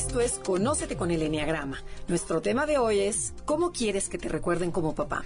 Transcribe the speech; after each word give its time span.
Esto 0.00 0.22
es 0.22 0.40
Conócete 0.42 0.96
con 0.96 1.10
el 1.10 1.20
Enneagrama. 1.20 1.82
Nuestro 2.08 2.40
tema 2.40 2.64
de 2.64 2.78
hoy 2.78 3.00
es 3.00 3.34
¿Cómo 3.44 3.70
quieres 3.70 4.08
que 4.08 4.16
te 4.16 4.30
recuerden 4.30 4.70
como 4.70 4.94
papá? 4.94 5.24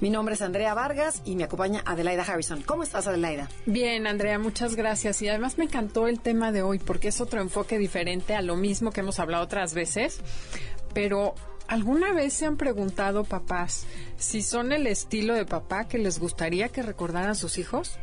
Mi 0.00 0.10
nombre 0.10 0.34
es 0.34 0.42
Andrea 0.42 0.74
Vargas 0.74 1.22
y 1.24 1.36
me 1.36 1.44
acompaña 1.44 1.84
Adelaida 1.86 2.24
Harrison. 2.24 2.60
¿Cómo 2.62 2.82
estás, 2.82 3.06
Adelaida? 3.06 3.48
Bien, 3.66 4.08
Andrea, 4.08 4.40
muchas 4.40 4.74
gracias. 4.74 5.22
Y 5.22 5.28
además 5.28 5.58
me 5.58 5.64
encantó 5.66 6.08
el 6.08 6.18
tema 6.18 6.50
de 6.50 6.62
hoy 6.62 6.80
porque 6.80 7.06
es 7.06 7.20
otro 7.20 7.40
enfoque 7.40 7.78
diferente 7.78 8.34
a 8.34 8.42
lo 8.42 8.56
mismo 8.56 8.90
que 8.90 8.98
hemos 8.98 9.20
hablado 9.20 9.44
otras 9.44 9.74
veces. 9.74 10.18
Pero 10.92 11.36
¿Alguna 11.68 12.12
vez 12.12 12.32
se 12.32 12.46
han 12.46 12.56
preguntado 12.56 13.22
papás 13.22 13.86
si 14.18 14.42
son 14.42 14.72
el 14.72 14.88
estilo 14.88 15.34
de 15.34 15.46
papá 15.46 15.86
que 15.86 15.98
les 15.98 16.18
gustaría 16.18 16.68
que 16.68 16.82
recordaran 16.82 17.36
sus 17.36 17.58
hijos? 17.58 17.98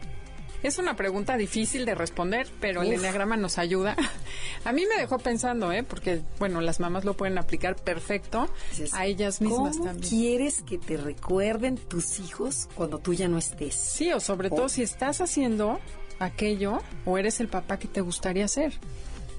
Es 0.63 0.77
una 0.77 0.95
pregunta 0.95 1.35
difícil 1.35 1.85
de 1.85 1.93
responder, 1.93 2.47
pero 2.61 2.81
el 2.81 2.93
enneagrama 2.93 3.35
nos 3.35 3.57
ayuda. 3.57 3.95
A 4.63 4.71
mí 4.71 4.85
me 4.87 4.99
dejó 4.99 5.19
pensando, 5.19 5.73
¿eh? 5.73 5.83
Porque, 5.83 6.21
bueno, 6.39 6.61
las 6.61 6.79
mamás 6.79 7.03
lo 7.03 7.15
pueden 7.15 7.37
aplicar 7.37 7.75
perfecto 7.75 8.47
a 8.93 9.05
ellas 9.05 9.41
mismas 9.41 9.77
¿Cómo 9.77 9.89
también. 9.89 10.09
quieres 10.09 10.61
que 10.61 10.77
te 10.77 10.95
recuerden 10.95 11.77
tus 11.77 12.19
hijos 12.19 12.69
cuando 12.75 12.99
tú 12.99 13.13
ya 13.13 13.27
no 13.27 13.37
estés? 13.37 13.75
Sí, 13.75 14.13
o 14.13 14.21
sobre 14.21 14.49
todo 14.49 14.69
si 14.69 14.83
estás 14.83 15.19
haciendo 15.19 15.79
aquello 16.19 16.81
o 17.05 17.17
eres 17.17 17.41
el 17.41 17.49
papá 17.49 17.77
que 17.77 17.89
te 17.89 17.99
gustaría 17.99 18.47
ser. 18.47 18.73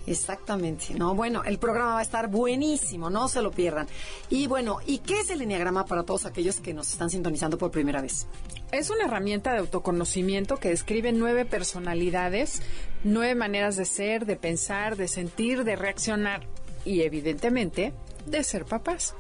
Exactamente. 0.07 0.95
No, 0.95 1.15
bueno, 1.15 1.43
el 1.45 1.59
programa 1.59 1.95
va 1.95 1.99
a 2.01 2.03
estar 2.03 2.29
buenísimo, 2.29 3.11
no 3.11 3.29
se 3.29 3.43
lo 3.43 3.51
pierdan. 3.51 3.87
Y 4.29 4.47
bueno, 4.47 4.79
¿y 4.87 4.99
qué 4.99 5.21
es 5.21 5.31
el 5.31 5.43
Enneagrama 5.43 5.87
para 5.87 6.03
todos 6.03 6.27
aquellos 6.27 6.61
que 6.61 6.75
nos 6.75 6.91
están 6.93 7.11
sintonizando 7.11 7.57
por 7.57 7.71
primera 7.71 8.03
vez? 8.03 8.27
Es 8.71 8.91
una 8.91 9.05
herramienta 9.05 9.53
de 9.53 9.59
autoconocimiento 9.59 10.57
que 10.57 10.69
describe 10.69 11.13
nueve 11.13 11.45
personalidades, 11.45 12.61
nueve 13.03 13.35
maneras 13.35 13.77
de 13.77 13.85
ser, 13.85 14.27
de 14.27 14.37
pensar, 14.37 14.97
de 14.97 15.09
sentir, 15.09 15.65
de 15.65 15.77
reaccionar 15.77 16.47
y 16.85 17.03
evidentemente 17.03 17.93
de 18.27 18.45
ser 18.45 18.65
papás. 18.65 19.15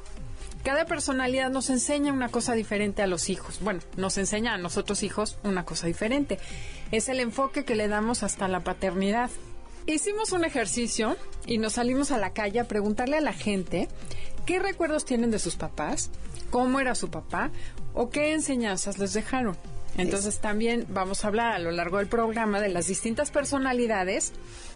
Cada 0.65 0.87
personalidad 0.87 1.51
nos 1.51 1.69
enseña 1.69 2.13
una 2.13 2.31
cosa 2.31 2.55
diferente 2.55 3.03
a 3.03 3.07
los 3.07 3.29
hijos. 3.29 3.61
Bueno, 3.61 3.81
nos 3.97 4.17
enseña 4.17 4.55
a 4.55 4.59
nosotros 4.59 5.03
hijos 5.03 5.39
una 5.45 5.67
cosa 5.67 5.87
diferente. 5.87 6.39
Es 6.91 7.11
el 7.11 7.21
enfoque 7.21 7.67
que 7.67 7.75
le 7.75 7.87
damos 7.87 8.23
hasta 8.23 8.49
la 8.49 8.61
paternidad. 8.61 9.31
Hicimos 9.87 10.33
un 10.33 10.47
ejercicio 10.47 11.15
y 11.47 11.59
nos 11.59 11.75
salimos 11.75 12.11
a 12.11 12.17
la 12.17 12.33
calle 12.33 12.59
a 12.59 12.69
preguntarle 12.69 13.19
a 13.19 13.21
la 13.21 13.35
gente 13.35 13.89
qué 14.47 14.59
recuerdos 14.59 15.05
tienen 15.05 15.31
de 15.31 15.39
sus 15.39 15.57
papás, 15.57 16.11
cómo 16.51 16.81
era 16.81 16.95
su 16.95 17.11
papá 17.11 17.51
o 17.93 18.09
qué 18.09 18.33
enseñanzas 18.33 18.99
les 18.99 19.13
dejaron. 19.13 19.59
Entonces 19.99 20.39
también 20.39 20.87
vamos 20.89 21.25
a 21.25 21.29
hablar 21.29 21.53
a 21.53 21.59
lo 21.59 21.71
largo 21.71 21.99
del 21.99 22.09
programa 22.09 22.61
de 22.61 22.71
las 22.71 22.87
distintas 22.87 23.31
personalidades. 23.31 24.33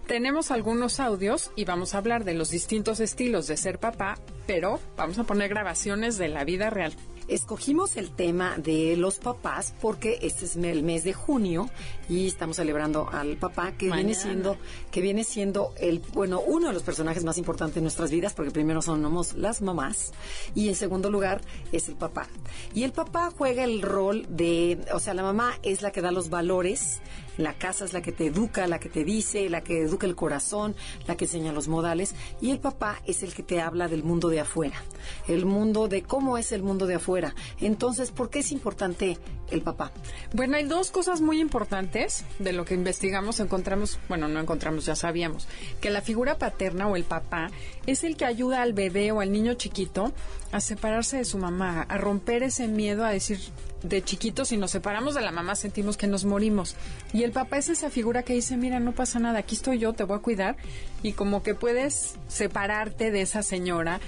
Tenemos 0.06 0.50
algunos 0.50 1.00
audios 1.00 1.52
y 1.56 1.64
vamos 1.64 1.94
a 1.94 1.98
hablar 1.98 2.24
de 2.24 2.34
los 2.34 2.50
distintos 2.50 3.00
estilos 3.00 3.46
de 3.46 3.56
ser 3.56 3.78
papá, 3.78 4.18
pero 4.46 4.78
vamos 4.96 5.18
a 5.18 5.24
poner 5.24 5.48
grabaciones 5.48 6.18
de 6.18 6.28
la 6.28 6.44
vida 6.44 6.68
real. 6.68 6.92
Escogimos 7.28 7.96
el 7.96 8.10
tema 8.10 8.56
de 8.58 8.96
los 8.96 9.18
papás 9.18 9.74
porque 9.80 10.18
este 10.22 10.44
es 10.44 10.56
el 10.56 10.82
mes 10.82 11.04
de 11.04 11.14
junio 11.14 11.68
y 12.08 12.26
estamos 12.26 12.56
celebrando 12.56 13.08
al 13.10 13.36
papá 13.36 13.72
que 13.72 13.90
viene 13.90 14.14
siendo 14.14 14.56
que 14.90 15.00
viene 15.00 15.24
siendo 15.24 15.72
el 15.78 16.00
bueno 16.12 16.40
uno 16.40 16.68
de 16.68 16.72
los 16.72 16.82
personajes 16.82 17.24
más 17.24 17.38
importantes 17.38 17.76
de 17.76 17.82
nuestras 17.82 18.10
vidas 18.10 18.34
porque 18.34 18.50
primero 18.50 18.82
somos 18.82 19.34
las 19.34 19.62
mamás 19.62 20.12
y 20.54 20.68
en 20.68 20.74
segundo 20.74 21.10
lugar 21.10 21.40
es 21.72 21.88
el 21.88 21.96
papá 21.96 22.26
y 22.74 22.84
el 22.84 22.92
papá 22.92 23.30
juega 23.36 23.64
el 23.64 23.82
rol 23.82 24.26
de 24.28 24.78
o 24.92 25.00
sea 25.00 25.14
la 25.14 25.22
mamá 25.22 25.54
es 25.62 25.82
la 25.82 25.90
que 25.90 26.00
da 26.00 26.10
los 26.10 26.30
valores 26.30 27.00
la 27.38 27.54
casa 27.54 27.84
es 27.84 27.92
la 27.92 28.02
que 28.02 28.12
te 28.12 28.26
educa, 28.26 28.66
la 28.66 28.80
que 28.80 28.88
te 28.88 29.04
dice, 29.04 29.48
la 29.48 29.62
que 29.62 29.82
educa 29.82 30.06
el 30.06 30.16
corazón, 30.16 30.74
la 31.06 31.16
que 31.16 31.26
enseña 31.26 31.52
los 31.52 31.68
modales. 31.68 32.14
Y 32.40 32.50
el 32.50 32.58
papá 32.58 33.00
es 33.06 33.22
el 33.22 33.32
que 33.32 33.44
te 33.44 33.60
habla 33.60 33.86
del 33.86 34.02
mundo 34.02 34.28
de 34.28 34.40
afuera, 34.40 34.82
el 35.28 35.46
mundo 35.46 35.86
de 35.86 36.02
cómo 36.02 36.36
es 36.36 36.50
el 36.50 36.64
mundo 36.64 36.86
de 36.86 36.96
afuera. 36.96 37.34
Entonces, 37.60 38.10
¿por 38.10 38.28
qué 38.28 38.40
es 38.40 38.50
importante 38.50 39.18
el 39.50 39.62
papá? 39.62 39.92
Bueno, 40.34 40.56
hay 40.56 40.64
dos 40.64 40.90
cosas 40.90 41.20
muy 41.20 41.40
importantes 41.40 41.97
de 42.38 42.52
lo 42.52 42.64
que 42.64 42.74
investigamos. 42.74 43.40
Encontramos, 43.40 43.98
bueno, 44.08 44.28
no 44.28 44.40
encontramos, 44.40 44.86
ya 44.86 44.96
sabíamos, 44.96 45.46
que 45.80 45.90
la 45.90 46.02
figura 46.02 46.38
paterna 46.38 46.88
o 46.88 46.96
el 46.96 47.04
papá 47.04 47.50
es 47.86 48.04
el 48.04 48.16
que 48.16 48.24
ayuda 48.24 48.62
al 48.62 48.72
bebé 48.72 49.12
o 49.12 49.20
al 49.20 49.32
niño 49.32 49.54
chiquito 49.54 50.12
a 50.52 50.60
separarse 50.60 51.18
de 51.18 51.24
su 51.24 51.38
mamá, 51.38 51.82
a 51.82 51.98
romper 51.98 52.42
ese 52.42 52.68
miedo 52.68 53.04
a 53.04 53.10
decir 53.10 53.38
de 53.82 54.02
chiquitos 54.02 54.48
si 54.48 54.56
nos 54.56 54.72
separamos 54.72 55.14
de 55.14 55.20
la 55.20 55.30
mamá 55.30 55.54
sentimos 55.54 55.96
que 55.96 56.06
nos 56.06 56.24
morimos. 56.24 56.74
Y 57.12 57.22
el 57.22 57.32
papá 57.32 57.58
es 57.58 57.68
esa 57.68 57.90
figura 57.90 58.22
que 58.22 58.32
dice, 58.32 58.56
mira, 58.56 58.80
no 58.80 58.92
pasa 58.92 59.18
nada, 59.18 59.40
aquí 59.40 59.54
estoy 59.54 59.78
yo, 59.78 59.92
te 59.92 60.04
voy 60.04 60.18
a 60.18 60.22
cuidar. 60.22 60.56
Y 61.02 61.12
como 61.12 61.42
que 61.42 61.54
puedes 61.54 62.16
separarte 62.28 63.10
de 63.10 63.22
esa 63.22 63.42
señora 63.42 64.00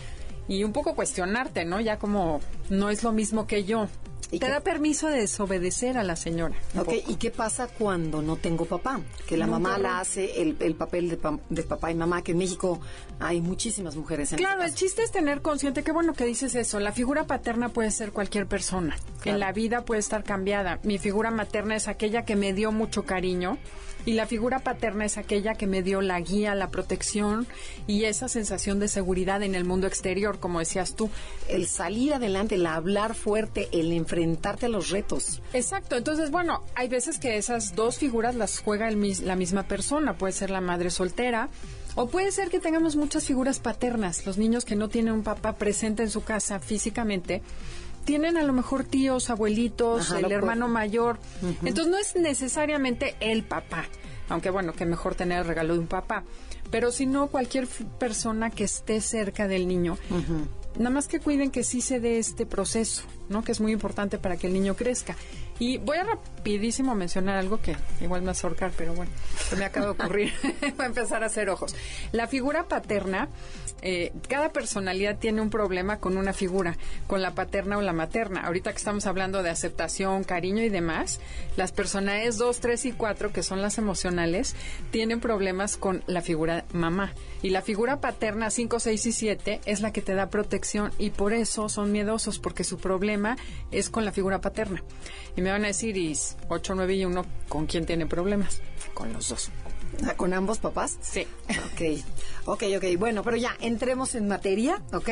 y 0.48 0.64
un 0.64 0.72
poco 0.72 0.94
cuestionarte, 0.94 1.64
¿no? 1.64 1.80
Ya 1.80 1.98
como 1.98 2.40
no 2.68 2.90
es 2.90 3.04
lo 3.04 3.12
mismo 3.12 3.46
que 3.46 3.64
yo. 3.64 3.88
¿Y 4.32 4.38
Te 4.38 4.46
qué- 4.46 4.52
da 4.52 4.60
permiso 4.60 5.08
de 5.08 5.18
desobedecer 5.20 5.98
a 5.98 6.04
la 6.04 6.14
señora. 6.14 6.54
Ok. 6.78 6.92
¿y 7.08 7.16
qué 7.16 7.30
pasa 7.30 7.66
cuando 7.66 8.22
no 8.22 8.36
tengo 8.36 8.64
papá? 8.64 9.00
Que 9.26 9.36
la 9.36 9.46
No, 9.46 9.52
mamá 9.52 9.76
la 9.78 9.98
hace 10.00 10.40
el, 10.40 10.56
el 10.60 10.74
papel 10.76 11.08
de, 11.08 11.16
pa- 11.16 11.38
de 11.48 11.62
papá 11.64 11.90
y 11.90 11.94
mamá, 11.96 12.22
que 12.22 12.32
en 12.32 12.38
México 12.38 12.80
hay 13.18 13.40
muchísimas 13.40 13.96
mujeres 13.96 14.30
en 14.32 14.38
Claro, 14.38 14.62
el 14.62 14.72
chiste 14.74 15.02
es 15.02 15.10
tener 15.10 15.42
consciente, 15.42 15.82
qué 15.82 15.90
bueno 15.92 16.12
que 16.14 16.24
dices 16.24 16.54
eso, 16.54 16.78
la 16.78 16.92
figura 16.92 17.26
paterna 17.26 17.70
puede 17.70 17.90
ser 17.90 18.12
cualquier 18.12 18.46
persona, 18.46 18.96
Claro. 19.20 19.34
en 19.36 19.40
la 19.40 19.52
vida 19.52 19.84
puede 19.84 19.98
estar 20.00 20.22
cambiada. 20.22 20.78
Mi 20.84 20.98
figura 20.98 21.30
materna 21.32 21.74
es 21.74 21.88
aquella 21.88 22.24
que 22.24 22.36
me 22.36 22.52
dio 22.52 22.70
mucho 22.72 23.04
cariño 23.04 23.58
y 24.06 24.12
la 24.12 24.26
figura 24.26 24.60
paterna 24.60 25.04
es 25.04 25.18
aquella 25.18 25.54
que 25.54 25.66
me 25.66 25.82
dio 25.82 26.00
la 26.00 26.20
guía, 26.20 26.54
la 26.54 26.70
protección 26.70 27.46
y 27.86 28.04
esa 28.04 28.28
sensación 28.28 28.78
de 28.78 28.88
seguridad 28.88 29.42
en 29.42 29.54
el 29.54 29.64
mundo 29.64 29.86
exterior, 29.86 30.38
como 30.38 30.60
decías 30.60 30.94
tú. 30.94 31.10
El 31.48 31.66
salir 31.66 32.14
adelante, 32.14 32.54
el 32.54 32.66
hablar 32.66 33.14
fuerte, 33.14 33.68
el 33.72 33.92
enfrentarte 33.92 34.66
a 34.66 34.68
los 34.68 34.90
retos. 34.90 35.42
Exacto, 35.52 35.96
entonces 35.96 36.30
bueno, 36.30 36.62
hay 36.74 36.88
veces 36.88 37.18
que 37.18 37.36
esas 37.36 37.74
dos 37.74 37.98
figuras 37.98 38.34
las 38.34 38.60
juega 38.60 38.88
el 38.88 39.00
la 39.24 39.34
misma 39.34 39.62
persona, 39.64 40.14
puede 40.14 40.32
ser 40.32 40.50
la 40.50 40.60
madre 40.60 40.90
soltera 40.90 41.48
o 41.94 42.08
puede 42.08 42.30
ser 42.30 42.50
que 42.50 42.60
tengamos 42.60 42.96
muchas 42.96 43.24
figuras 43.24 43.58
paternas, 43.58 44.24
los 44.26 44.38
niños 44.38 44.64
que 44.64 44.76
no 44.76 44.88
tienen 44.88 45.12
un 45.12 45.22
papá 45.22 45.56
presente 45.56 46.02
en 46.02 46.10
su 46.10 46.22
casa 46.22 46.60
físicamente. 46.60 47.42
Tienen 48.04 48.36
a 48.36 48.42
lo 48.42 48.52
mejor 48.52 48.84
tíos, 48.84 49.30
abuelitos, 49.30 50.10
Ajá, 50.10 50.20
el 50.20 50.32
hermano 50.32 50.68
mayor. 50.68 51.18
Entonces 51.62 51.88
no 51.88 51.98
es 51.98 52.16
necesariamente 52.16 53.14
el 53.20 53.44
papá, 53.44 53.84
aunque 54.28 54.50
bueno, 54.50 54.72
que 54.72 54.86
mejor 54.86 55.14
tener 55.14 55.40
el 55.40 55.44
regalo 55.46 55.74
de 55.74 55.80
un 55.80 55.86
papá. 55.86 56.24
Pero 56.70 56.92
si 56.92 57.06
no, 57.06 57.28
cualquier 57.28 57.66
persona 57.98 58.50
que 58.50 58.64
esté 58.64 59.00
cerca 59.00 59.48
del 59.48 59.66
niño, 59.66 59.98
nada 60.78 60.90
más 60.90 61.08
que 61.08 61.20
cuiden 61.20 61.50
que 61.50 61.64
sí 61.64 61.80
se 61.80 62.00
dé 62.00 62.18
este 62.18 62.46
proceso, 62.46 63.02
¿no? 63.28 63.42
Que 63.42 63.52
es 63.52 63.60
muy 63.60 63.72
importante 63.72 64.18
para 64.18 64.36
que 64.36 64.46
el 64.46 64.52
niño 64.52 64.76
crezca. 64.76 65.16
Y 65.60 65.76
voy 65.76 65.98
a 65.98 66.04
rapidísimo 66.04 66.94
mencionar 66.94 67.36
algo 67.36 67.60
que 67.60 67.76
igual 68.00 68.22
me 68.22 68.28
va 68.28 68.32
a 68.32 68.42
ahorcar, 68.42 68.72
pero 68.78 68.94
bueno, 68.94 69.12
se 69.36 69.56
me 69.56 69.66
acaba 69.66 69.86
de 69.86 69.92
ocurrir. 69.92 70.32
Voy 70.60 70.84
a 70.84 70.86
empezar 70.86 71.22
a 71.22 71.26
hacer 71.26 71.50
ojos. 71.50 71.76
La 72.12 72.26
figura 72.26 72.64
paterna, 72.64 73.28
eh, 73.82 74.10
cada 74.26 74.52
personalidad 74.52 75.18
tiene 75.18 75.42
un 75.42 75.50
problema 75.50 75.98
con 75.98 76.16
una 76.16 76.32
figura, 76.32 76.78
con 77.06 77.20
la 77.20 77.34
paterna 77.34 77.76
o 77.76 77.82
la 77.82 77.92
materna. 77.92 78.40
Ahorita 78.40 78.70
que 78.70 78.78
estamos 78.78 79.04
hablando 79.04 79.42
de 79.42 79.50
aceptación, 79.50 80.24
cariño 80.24 80.62
y 80.62 80.70
demás, 80.70 81.20
las 81.58 81.72
personalidades 81.72 82.38
2, 82.38 82.58
3 82.60 82.86
y 82.86 82.92
4, 82.92 83.32
que 83.32 83.42
son 83.42 83.60
las 83.60 83.76
emocionales, 83.76 84.56
tienen 84.90 85.20
problemas 85.20 85.76
con 85.76 86.02
la 86.06 86.22
figura 86.22 86.64
mamá. 86.72 87.12
Y 87.42 87.50
la 87.50 87.60
figura 87.60 88.00
paterna 88.00 88.48
5, 88.48 88.80
6 88.80 89.06
y 89.06 89.12
7 89.12 89.60
es 89.66 89.80
la 89.82 89.92
que 89.92 90.00
te 90.00 90.14
da 90.14 90.30
protección 90.30 90.90
y 90.98 91.10
por 91.10 91.34
eso 91.34 91.68
son 91.68 91.92
miedosos, 91.92 92.38
porque 92.38 92.64
su 92.64 92.78
problema 92.78 93.36
es 93.70 93.90
con 93.90 94.06
la 94.06 94.12
figura 94.12 94.40
paterna. 94.40 94.82
Y 95.36 95.42
me 95.42 95.49
van 95.50 95.64
a 95.64 95.68
decir, 95.68 95.96
y 95.96 96.16
8, 96.48 96.74
9 96.74 96.94
y 96.94 97.04
1, 97.04 97.24
¿con 97.48 97.66
quién 97.66 97.86
tiene 97.86 98.06
problemas? 98.06 98.60
Con 98.94 99.12
los 99.12 99.28
dos. 99.28 99.50
Ah, 100.06 100.14
¿Con 100.16 100.32
ambos 100.32 100.58
papás? 100.58 100.98
Sí. 101.02 101.26
Ok, 101.48 102.02
ok, 102.46 102.62
ok. 102.76 102.98
Bueno, 102.98 103.22
pero 103.22 103.36
ya, 103.36 103.56
entremos 103.60 104.14
en 104.14 104.28
materia, 104.28 104.82
¿ok? 104.92 105.10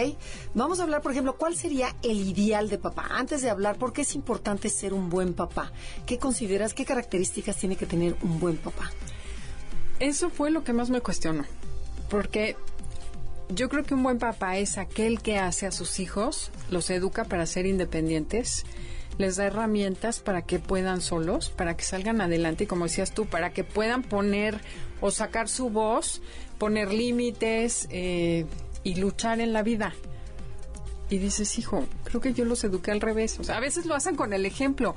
Vamos 0.54 0.80
a 0.80 0.84
hablar, 0.84 1.02
por 1.02 1.12
ejemplo, 1.12 1.36
¿cuál 1.36 1.56
sería 1.56 1.94
el 2.02 2.20
ideal 2.26 2.68
de 2.68 2.78
papá? 2.78 3.06
Antes 3.10 3.42
de 3.42 3.50
hablar, 3.50 3.76
¿por 3.76 3.92
qué 3.92 4.02
es 4.02 4.14
importante 4.14 4.70
ser 4.70 4.94
un 4.94 5.10
buen 5.10 5.34
papá? 5.34 5.72
¿Qué 6.06 6.18
consideras, 6.18 6.74
qué 6.74 6.84
características 6.84 7.56
tiene 7.56 7.76
que 7.76 7.86
tener 7.86 8.16
un 8.22 8.40
buen 8.40 8.56
papá? 8.56 8.90
Eso 10.00 10.30
fue 10.30 10.50
lo 10.50 10.64
que 10.64 10.72
más 10.72 10.90
me 10.90 11.00
cuestionó. 11.00 11.44
porque 12.08 12.56
yo 13.50 13.68
creo 13.68 13.84
que 13.84 13.94
un 13.94 14.02
buen 14.02 14.18
papá 14.18 14.58
es 14.58 14.78
aquel 14.78 15.20
que 15.20 15.38
hace 15.38 15.66
a 15.66 15.72
sus 15.72 16.00
hijos, 16.00 16.50
los 16.70 16.90
educa 16.90 17.24
para 17.24 17.46
ser 17.46 17.66
independientes, 17.66 18.64
les 19.18 19.36
da 19.36 19.46
herramientas 19.46 20.20
para 20.20 20.42
que 20.42 20.58
puedan 20.58 21.00
solos, 21.00 21.50
para 21.50 21.76
que 21.76 21.84
salgan 21.84 22.20
adelante 22.20 22.64
y 22.64 22.66
como 22.66 22.84
decías 22.84 23.12
tú, 23.12 23.26
para 23.26 23.52
que 23.52 23.64
puedan 23.64 24.02
poner 24.02 24.60
o 25.00 25.10
sacar 25.10 25.48
su 25.48 25.70
voz, 25.70 26.22
poner 26.58 26.92
límites 26.92 27.88
eh, 27.90 28.46
y 28.84 28.94
luchar 28.94 29.40
en 29.40 29.52
la 29.52 29.62
vida. 29.62 29.94
Y 31.10 31.18
dices, 31.18 31.58
hijo, 31.58 31.84
creo 32.04 32.20
que 32.20 32.32
yo 32.32 32.44
los 32.44 32.62
eduqué 32.64 32.90
al 32.90 33.00
revés. 33.00 33.38
O 33.38 33.44
sea, 33.44 33.56
a 33.56 33.60
veces 33.60 33.86
lo 33.86 33.94
hacen 33.94 34.14
con 34.14 34.32
el 34.32 34.46
ejemplo, 34.46 34.94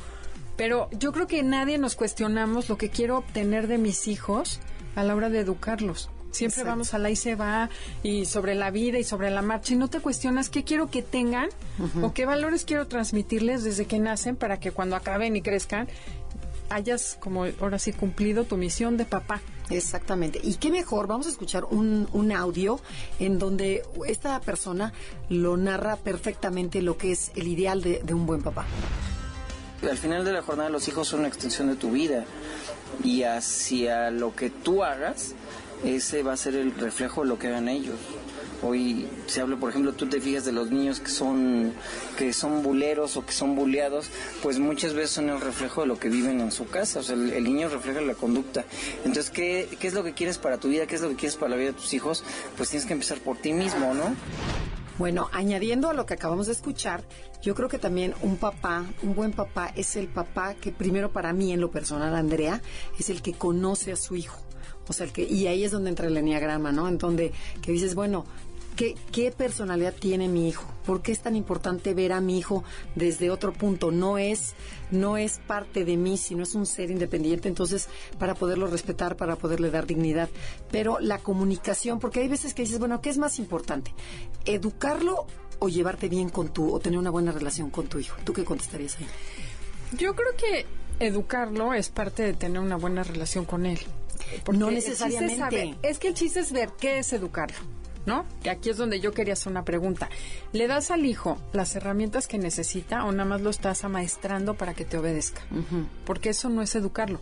pero 0.55 0.89
yo 0.91 1.11
creo 1.11 1.27
que 1.27 1.41
nadie 1.41 1.77
nos 1.77 1.95
cuestionamos 1.95 2.69
lo 2.69 2.77
que 2.77 2.89
quiero 2.89 3.17
obtener 3.17 3.67
de 3.67 3.77
mis 3.77 4.07
hijos 4.07 4.59
a 4.95 5.03
la 5.03 5.15
hora 5.15 5.29
de 5.29 5.39
educarlos. 5.39 6.09
Siempre 6.31 6.63
vamos 6.63 6.93
a 6.93 6.97
la 6.97 7.09
y 7.09 7.15
se 7.15 7.35
va 7.35 7.69
y 8.03 8.25
sobre 8.25 8.55
la 8.55 8.71
vida 8.71 8.97
y 8.99 9.03
sobre 9.03 9.29
la 9.29 9.41
marcha 9.41 9.73
y 9.73 9.77
no 9.77 9.89
te 9.89 9.99
cuestionas 9.99 10.49
qué 10.49 10.63
quiero 10.63 10.89
que 10.89 11.01
tengan 11.01 11.49
o 12.01 12.13
qué 12.13 12.25
valores 12.25 12.65
quiero 12.65 12.87
transmitirles 12.87 13.63
desde 13.63 13.85
que 13.85 13.99
nacen 13.99 14.35
para 14.35 14.59
que 14.59 14.71
cuando 14.71 14.95
acaben 14.95 15.35
y 15.35 15.41
crezcan 15.41 15.87
hayas 16.69 17.17
como 17.19 17.45
ahora 17.59 17.79
sí 17.79 17.93
cumplido 17.93 18.45
tu 18.45 18.57
misión 18.57 18.97
de 18.97 19.05
papá. 19.05 19.41
Exactamente. 19.69 20.39
Y 20.43 20.55
qué 20.55 20.71
mejor, 20.71 21.07
vamos 21.07 21.27
a 21.27 21.29
escuchar 21.29 21.65
un, 21.65 22.07
un, 22.11 22.31
audio 22.31 22.79
en 23.19 23.39
donde 23.39 23.83
esta 24.07 24.39
persona 24.41 24.93
lo 25.29 25.55
narra 25.55 25.95
perfectamente 25.95 26.81
lo 26.81 26.97
que 26.97 27.11
es 27.13 27.31
el 27.35 27.47
ideal 27.47 27.81
de, 27.81 28.01
de 28.03 28.13
un 28.13 28.25
buen 28.25 28.41
papá. 28.41 28.65
Al 29.89 29.97
final 29.97 30.23
de 30.25 30.33
la 30.33 30.41
jornada 30.41 30.69
los 30.69 30.87
hijos 30.87 31.07
son 31.07 31.19
una 31.19 31.29
extensión 31.29 31.67
de 31.67 31.75
tu 31.75 31.91
vida 31.91 32.25
y 33.03 33.23
hacia 33.23 34.11
lo 34.11 34.35
que 34.35 34.49
tú 34.49 34.83
hagas, 34.83 35.33
ese 35.83 36.23
va 36.23 36.33
a 36.33 36.37
ser 36.37 36.55
el 36.55 36.73
reflejo 36.75 37.21
de 37.21 37.27
lo 37.27 37.39
que 37.39 37.47
hagan 37.47 37.67
ellos. 37.67 37.97
Hoy 38.63 39.07
se 39.25 39.41
habla, 39.41 39.57
por 39.57 39.71
ejemplo, 39.71 39.93
tú 39.93 40.07
te 40.07 40.21
fijas 40.21 40.45
de 40.45 40.51
los 40.51 40.69
niños 40.69 40.99
que 40.99 41.09
son 41.09 41.73
que 42.15 42.31
son 42.31 42.61
buleros 42.61 43.17
o 43.17 43.25
que 43.25 43.31
son 43.31 43.55
buleados, 43.55 44.09
pues 44.43 44.59
muchas 44.59 44.93
veces 44.93 45.09
son 45.09 45.29
el 45.29 45.41
reflejo 45.41 45.81
de 45.81 45.87
lo 45.87 45.97
que 45.97 46.09
viven 46.09 46.39
en 46.41 46.51
su 46.51 46.67
casa. 46.67 46.99
O 46.99 47.03
sea, 47.03 47.15
el, 47.15 47.43
niño 47.43 47.69
refleja 47.69 48.01
la 48.01 48.13
conducta. 48.13 48.63
Entonces, 49.03 49.31
¿qué, 49.31 49.67
¿qué 49.79 49.87
es 49.87 49.95
lo 49.95 50.03
que 50.03 50.13
quieres 50.13 50.37
para 50.37 50.59
tu 50.59 50.69
vida? 50.69 50.85
¿Qué 50.85 50.95
es 50.95 51.01
lo 51.01 51.09
que 51.09 51.15
quieres 51.15 51.37
para 51.37 51.49
la 51.49 51.55
vida 51.55 51.71
de 51.71 51.77
tus 51.77 51.91
hijos? 51.93 52.23
Pues 52.55 52.69
tienes 52.69 52.85
que 52.85 52.93
empezar 52.93 53.17
por 53.19 53.37
ti 53.37 53.51
mismo, 53.51 53.95
¿no? 53.95 54.15
Bueno, 54.99 55.29
añadiendo 55.33 55.89
a 55.89 55.93
lo 55.93 56.05
que 56.05 56.13
acabamos 56.13 56.45
de 56.45 56.53
escuchar, 56.53 57.03
yo 57.41 57.55
creo 57.55 57.67
que 57.67 57.79
también 57.79 58.13
un 58.21 58.37
papá, 58.37 58.85
un 59.01 59.15
buen 59.15 59.31
papá, 59.31 59.73
es 59.75 59.95
el 59.95 60.07
papá 60.07 60.53
que 60.53 60.71
primero 60.71 61.11
para 61.11 61.33
mí, 61.33 61.51
en 61.51 61.59
lo 61.59 61.71
personal, 61.71 62.13
Andrea, 62.13 62.61
es 62.99 63.09
el 63.09 63.23
que 63.23 63.33
conoce 63.33 63.91
a 63.91 63.95
su 63.95 64.15
hijo. 64.15 64.39
O 64.91 64.93
sea, 64.93 65.07
el 65.07 65.13
que, 65.13 65.23
y 65.23 65.47
ahí 65.47 65.63
es 65.63 65.71
donde 65.71 65.89
entra 65.89 66.07
el 66.07 66.17
enneagrama, 66.17 66.71
¿no? 66.71 66.87
En 66.87 66.97
donde 66.97 67.31
que 67.61 67.71
dices, 67.71 67.95
bueno, 67.95 68.25
¿Qué, 68.75 68.95
¿Qué, 69.11 69.31
personalidad 69.31 69.93
tiene 69.93 70.29
mi 70.29 70.47
hijo? 70.47 70.65
¿Por 70.85 71.01
qué 71.01 71.11
es 71.11 71.21
tan 71.21 71.35
importante 71.35 71.93
ver 71.93 72.13
a 72.13 72.21
mi 72.21 72.37
hijo 72.39 72.63
desde 72.95 73.29
otro 73.29 73.51
punto? 73.51 73.91
No 73.91 74.17
es, 74.17 74.55
no 74.91 75.17
es 75.17 75.39
parte 75.45 75.83
de 75.83 75.97
mí, 75.97 76.17
sino 76.17 76.43
es 76.43 76.55
un 76.55 76.65
ser 76.65 76.89
independiente, 76.89 77.49
entonces, 77.49 77.89
para 78.17 78.33
poderlo 78.33 78.67
respetar, 78.67 79.17
para 79.17 79.35
poderle 79.35 79.71
dar 79.71 79.85
dignidad. 79.85 80.29
Pero 80.71 80.99
la 80.99 81.19
comunicación, 81.19 81.99
porque 81.99 82.21
hay 82.21 82.29
veces 82.29 82.53
que 82.53 82.63
dices, 82.63 82.79
bueno, 82.79 83.01
¿qué 83.01 83.09
es 83.09 83.17
más 83.17 83.39
importante? 83.39 83.93
¿Educarlo 84.45 85.27
o 85.59 85.67
llevarte 85.67 86.07
bien 86.07 86.29
con 86.29 86.49
tu, 86.53 86.73
o 86.73 86.79
tener 86.79 86.97
una 86.97 87.11
buena 87.11 87.33
relación 87.33 87.71
con 87.71 87.87
tu 87.87 87.99
hijo? 87.99 88.17
¿Tú 88.23 88.31
qué 88.31 88.45
contestarías 88.45 88.97
ahí? 88.97 89.07
Yo 89.97 90.15
creo 90.15 90.33
que 90.37 90.65
educarlo 91.05 91.73
es 91.73 91.89
parte 91.89 92.23
de 92.23 92.33
tener 92.33 92.61
una 92.61 92.77
buena 92.77 93.03
relación 93.03 93.43
con 93.45 93.65
él. 93.65 93.79
No 94.53 94.71
necesariamente. 94.71 95.75
es 95.81 95.99
que 95.99 96.09
el 96.09 96.13
chiste 96.13 96.39
es 96.39 96.51
ver 96.51 96.69
qué 96.79 96.99
es 96.99 97.13
educarlo. 97.13 97.57
¿no? 98.05 98.25
Que 98.41 98.49
aquí 98.49 98.69
es 98.69 98.77
donde 98.77 98.99
yo 98.99 99.11
quería 99.11 99.33
hacer 99.33 99.51
una 99.51 99.63
pregunta. 99.63 100.09
¿Le 100.53 100.67
das 100.67 100.89
al 100.91 101.05
hijo 101.05 101.37
las 101.53 101.75
herramientas 101.75 102.27
que 102.27 102.37
necesita 102.37 103.05
o 103.05 103.11
nada 103.11 103.25
más 103.25 103.41
lo 103.41 103.49
estás 103.49 103.83
amaestrando 103.83 104.55
para 104.55 104.73
que 104.73 104.85
te 104.85 104.97
obedezca? 104.97 105.41
Porque 106.05 106.29
eso 106.29 106.49
no 106.49 106.61
es 106.61 106.73
educarlo. 106.75 107.19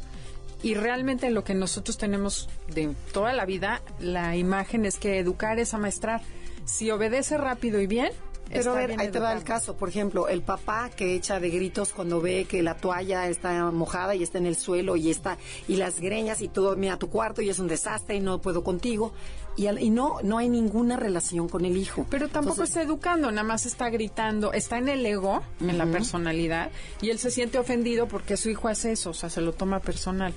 Y 0.62 0.74
realmente 0.74 1.30
lo 1.30 1.44
que 1.44 1.54
nosotros 1.54 1.98
tenemos 1.98 2.50
de 2.74 2.94
toda 3.14 3.34
la 3.34 3.46
vida, 3.46 3.82
la 4.00 4.36
imagen 4.36 4.86
es 4.86 4.98
que 4.98 5.20
educar 5.20 5.60
es 5.60 5.74
amaestrar. 5.74 6.22
Si 6.66 6.92
obedece 6.92 7.38
rápido 7.38 7.82
y 7.82 7.88
bien, 7.88 8.12
pero 8.52 8.72
a 8.72 8.76
ver, 8.76 8.96
ahí 8.98 9.10
te 9.10 9.20
va 9.20 9.34
el 9.34 9.44
caso. 9.44 9.76
Por 9.76 9.90
ejemplo, 9.90 10.28
el 10.28 10.42
papá 10.42 10.90
que 10.90 11.16
echa 11.16 11.40
de 11.40 11.50
gritos 11.50 11.94
cuando 11.94 12.22
ve 12.22 12.46
que 12.46 12.64
la 12.64 12.76
toalla 12.76 13.28
está 13.28 13.72
mojada 13.72 14.16
y 14.16 14.24
está 14.24 14.38
en 14.38 14.46
el 14.46 14.56
suelo 14.56 14.96
y 14.96 15.10
está 15.10 15.38
y 15.68 15.76
las 15.76 16.00
greñas 16.00 16.42
y 16.42 16.48
todo, 16.48 16.76
mira 16.76 16.98
tu 16.98 17.10
cuarto 17.10 17.42
y 17.42 17.50
es 17.50 17.60
un 17.60 17.68
desastre 17.68 18.16
y 18.16 18.20
no 18.20 18.40
puedo 18.40 18.64
contigo. 18.64 19.14
Y, 19.56 19.68
y 19.68 19.90
no 19.90 20.20
no 20.24 20.38
hay 20.38 20.48
ninguna 20.48 20.96
relación 20.96 21.50
con 21.50 21.66
el 21.66 21.76
hijo. 21.76 22.06
Pero 22.10 22.30
tampoco 22.30 22.64
está 22.64 22.82
educando, 22.82 23.30
nada 23.30 23.44
más 23.44 23.66
está 23.66 23.90
gritando, 23.90 24.54
está 24.54 24.78
en 24.78 24.88
el 24.88 25.06
ego, 25.06 25.42
en 25.60 25.78
la 25.78 25.86
personalidad, 25.86 26.72
y 27.02 27.10
él 27.10 27.20
se 27.20 27.30
siente 27.30 27.58
ofendido 27.58 28.08
porque 28.08 28.38
su 28.38 28.50
hijo 28.50 28.70
hace 28.70 28.94
eso, 28.94 29.10
o 29.10 29.14
sea, 29.14 29.30
se 29.30 29.42
lo 29.42 29.52
toma 29.52 29.80
personal. 29.80 30.34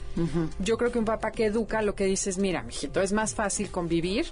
Yo 0.59 0.77
creo 0.77 0.91
que 0.91 0.99
un 0.99 1.05
papá 1.05 1.31
que 1.31 1.45
educa 1.45 1.83
lo 1.83 1.95
que 1.95 2.05
dice 2.05 2.31
es, 2.31 2.39
mira, 2.39 2.63
mijito, 2.63 3.01
es 3.01 3.13
más 3.13 3.35
fácil 3.35 3.71
convivir 3.71 4.27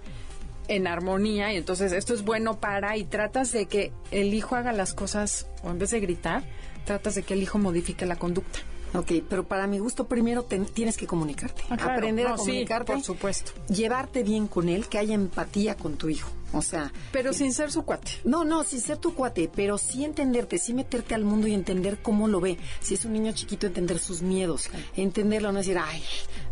en 0.71 0.87
armonía 0.87 1.53
y 1.53 1.57
entonces 1.57 1.93
esto 1.93 2.15
es 2.15 2.25
bueno 2.25 2.61
para 2.61 2.97
y 2.97 3.05
tratas 3.05 3.51
de 3.51 3.67
que 3.67 3.93
el 4.13 4.33
hijo 4.33 4.55
haga 4.55 4.73
las 4.73 4.95
cosas 4.95 5.49
o 5.65 5.71
en 5.71 5.81
vez 5.81 5.91
de 5.91 5.99
gritar, 5.99 6.45
tratas 6.85 7.17
de 7.17 7.25
que 7.25 7.35
el 7.35 7.43
hijo 7.43 7.59
modifique 7.59 8.07
la 8.07 8.17
conducta. 8.17 8.61
Ok, 8.95 9.13
pero 9.29 9.45
para 9.45 9.67
mi 9.67 9.79
gusto 9.79 10.07
primero 10.07 10.43
tienes 10.43 10.97
que 10.97 11.07
comunicarte, 11.07 11.63
ah, 11.71 11.77
aprender 11.95 12.27
a 12.27 12.35
comunicarte, 12.35 12.93
por 12.93 13.03
supuesto, 13.03 13.53
llevarte 13.69 14.23
bien 14.23 14.49
con 14.49 14.69
él, 14.69 14.89
que 14.89 14.99
haya 14.99 15.15
empatía 15.15 15.77
con 15.77 15.97
tu 15.97 16.09
hijo. 16.09 16.31
O 16.53 16.63
sea, 16.63 16.93
pero 17.13 17.33
sin 17.33 17.53
ser 17.53 17.71
su 17.71 17.85
cuate. 17.85 18.11
No, 18.25 18.45
no, 18.45 18.65
sin 18.65 18.81
ser 18.81 18.97
tu 18.97 19.15
cuate, 19.15 19.49
pero 19.55 19.79
sí 19.79 20.05
entenderte, 20.05 20.59
sí 20.59 20.75
meterte 20.75 21.15
al 21.15 21.25
mundo 21.25 21.47
y 21.47 21.55
entender 21.55 22.03
cómo 22.03 22.27
lo 22.27 22.41
ve. 22.41 22.59
Si 22.81 22.95
es 22.95 23.05
un 23.05 23.13
niño 23.13 23.33
chiquito, 23.33 23.69
entender 23.69 24.01
sus 24.01 24.21
miedos, 24.23 24.69
entenderlo, 24.97 25.53
no 25.53 25.59
decir, 25.59 25.79
ay, 25.79 26.03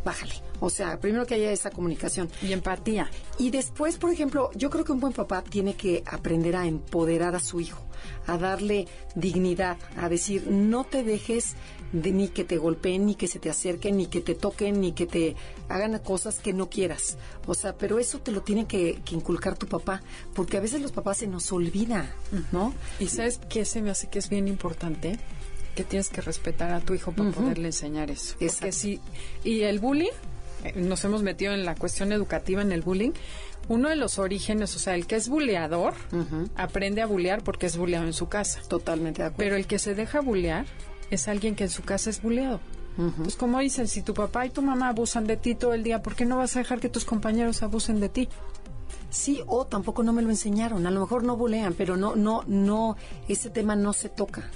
bájale. 0.04 0.34
O 0.60 0.70
sea, 0.70 1.00
primero 1.00 1.26
que 1.26 1.34
haya 1.34 1.50
esa 1.50 1.70
comunicación. 1.70 2.30
Y 2.42 2.52
empatía. 2.52 3.10
Y 3.38 3.50
después, 3.50 3.96
por 3.96 4.12
ejemplo, 4.12 4.50
yo 4.54 4.70
creo 4.70 4.84
que 4.84 4.92
un 4.92 5.00
buen 5.00 5.12
papá 5.12 5.42
tiene 5.42 5.74
que 5.74 6.04
aprender 6.06 6.54
a 6.54 6.66
empoderar 6.66 7.34
a 7.34 7.40
su 7.40 7.60
hijo, 7.60 7.84
a 8.26 8.38
darle 8.38 8.86
dignidad, 9.14 9.78
a 9.96 10.08
decir, 10.08 10.46
no 10.48 10.84
te 10.84 11.02
dejes 11.02 11.54
de 11.92 12.12
ni 12.12 12.28
que 12.28 12.44
te 12.44 12.56
golpeen, 12.56 13.06
ni 13.06 13.14
que 13.14 13.28
se 13.28 13.38
te 13.38 13.50
acerquen, 13.50 13.96
ni 13.96 14.06
que 14.06 14.20
te 14.20 14.34
toquen, 14.34 14.80
ni 14.80 14.92
que 14.92 15.06
te 15.06 15.36
hagan 15.68 15.98
cosas 16.00 16.38
que 16.38 16.52
no 16.52 16.68
quieras. 16.68 17.16
O 17.46 17.54
sea, 17.54 17.76
pero 17.76 17.98
eso 17.98 18.18
te 18.18 18.32
lo 18.32 18.42
tiene 18.42 18.66
que, 18.66 19.00
inculcar 19.10 19.56
tu 19.56 19.66
papá, 19.66 20.02
porque 20.34 20.56
a 20.56 20.60
veces 20.60 20.82
los 20.82 20.92
papás 20.92 21.18
se 21.18 21.26
nos 21.26 21.50
olvida, 21.52 22.14
¿no? 22.52 22.74
Y 23.00 23.08
sabes 23.08 23.40
qué 23.48 23.64
se 23.64 23.82
me 23.82 23.90
hace 23.90 24.08
que 24.08 24.18
es 24.18 24.28
bien 24.28 24.48
importante 24.48 25.18
que 25.74 25.84
tienes 25.84 26.08
que 26.08 26.20
respetar 26.20 26.72
a 26.72 26.80
tu 26.80 26.94
hijo 26.94 27.12
para 27.12 27.30
poderle 27.30 27.68
enseñar 27.68 28.10
eso. 28.10 28.34
Porque 28.38 28.72
si 28.72 29.00
y 29.44 29.62
el 29.62 29.78
bullying 29.78 30.10
eh, 30.64 30.72
nos 30.76 31.04
hemos 31.04 31.22
metido 31.22 31.52
en 31.52 31.64
la 31.64 31.74
cuestión 31.74 32.12
educativa 32.12 32.62
en 32.62 32.72
el 32.72 32.82
bullying. 32.82 33.12
Uno 33.68 33.90
de 33.90 33.96
los 33.96 34.18
orígenes, 34.18 34.74
o 34.76 34.78
sea, 34.78 34.94
el 34.94 35.06
que 35.06 35.16
es 35.16 35.28
buleador, 35.28 35.92
aprende 36.56 37.02
a 37.02 37.06
bulear 37.06 37.44
porque 37.44 37.66
es 37.66 37.76
buleado 37.76 38.06
en 38.06 38.14
su 38.14 38.28
casa. 38.28 38.60
Totalmente 38.66 39.20
de 39.22 39.28
acuerdo. 39.28 39.38
Pero 39.38 39.56
el 39.56 39.66
que 39.66 39.78
se 39.78 39.94
deja 39.94 40.20
bulear 40.20 40.64
es 41.10 41.28
alguien 41.28 41.54
que 41.54 41.64
en 41.64 41.70
su 41.70 41.82
casa 41.82 42.10
es 42.10 42.22
buleado. 42.22 42.60
Pues 43.22 43.36
como 43.36 43.60
dicen, 43.60 43.86
si 43.86 44.02
tu 44.02 44.12
papá 44.12 44.44
y 44.44 44.50
tu 44.50 44.60
mamá 44.60 44.88
abusan 44.88 45.24
de 45.24 45.36
ti 45.36 45.54
todo 45.54 45.72
el 45.72 45.84
día, 45.84 46.02
¿por 46.02 46.16
qué 46.16 46.24
no 46.24 46.36
vas 46.36 46.56
a 46.56 46.58
dejar 46.58 46.80
que 46.80 46.88
tus 46.88 47.04
compañeros 47.04 47.62
abusen 47.62 48.00
de 48.00 48.08
ti? 48.08 48.28
Sí, 49.08 49.40
o 49.46 49.66
tampoco 49.66 50.02
no 50.02 50.12
me 50.12 50.20
lo 50.20 50.30
enseñaron. 50.30 50.84
A 50.84 50.90
lo 50.90 51.00
mejor 51.00 51.22
no 51.22 51.36
bulean, 51.36 51.74
pero 51.74 51.96
no, 51.96 52.16
no, 52.16 52.42
no, 52.48 52.96
ese 53.28 53.50
tema 53.50 53.76
no 53.76 53.92
se 53.92 54.08
toca. 54.08 54.50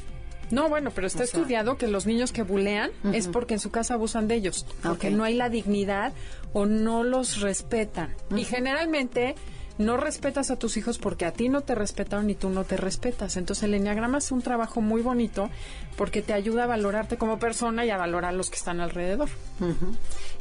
No, 0.51 0.69
bueno, 0.69 0.91
pero 0.95 1.07
está 1.07 1.23
estudiado 1.23 1.79
que 1.79 1.87
los 1.87 2.05
niños 2.05 2.33
que 2.33 2.43
bulean 2.43 2.91
es 3.15 3.29
porque 3.29 3.55
en 3.55 3.61
su 3.61 3.71
casa 3.71 3.95
abusan 3.95 4.29
de 4.29 4.35
ellos, 4.35 4.67
porque 4.83 5.11
no 5.11 5.25
hay 5.25 5.35
la 5.35 5.49
dignidad 5.49 6.13
o 6.53 6.67
no 6.67 7.05
los 7.05 7.41
respetan. 7.41 8.15
Y 8.37 8.45
generalmente 8.45 9.37
no 9.79 9.97
respetas 9.97 10.51
a 10.51 10.57
tus 10.57 10.77
hijos 10.77 10.99
porque 10.99 11.25
a 11.25 11.33
ti 11.33 11.49
no 11.49 11.63
te 11.63 11.75
respetaron 11.75 12.29
y 12.31 12.35
tú 12.35 12.51
no 12.51 12.65
te 12.65 12.77
respetas. 12.77 13.37
Entonces 13.37 13.65
el 13.65 13.75
enneagrama 13.75 14.19
es 14.19 14.33
un 14.33 14.43
trabajo 14.43 14.81
muy 14.81 15.03
bonito 15.03 15.51
porque 15.97 16.23
te 16.23 16.33
ayuda 16.33 16.65
a 16.65 16.67
valorarte 16.67 17.17
como 17.17 17.39
persona 17.39 17.85
y 17.85 17.91
a 17.91 17.97
valorar 17.97 18.33
a 18.33 18.37
los 18.37 18.51
que 18.51 18.57
están 18.57 18.81
alrededor. 18.81 19.29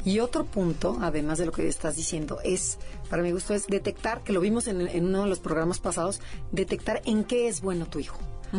Y 0.04 0.20
otro 0.20 0.44
punto, 0.44 0.98
además 1.00 1.38
de 1.38 1.46
lo 1.46 1.52
que 1.52 1.68
estás 1.68 1.96
diciendo, 1.96 2.38
es, 2.44 2.78
para 3.08 3.22
mi 3.22 3.30
gusto, 3.32 3.54
es 3.54 3.66
detectar, 3.66 4.22
que 4.22 4.32
lo 4.32 4.40
vimos 4.40 4.66
en, 4.66 4.80
en 4.80 5.06
uno 5.06 5.22
de 5.22 5.28
los 5.28 5.38
programas 5.38 5.78
pasados, 5.78 6.20
detectar 6.50 7.02
en 7.04 7.24
qué 7.24 7.48
es 7.48 7.60
bueno 7.60 7.86
tu 7.86 7.98
hijo. 8.00 8.18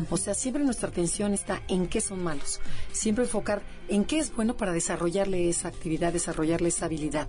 O 0.09 0.17
sea, 0.17 0.33
siempre 0.33 0.63
nuestra 0.63 0.89
atención 0.89 1.33
está 1.33 1.61
en 1.67 1.87
qué 1.87 2.01
son 2.01 2.23
malos. 2.23 2.59
Siempre 2.91 3.25
enfocar 3.25 3.61
en 3.87 4.05
qué 4.05 4.19
es 4.19 4.35
bueno 4.35 4.57
para 4.57 4.71
desarrollarle 4.71 5.49
esa 5.49 5.67
actividad, 5.67 6.11
desarrollarle 6.11 6.69
esa 6.69 6.85
habilidad. 6.85 7.27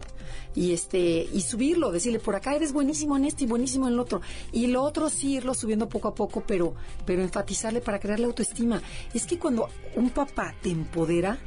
Y 0.54 0.72
este 0.72 1.28
y 1.30 1.42
subirlo, 1.42 1.92
decirle, 1.92 2.20
por 2.20 2.36
acá 2.36 2.54
eres 2.54 2.72
buenísimo 2.72 3.16
en 3.16 3.26
esto 3.26 3.44
y 3.44 3.46
buenísimo 3.46 3.88
en 3.88 3.96
lo 3.96 4.02
otro. 4.02 4.22
Y 4.52 4.68
lo 4.68 4.82
otro 4.82 5.10
sí 5.10 5.34
irlo 5.34 5.54
subiendo 5.54 5.88
poco 5.88 6.08
a 6.08 6.14
poco, 6.14 6.42
pero 6.46 6.74
pero 7.04 7.22
enfatizarle 7.22 7.80
para 7.80 7.98
crearle 7.98 8.26
autoestima. 8.26 8.80
Es 9.12 9.26
que 9.26 9.38
cuando 9.38 9.68
un 9.96 10.10
papá 10.10 10.54
te 10.62 10.70
empodera, 10.70 11.38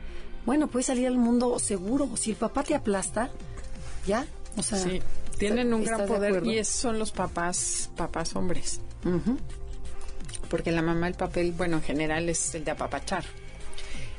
bueno, 0.46 0.68
puedes 0.68 0.86
salir 0.86 1.08
al 1.08 1.18
mundo 1.18 1.58
seguro. 1.60 2.10
Si 2.16 2.32
el 2.32 2.38
papá 2.38 2.64
te 2.64 2.76
aplasta, 2.76 3.32
ya, 4.06 4.26
o 4.56 4.64
sea, 4.64 4.78
sí. 4.78 5.02
Tienen 5.38 5.74
un 5.74 5.84
gran 5.84 6.02
¿Estás 6.02 6.20
de 6.20 6.30
poder 6.30 6.46
y 6.48 6.58
esos 6.58 6.76
son 6.76 7.00
los 7.00 7.12
papás, 7.12 7.92
papás 7.96 8.36
hombres. 8.36 8.82
Porque 10.50 10.72
la 10.72 10.82
mamá, 10.82 11.08
el 11.08 11.16
papel, 11.16 11.52
bueno, 11.52 11.78
en 11.78 11.84
general 11.84 12.30
es 12.30 12.56
el 12.56 12.64
de 12.64 12.72
apapachar. 12.72 13.26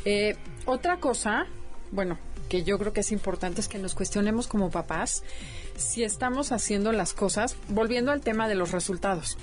Eh, 0.05 0.37
otra 0.65 0.99
cosa, 0.99 1.47
bueno, 1.91 2.19
que 2.49 2.65
yo 2.65 2.79
creo 2.79 2.93
que 2.93 3.01
es 3.01 3.13
importante 3.13 3.61
es 3.61 3.69
que 3.69 3.79
nos 3.79 3.95
cuestionemos 3.95 4.47
como 4.47 4.71
papás 4.71 5.23
si 5.77 6.03
estamos 6.03 6.51
haciendo 6.51 6.93
las 6.93 7.13
cosas, 7.13 7.57
volviendo 7.69 8.11
al 8.11 8.21
tema 8.21 8.49
de 8.49 8.55
los 8.55 8.73
resultados. 8.73 9.39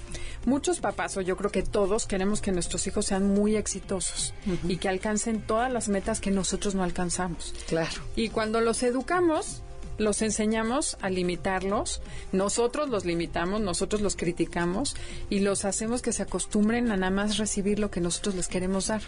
Muchos 0.45 0.79
papás, 0.79 1.15
o 1.17 1.21
yo 1.21 1.37
creo 1.37 1.51
que 1.51 1.63
todos, 1.63 2.07
queremos 2.07 2.41
que 2.41 2.51
nuestros 2.51 2.85
hijos 2.87 3.05
sean 3.05 3.33
muy 3.33 3.55
exitosos 3.55 4.33
y 4.67 4.77
que 4.77 4.89
alcancen 4.89 5.41
todas 5.41 5.71
las 5.71 5.87
metas 5.87 6.19
que 6.19 6.31
nosotros 6.31 6.75
no 6.75 6.83
alcanzamos. 6.83 7.53
Claro. 7.67 8.01
Y 8.15 8.29
cuando 8.29 8.59
los 8.59 8.83
educamos, 8.83 9.63
los 9.97 10.21
enseñamos 10.21 10.97
a 11.01 11.09
limitarlos, 11.09 12.01
nosotros 12.31 12.89
los 12.89 13.05
limitamos, 13.05 13.61
nosotros 13.61 14.01
los 14.01 14.15
criticamos 14.15 14.95
y 15.29 15.39
los 15.39 15.65
hacemos 15.65 16.01
que 16.01 16.11
se 16.11 16.23
acostumbren 16.23 16.91
a 16.91 16.97
nada 16.97 17.11
más 17.11 17.37
recibir 17.37 17.79
lo 17.79 17.89
que 17.91 18.01
nosotros 18.01 18.35
les 18.35 18.47
queremos 18.47 18.87
dar. 18.87 19.01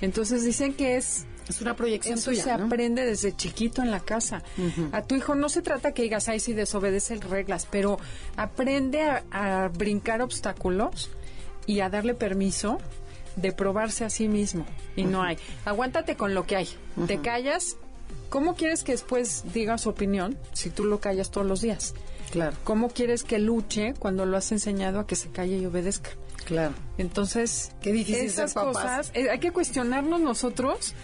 Entonces 0.00 0.44
dicen 0.44 0.74
que 0.74 0.96
es 0.96 1.26
Es 1.48 1.60
una 1.60 1.74
proyección 1.76 2.18
eso 2.18 2.30
tuya, 2.30 2.42
se 2.44 2.56
¿no? 2.56 2.66
aprende 2.66 3.04
desde 3.04 3.34
chiquito 3.36 3.82
en 3.82 3.90
la 3.90 4.00
casa. 4.00 4.42
A 4.92 5.02
tu 5.02 5.14
hijo 5.14 5.34
no 5.34 5.48
se 5.48 5.62
trata 5.62 5.92
que 5.92 6.02
digas, 6.02 6.28
ay, 6.28 6.40
si 6.40 6.52
desobedece 6.52 7.16
reglas, 7.16 7.66
pero 7.70 7.98
aprende 8.36 9.02
a, 9.02 9.24
a 9.30 9.68
brincar 9.68 10.22
obstáculos 10.22 11.10
y 11.66 11.80
a 11.80 11.88
darle 11.88 12.14
permiso 12.14 12.78
de 13.36 13.52
probarse 13.52 14.04
a 14.04 14.10
sí 14.10 14.28
mismo. 14.28 14.64
Y 14.96 15.04
no 15.04 15.22
hay. 15.22 15.36
Aguántate 15.64 16.16
con 16.16 16.34
lo 16.34 16.46
que 16.46 16.56
hay. 16.56 16.68
Te 17.06 17.20
callas. 17.20 17.76
¿Cómo 18.28 18.54
quieres 18.56 18.82
que 18.82 18.92
después 18.92 19.44
diga 19.52 19.78
su 19.78 19.88
opinión 19.90 20.36
si 20.52 20.70
tú 20.70 20.84
lo 20.84 21.00
callas 21.00 21.30
todos 21.30 21.46
los 21.46 21.60
días? 21.60 21.94
Claro, 22.32 22.56
¿Cómo 22.64 22.88
quieres 22.88 23.22
que 23.22 23.38
luche 23.38 23.94
cuando 23.98 24.26
lo 24.26 24.36
has 24.36 24.50
enseñado 24.50 24.98
a 24.98 25.06
que 25.06 25.14
se 25.14 25.28
calle 25.30 25.58
y 25.58 25.66
obedezca? 25.66 26.10
claro. 26.44 26.74
Entonces, 26.98 27.70
Qué 27.80 27.92
difícil 27.92 28.24
esas 28.26 28.52
ser 28.52 28.62
papás. 28.64 28.82
cosas 28.82 29.10
eh, 29.14 29.30
hay 29.30 29.38
que 29.38 29.50
cuestionarnos 29.52 30.20
nosotros 30.20 30.94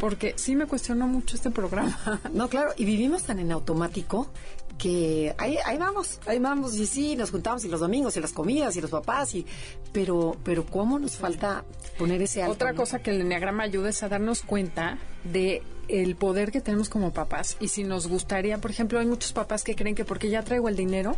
porque 0.00 0.32
sí 0.36 0.56
me 0.56 0.66
cuestionó 0.66 1.06
mucho 1.06 1.36
este 1.36 1.50
programa. 1.50 2.20
No, 2.32 2.48
claro, 2.48 2.72
y 2.76 2.84
vivimos 2.84 3.24
tan 3.24 3.38
en 3.38 3.52
automático 3.52 4.30
que 4.78 5.34
ahí, 5.38 5.56
ahí 5.66 5.76
vamos, 5.76 6.20
ahí 6.26 6.38
vamos, 6.38 6.76
y 6.76 6.86
sí, 6.86 7.16
nos 7.16 7.32
juntamos 7.32 7.64
y 7.64 7.68
los 7.68 7.80
domingos 7.80 8.16
y 8.16 8.20
las 8.20 8.32
comidas 8.32 8.76
y 8.76 8.80
los 8.80 8.90
papás, 8.90 9.34
y 9.34 9.44
pero, 9.92 10.36
pero 10.44 10.64
cómo 10.64 10.98
nos 11.00 11.16
falta 11.16 11.64
poner 11.98 12.22
ese 12.22 12.42
alto. 12.42 12.52
Otra 12.54 12.74
cosa 12.74 13.00
que 13.00 13.10
el 13.10 13.20
enneagrama 13.20 13.64
ayuda 13.64 13.88
es 13.90 14.02
a 14.04 14.08
darnos 14.08 14.42
cuenta 14.42 14.98
de 15.24 15.62
el 15.88 16.16
poder 16.16 16.52
que 16.52 16.60
tenemos 16.60 16.88
como 16.88 17.12
papás 17.12 17.56
y 17.60 17.68
si 17.68 17.84
nos 17.84 18.06
gustaría, 18.06 18.58
por 18.58 18.70
ejemplo, 18.70 18.98
hay 18.98 19.06
muchos 19.06 19.32
papás 19.32 19.64
que 19.64 19.74
creen 19.74 19.94
que 19.94 20.04
porque 20.04 20.30
ya 20.30 20.42
traigo 20.42 20.68
el 20.68 20.76
dinero, 20.76 21.16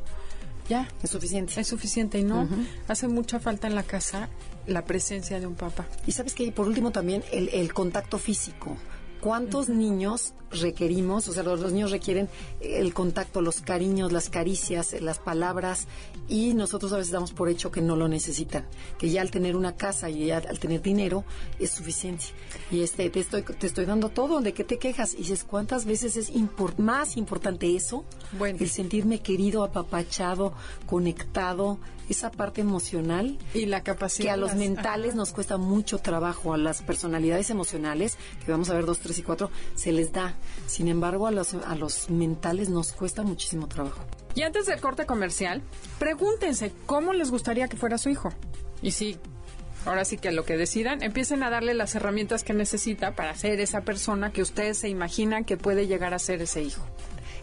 ya 0.69 0.89
es 1.03 1.11
suficiente. 1.11 1.61
es 1.61 1.67
suficiente 1.67 2.19
y 2.19 2.25
no, 2.25 2.49
hace 2.89 3.09
mucha 3.09 3.41
falta 3.41 3.67
en 3.67 3.75
la 3.75 3.83
casa 3.83 4.29
la 4.67 4.85
presencia 4.85 5.41
de 5.41 5.47
un 5.47 5.55
papá. 5.55 5.87
Y 6.07 6.13
sabes 6.13 6.35
que 6.35 6.51
por 6.53 6.69
último 6.69 6.93
también 6.93 7.25
el, 7.33 7.49
el 7.49 7.73
contacto 7.73 8.19
físico. 8.19 8.77
¿Cuántos 9.21 9.69
niños 9.69 10.33
requerimos? 10.51 11.29
O 11.29 11.33
sea, 11.33 11.43
los, 11.43 11.61
los 11.61 11.73
niños 11.73 11.91
requieren 11.91 12.29
el 12.61 12.93
contacto, 12.95 13.41
los 13.41 13.61
cariños, 13.61 14.13
las 14.13 14.29
caricias, 14.29 14.95
las 15.01 15.19
palabras, 15.19 15.87
y 16.29 16.55
nosotros 16.55 16.93
a 16.93 16.97
veces 16.97 17.13
damos 17.13 17.33
por 17.33 17.49
hecho 17.49 17.71
que 17.71 17.81
no 17.81 17.97
lo 17.97 18.09
necesitan, 18.09 18.67
que 18.99 19.11
ya 19.11 19.21
al 19.21 19.31
tener 19.31 19.57
una 19.57 19.77
casa 19.77 20.11
y 20.11 20.27
ya 20.27 20.39
al 20.39 20.59
tener 20.59 20.83
dinero 20.83 21.25
es 21.59 21.71
suficiente. 21.71 22.25
Y 22.71 22.83
este 22.83 23.11
te 23.11 23.21
estoy 23.21 23.43
te 23.43 23.67
estoy 23.67 23.85
dando 23.85 24.09
todo, 24.11 24.41
¿de 24.41 24.53
qué 24.53 24.65
te 24.65 24.79
quejas? 24.79 25.15
Y 25.15 25.19
dices, 25.19 25.45
¿cuántas 25.45 25.85
veces 25.85 26.17
es 26.17 26.33
impor- 26.33 26.77
más 26.79 27.17
importante 27.17 27.75
eso? 27.75 28.05
Bueno. 28.39 28.59
El 28.61 28.69
sentirme 28.71 29.21
querido, 29.21 29.65
apapachado, 29.65 30.53
conectado, 30.87 31.79
esa 32.09 32.33
parte 32.33 32.61
emocional 32.61 33.39
Y 33.55 33.67
la 33.67 33.83
capacidad 33.85 34.25
que 34.25 34.31
a 34.33 34.37
los 34.37 34.55
mentales 34.57 35.15
nos 35.15 35.33
cuesta 35.33 35.59
mucho 35.59 35.99
trabajo, 35.99 36.53
a 36.53 36.59
las 36.59 36.83
personalidades 36.83 37.51
emocionales, 37.51 38.19
que 38.45 38.51
vamos 38.51 38.69
a 38.69 38.75
ver 38.75 38.85
dos, 38.85 38.99
tres 38.99 39.19
y 39.19 39.23
cuatro, 39.23 39.49
se 39.77 39.93
les 39.93 40.13
da. 40.13 40.35
Sin 40.67 40.89
embargo, 40.89 41.27
a 41.27 41.31
los, 41.31 41.55
a 41.55 41.75
los 41.75 42.11
mentales 42.11 42.69
nos 42.69 42.93
cuesta 42.93 43.23
muchísimo 43.23 43.69
trabajo. 43.69 44.05
Y 44.35 44.43
antes 44.43 44.67
del 44.67 44.81
corte 44.81 45.07
comercial, 45.07 45.63
pregúntense 45.99 46.73
cómo 46.87 47.13
les 47.13 47.31
gustaría 47.31 47.69
que 47.69 47.77
fuera 47.77 47.99
su 47.99 48.11
hijo. 48.11 48.31
Y 48.83 48.93
sí, 48.93 49.19
ahora 49.85 50.05
sí 50.05 50.19
que 50.19 50.33
lo 50.33 50.45
que 50.45 50.57
decidan, 50.57 51.03
empiecen 51.03 51.43
a 51.43 51.51
darle 51.51 51.75
las 51.75 51.95
herramientas 51.95 52.45
que 52.45 52.53
necesita 52.53 53.15
para 53.15 53.35
ser 53.35 53.61
esa 53.61 53.83
persona 53.83 54.33
que 54.33 54.43
ustedes 54.43 54.79
se 54.79 54.89
imaginan 54.89 55.45
que 55.45 55.57
puede 55.57 55.87
llegar 55.87 56.15
a 56.15 56.19
ser 56.19 56.43
ese 56.43 56.63
hijo. 56.63 56.85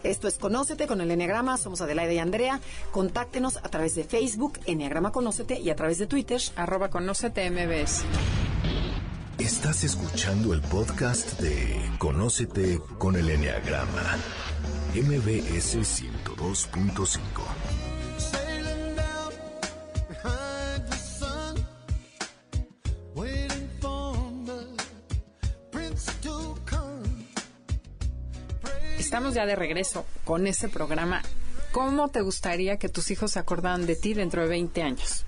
Esto 0.02 0.28
es 0.28 0.38
Conócete 0.38 0.86
con 0.86 1.00
el 1.00 1.10
Enneagrama, 1.10 1.56
somos 1.56 1.80
Adelaida 1.80 2.12
y 2.12 2.18
Andrea. 2.18 2.60
Contáctenos 2.92 3.56
a 3.56 3.68
través 3.68 3.94
de 3.94 4.04
Facebook, 4.04 4.60
Enneagrama 4.66 5.12
Conócete, 5.12 5.58
y 5.58 5.70
a 5.70 5.76
través 5.76 5.98
de 5.98 6.06
Twitter. 6.06 6.40
Arroba 6.56 6.88
Conócete 6.88 7.50
MBS. 7.50 8.04
Estás 9.48 9.82
escuchando 9.82 10.52
el 10.52 10.60
podcast 10.60 11.40
de 11.40 11.80
Conócete 11.96 12.82
con 12.98 13.16
el 13.16 13.30
Enneagrama. 13.30 14.18
MBS 14.94 15.78
102.5. 15.78 17.18
Sailing 18.18 18.94
down 18.94 19.32
behind 20.10 20.90
the 20.90 20.96
sun, 20.98 21.66
waiting 23.14 23.70
for 23.80 24.14
the 24.44 24.66
prince 25.70 26.12
to 26.20 26.54
come. 26.66 27.08
Estamos 28.98 29.32
ya 29.32 29.46
de 29.46 29.56
regreso 29.56 30.04
con 30.26 30.46
ese 30.46 30.68
programa. 30.68 31.22
¿Cómo 31.72 32.08
te 32.08 32.20
gustaría 32.20 32.76
que 32.76 32.90
tus 32.90 33.10
hijos 33.10 33.30
se 33.30 33.38
acordaran 33.38 33.86
de 33.86 33.96
ti 33.96 34.12
dentro 34.12 34.42
de 34.42 34.48
20 34.48 34.82
años? 34.82 35.24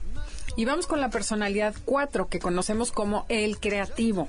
Y 0.61 0.67
vamos 0.67 0.87
con 0.87 1.01
la 1.01 1.09
personalidad 1.09 1.75
4, 1.87 2.29
que 2.29 2.39
conocemos 2.39 2.93
como 2.93 3.25
el 3.31 3.59
creativo. 3.59 4.29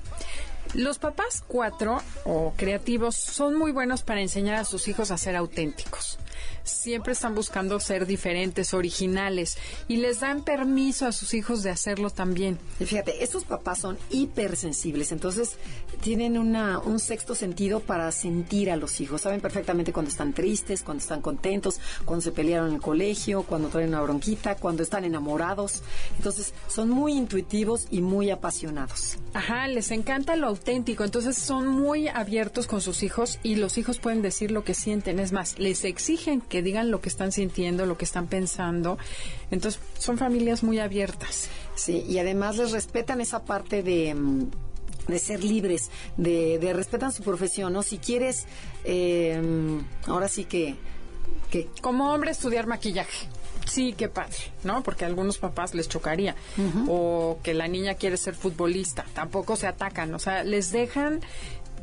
Los 0.73 0.97
papás 0.97 1.43
4 1.45 2.01
o 2.23 2.53
creativos 2.55 3.17
son 3.17 3.55
muy 3.55 3.73
buenos 3.73 4.03
para 4.03 4.21
enseñar 4.21 4.55
a 4.55 4.63
sus 4.63 4.87
hijos 4.87 5.11
a 5.11 5.17
ser 5.17 5.35
auténticos. 5.35 6.19
Siempre 6.63 7.13
están 7.13 7.35
buscando 7.35 7.79
ser 7.79 8.05
diferentes, 8.05 8.73
originales, 8.73 9.57
y 9.87 9.97
les 9.97 10.19
dan 10.19 10.43
permiso 10.43 11.05
a 11.05 11.11
sus 11.11 11.33
hijos 11.33 11.63
de 11.63 11.69
hacerlo 11.69 12.09
también. 12.09 12.59
Y 12.79 12.85
fíjate, 12.85 13.23
estos 13.23 13.43
papás 13.43 13.79
son 13.79 13.97
hipersensibles, 14.09 15.11
entonces 15.11 15.57
tienen 16.01 16.37
una, 16.37 16.79
un 16.79 16.99
sexto 16.99 17.35
sentido 17.35 17.79
para 17.79 18.11
sentir 18.11 18.71
a 18.71 18.75
los 18.75 19.01
hijos. 19.01 19.21
Saben 19.21 19.41
perfectamente 19.41 19.93
cuando 19.93 20.09
están 20.09 20.33
tristes, 20.33 20.83
cuando 20.83 21.01
están 21.01 21.21
contentos, 21.21 21.79
cuando 22.05 22.21
se 22.21 22.31
pelearon 22.31 22.69
en 22.69 22.75
el 22.75 22.81
colegio, 22.81 23.43
cuando 23.43 23.69
traen 23.69 23.89
una 23.89 24.01
bronquita, 24.01 24.55
cuando 24.55 24.83
están 24.83 25.05
enamorados. 25.05 25.83
Entonces 26.17 26.53
son 26.67 26.89
muy 26.89 27.13
intuitivos 27.13 27.87
y 27.89 28.01
muy 28.01 28.29
apasionados. 28.29 29.17
Ajá, 29.33 29.67
les 29.67 29.91
encanta 29.91 30.35
lo 30.35 30.47
auténtico, 30.47 31.03
entonces 31.03 31.37
son 31.37 31.67
muy 31.67 32.07
abiertos 32.07 32.67
con 32.67 32.81
sus 32.81 33.03
hijos 33.03 33.39
y 33.43 33.55
los 33.55 33.77
hijos 33.77 33.99
pueden 33.99 34.21
decir 34.21 34.51
lo 34.51 34.63
que 34.63 34.73
sienten. 34.73 35.19
Es 35.19 35.31
más, 35.31 35.57
les 35.59 35.83
exigen 35.83 36.41
que 36.51 36.61
digan 36.61 36.91
lo 36.91 36.99
que 36.99 37.07
están 37.07 37.31
sintiendo, 37.31 37.85
lo 37.85 37.97
que 37.97 38.03
están 38.03 38.27
pensando. 38.27 38.97
Entonces 39.51 39.81
son 39.97 40.17
familias 40.17 40.63
muy 40.63 40.79
abiertas. 40.79 41.47
Sí, 41.75 42.03
y 42.07 42.19
además 42.19 42.57
les 42.57 42.71
respetan 42.71 43.21
esa 43.21 43.45
parte 43.45 43.81
de, 43.83 44.13
mm, 44.13 44.49
de 45.07 45.19
ser 45.19 45.45
libres, 45.45 45.89
de, 46.17 46.59
de 46.59 46.73
respetan 46.73 47.13
su 47.13 47.23
profesión, 47.23 47.71
¿no? 47.71 47.83
Si 47.83 47.99
quieres, 47.99 48.45
eh, 48.83 49.41
ahora 50.07 50.27
sí 50.27 50.43
que, 50.43 50.75
que 51.49 51.69
Como 51.81 52.13
hombre 52.13 52.31
estudiar 52.31 52.67
maquillaje. 52.67 53.29
Sí, 53.65 53.93
qué 53.93 54.09
padre, 54.09 54.35
¿no? 54.65 54.83
Porque 54.83 55.05
a 55.05 55.07
algunos 55.07 55.37
papás 55.37 55.73
les 55.73 55.87
chocaría. 55.87 56.35
O 56.87 57.39
que 57.43 57.53
la 57.53 57.67
niña 57.67 57.93
quiere 57.93 58.17
ser 58.17 58.35
futbolista. 58.35 59.05
Tampoco 59.13 59.55
se 59.55 59.67
atacan. 59.67 60.13
O 60.13 60.19
sea, 60.19 60.43
les 60.43 60.71
dejan 60.71 61.21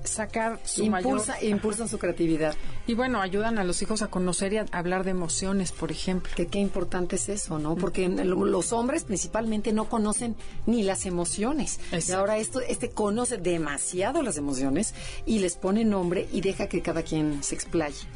sacar 0.09 0.61
su 0.65 0.83
impulsa, 0.85 1.33
mayor... 1.35 1.51
impulsan 1.51 1.89
su 1.89 1.99
creatividad. 1.99 2.55
Y 2.87 2.95
bueno, 2.95 3.21
ayudan 3.21 3.59
a 3.59 3.65
los 3.65 3.83
hijos 3.83 4.03
a 4.03 4.09
conocer 4.09 4.53
y 4.53 4.59
a 4.59 4.67
hablar 4.73 5.05
de 5.05 5.11
emociones, 5.11 5.73
por 5.73 5.91
ejemplo. 5.91 6.33
Que 6.35 6.47
qué 6.47 6.59
importante 6.59 7.17
es 7.17 7.29
eso, 7.29 7.59
¿no? 7.59 7.77
Porque 7.77 8.09
lo- 8.09 8.45
los 8.45 8.73
hombres 8.73 9.05
principalmente 9.05 9.73
no 9.73 9.89
conocen 9.89 10.37
ni 10.67 10.83
las 10.83 11.07
emociones. 11.07 11.79
Y 12.09 12.13
ahora 12.13 12.39
esto, 12.39 12.61
este 12.61 12.91
conoce 12.91 13.39
demasiado 13.39 14.23
las 14.23 14.37
emociones 14.37 14.95
y 15.27 15.39
les 15.41 15.57
pone 15.57 15.85
nombre 15.85 16.29
y 16.33 16.41
deja 16.41 16.67
que 16.69 16.83
cada 16.83 17.03
quien 17.03 17.43
se 17.43 17.55
explaye. 17.55 18.07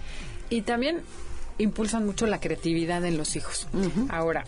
Y 0.51 0.63
también 0.63 1.03
impulsan 1.59 2.07
mucho 2.07 2.27
la 2.27 2.41
creatividad 2.41 3.05
en 3.05 3.17
los 3.19 3.37
hijos. 3.37 3.67
Ahora, 4.09 4.45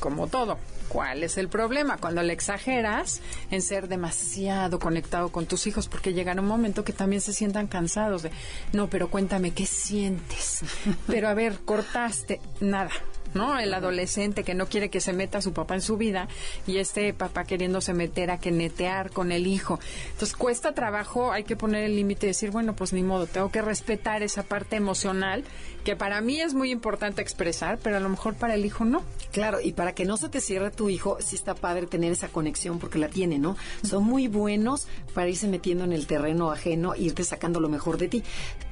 como 0.00 0.26
todo, 0.28 0.58
¿cuál 0.88 1.22
es 1.22 1.38
el 1.38 1.48
problema? 1.48 1.98
Cuando 1.98 2.22
le 2.22 2.32
exageras 2.32 3.20
en 3.50 3.62
ser 3.62 3.88
demasiado 3.88 4.78
conectado 4.78 5.30
con 5.30 5.46
tus 5.46 5.66
hijos, 5.66 5.88
porque 5.88 6.12
llegará 6.12 6.40
un 6.40 6.48
momento 6.48 6.84
que 6.84 6.92
también 6.92 7.20
se 7.20 7.32
sientan 7.32 7.66
cansados 7.66 8.22
de, 8.22 8.30
no, 8.72 8.88
pero 8.88 9.10
cuéntame, 9.10 9.52
¿qué 9.52 9.66
sientes? 9.66 10.62
Pero 11.06 11.28
a 11.28 11.34
ver, 11.34 11.60
cortaste, 11.64 12.40
nada. 12.60 12.90
¿No? 13.34 13.58
El 13.58 13.72
adolescente 13.74 14.44
que 14.44 14.54
no 14.54 14.66
quiere 14.66 14.90
que 14.90 15.00
se 15.00 15.12
meta 15.12 15.42
su 15.42 15.52
papá 15.52 15.74
en 15.74 15.82
su 15.82 15.96
vida 15.96 16.28
y 16.66 16.78
este 16.78 17.12
papá 17.14 17.44
queriéndose 17.44 17.94
meter 17.94 18.30
a 18.30 18.38
que 18.38 18.50
netear 18.50 19.10
con 19.10 19.32
el 19.32 19.46
hijo. 19.46 19.78
Entonces 20.12 20.36
cuesta 20.36 20.74
trabajo, 20.74 21.32
hay 21.32 21.44
que 21.44 21.56
poner 21.56 21.84
el 21.84 21.96
límite 21.96 22.26
y 22.26 22.30
decir, 22.30 22.50
bueno, 22.50 22.74
pues 22.74 22.92
ni 22.92 23.02
modo, 23.02 23.26
tengo 23.26 23.50
que 23.50 23.62
respetar 23.62 24.22
esa 24.22 24.42
parte 24.42 24.76
emocional 24.76 25.44
que 25.84 25.96
para 25.96 26.20
mí 26.20 26.40
es 26.40 26.54
muy 26.54 26.70
importante 26.70 27.22
expresar, 27.22 27.78
pero 27.82 27.96
a 27.96 28.00
lo 28.00 28.08
mejor 28.08 28.34
para 28.34 28.54
el 28.54 28.64
hijo 28.64 28.84
no. 28.84 29.02
Claro, 29.32 29.60
y 29.60 29.72
para 29.72 29.94
que 29.94 30.04
no 30.04 30.16
se 30.16 30.28
te 30.28 30.40
cierre 30.40 30.70
tu 30.70 30.90
hijo, 30.90 31.16
sí 31.20 31.36
está 31.36 31.54
padre 31.54 31.86
tener 31.86 32.12
esa 32.12 32.28
conexión 32.28 32.78
porque 32.78 32.98
la 32.98 33.08
tiene, 33.08 33.38
¿no? 33.38 33.56
Son 33.82 34.04
muy 34.04 34.28
buenos 34.28 34.86
para 35.14 35.28
irse 35.28 35.48
metiendo 35.48 35.84
en 35.84 35.92
el 35.92 36.06
terreno 36.06 36.50
ajeno 36.50 36.94
e 36.94 37.02
irte 37.02 37.24
sacando 37.24 37.60
lo 37.60 37.68
mejor 37.68 37.98
de 37.98 38.08
ti, 38.08 38.22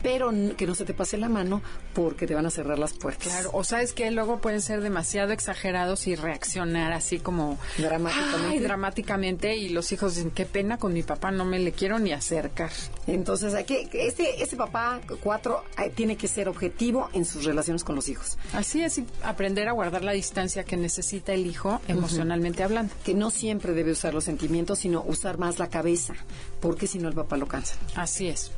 pero 0.03 0.31
que 0.57 0.67
no 0.67 0.75
se 0.75 0.85
te 0.85 0.95
pase 0.95 1.17
la 1.17 1.29
mano 1.29 1.63
porque 1.95 2.27
te 2.27 2.35
van 2.35 2.47
a 2.47 2.51
cerrar 2.51 2.79
las 2.79 2.93
puertas. 2.93 3.29
Claro, 3.29 3.51
o 3.53 3.65
sabes 3.65 3.93
que 3.93 4.11
luego 4.11 4.41
pueden 4.47 4.63
ser 4.63 4.81
demasiado 4.81 5.33
exagerados 5.33 6.07
y 6.07 6.15
reaccionar 6.15 6.93
así 6.93 7.19
como 7.19 7.59
Dramáticamente. 7.79 8.49
Ay, 8.49 8.61
dramáticamente 8.61 9.57
y 9.57 9.71
los 9.71 9.91
hijos 9.91 10.15
dicen, 10.15 10.31
qué 10.31 10.47
pena 10.47 10.79
con 10.79 10.93
mi 10.93 11.03
papá, 11.03 11.33
no 11.33 11.45
me 11.45 11.59
le 11.59 11.73
quiero 11.73 11.99
ni 11.99 12.13
acercar. 12.13 12.71
Entonces, 13.09 13.65
que 13.65 13.89
este, 13.93 14.41
este 14.41 14.57
papá 14.57 15.01
cuatro 15.21 15.65
tiene 15.97 16.17
que 16.17 16.29
ser 16.29 16.49
objetivo 16.49 17.11
en 17.13 17.25
sus 17.25 17.45
relaciones 17.45 17.83
con 17.83 17.97
los 17.97 18.09
hijos. 18.09 18.39
Así 18.53 18.85
es, 18.85 18.99
y 18.99 19.07
aprender 19.25 19.67
a 19.67 19.73
guardar 19.73 20.05
la 20.05 20.13
distancia 20.13 20.63
que 20.63 20.77
necesita 20.77 21.33
el 21.33 21.45
hijo 21.45 21.81
emocionalmente 21.89 22.63
hablando. 22.63 22.95
Que 23.05 23.15
no 23.15 23.31
siempre 23.31 23.73
debe 23.73 23.91
usar 23.91 24.15
los 24.15 24.23
sentimientos, 24.23 24.79
sino 24.79 25.03
usar 25.03 25.39
más 25.39 25.59
la 25.59 25.71
cabeza, 25.71 26.15
porque 26.61 26.87
si 26.87 27.01
no 27.01 27.09
el 27.09 27.17
papá 27.17 27.37
lo 27.37 27.49
cansa. 27.49 27.75
Así 27.97 28.29
es. 28.29 28.53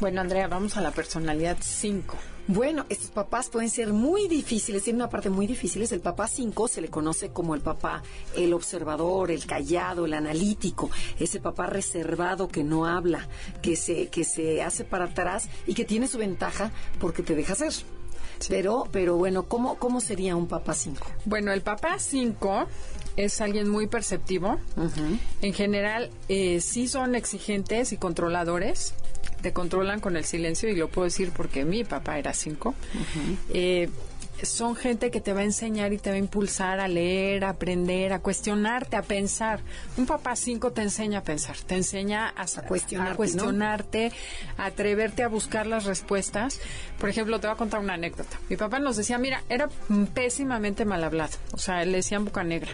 Bueno, 0.00 0.20
Andrea, 0.20 0.48
vamos 0.48 0.76
a 0.76 0.80
la 0.80 0.90
personalidad 0.90 1.58
5. 1.60 2.16
Bueno, 2.48 2.84
estos 2.88 3.10
papás 3.10 3.48
pueden 3.50 3.70
ser 3.70 3.92
muy 3.92 4.26
difíciles, 4.26 4.82
tienen 4.82 5.00
una 5.00 5.10
parte 5.10 5.30
muy 5.30 5.46
difícil. 5.46 5.86
El 5.88 6.00
papá 6.00 6.26
5 6.26 6.66
se 6.66 6.80
le 6.80 6.88
conoce 6.88 7.30
como 7.30 7.54
el 7.54 7.60
papá, 7.60 8.02
el 8.36 8.52
observador, 8.52 9.30
el 9.30 9.46
callado, 9.46 10.06
el 10.06 10.14
analítico, 10.14 10.90
ese 11.20 11.38
papá 11.38 11.66
reservado 11.66 12.48
que 12.48 12.64
no 12.64 12.86
habla, 12.86 13.28
que 13.62 13.76
se, 13.76 14.08
que 14.08 14.24
se 14.24 14.60
hace 14.60 14.84
para 14.84 15.04
atrás 15.04 15.48
y 15.66 15.74
que 15.74 15.84
tiene 15.84 16.08
su 16.08 16.18
ventaja 16.18 16.72
porque 16.98 17.22
te 17.22 17.36
deja 17.36 17.54
ser. 17.54 17.72
Pero, 18.48 18.88
pero 18.90 19.16
bueno, 19.16 19.44
¿cómo, 19.44 19.76
cómo 19.76 20.00
sería 20.00 20.34
un 20.34 20.48
papá 20.48 20.74
5? 20.74 21.06
Bueno, 21.24 21.52
el 21.52 21.62
papá 21.62 21.98
5 21.98 22.66
es 23.16 23.40
alguien 23.40 23.68
muy 23.68 23.86
perceptivo. 23.86 24.58
En 25.40 25.52
general, 25.52 26.10
eh, 26.28 26.60
sí 26.60 26.88
son 26.88 27.14
exigentes 27.14 27.92
y 27.92 27.98
controladores. 27.98 28.94
Te 29.42 29.52
controlan 29.52 30.00
con 30.00 30.16
el 30.16 30.24
silencio 30.24 30.68
y 30.68 30.76
lo 30.76 30.88
puedo 30.88 31.04
decir 31.04 31.32
porque 31.34 31.64
mi 31.64 31.84
papá 31.84 32.18
era 32.18 32.32
5. 32.32 32.74
son 34.42 34.74
gente 34.74 35.10
que 35.10 35.20
te 35.20 35.32
va 35.32 35.40
a 35.40 35.44
enseñar 35.44 35.92
y 35.92 35.98
te 35.98 36.10
va 36.10 36.16
a 36.16 36.18
impulsar 36.18 36.80
a 36.80 36.88
leer, 36.88 37.44
a 37.44 37.50
aprender, 37.50 38.12
a 38.12 38.20
cuestionarte, 38.20 38.96
a 38.96 39.02
pensar. 39.02 39.60
Un 39.96 40.06
papá 40.06 40.36
5 40.36 40.72
te 40.72 40.82
enseña 40.82 41.20
a 41.20 41.22
pensar, 41.22 41.56
te 41.58 41.76
enseña 41.76 42.28
a, 42.36 42.46
cuestionarte, 42.66 43.12
a 43.12 43.16
cuestionarte, 43.16 44.12
a 44.56 44.66
atreverte 44.66 45.22
a 45.22 45.28
buscar 45.28 45.66
las 45.66 45.84
respuestas. 45.84 46.60
Por 46.98 47.08
ejemplo, 47.08 47.40
te 47.40 47.46
voy 47.46 47.54
a 47.54 47.58
contar 47.58 47.80
una 47.80 47.94
anécdota. 47.94 48.38
Mi 48.48 48.56
papá 48.56 48.78
nos 48.78 48.96
decía, 48.96 49.18
mira, 49.18 49.42
era 49.48 49.68
pésimamente 50.14 50.84
mal 50.84 51.04
hablado, 51.04 51.36
o 51.52 51.58
sea, 51.58 51.84
le 51.84 51.98
decían 51.98 52.24
boca 52.24 52.42
negra, 52.42 52.72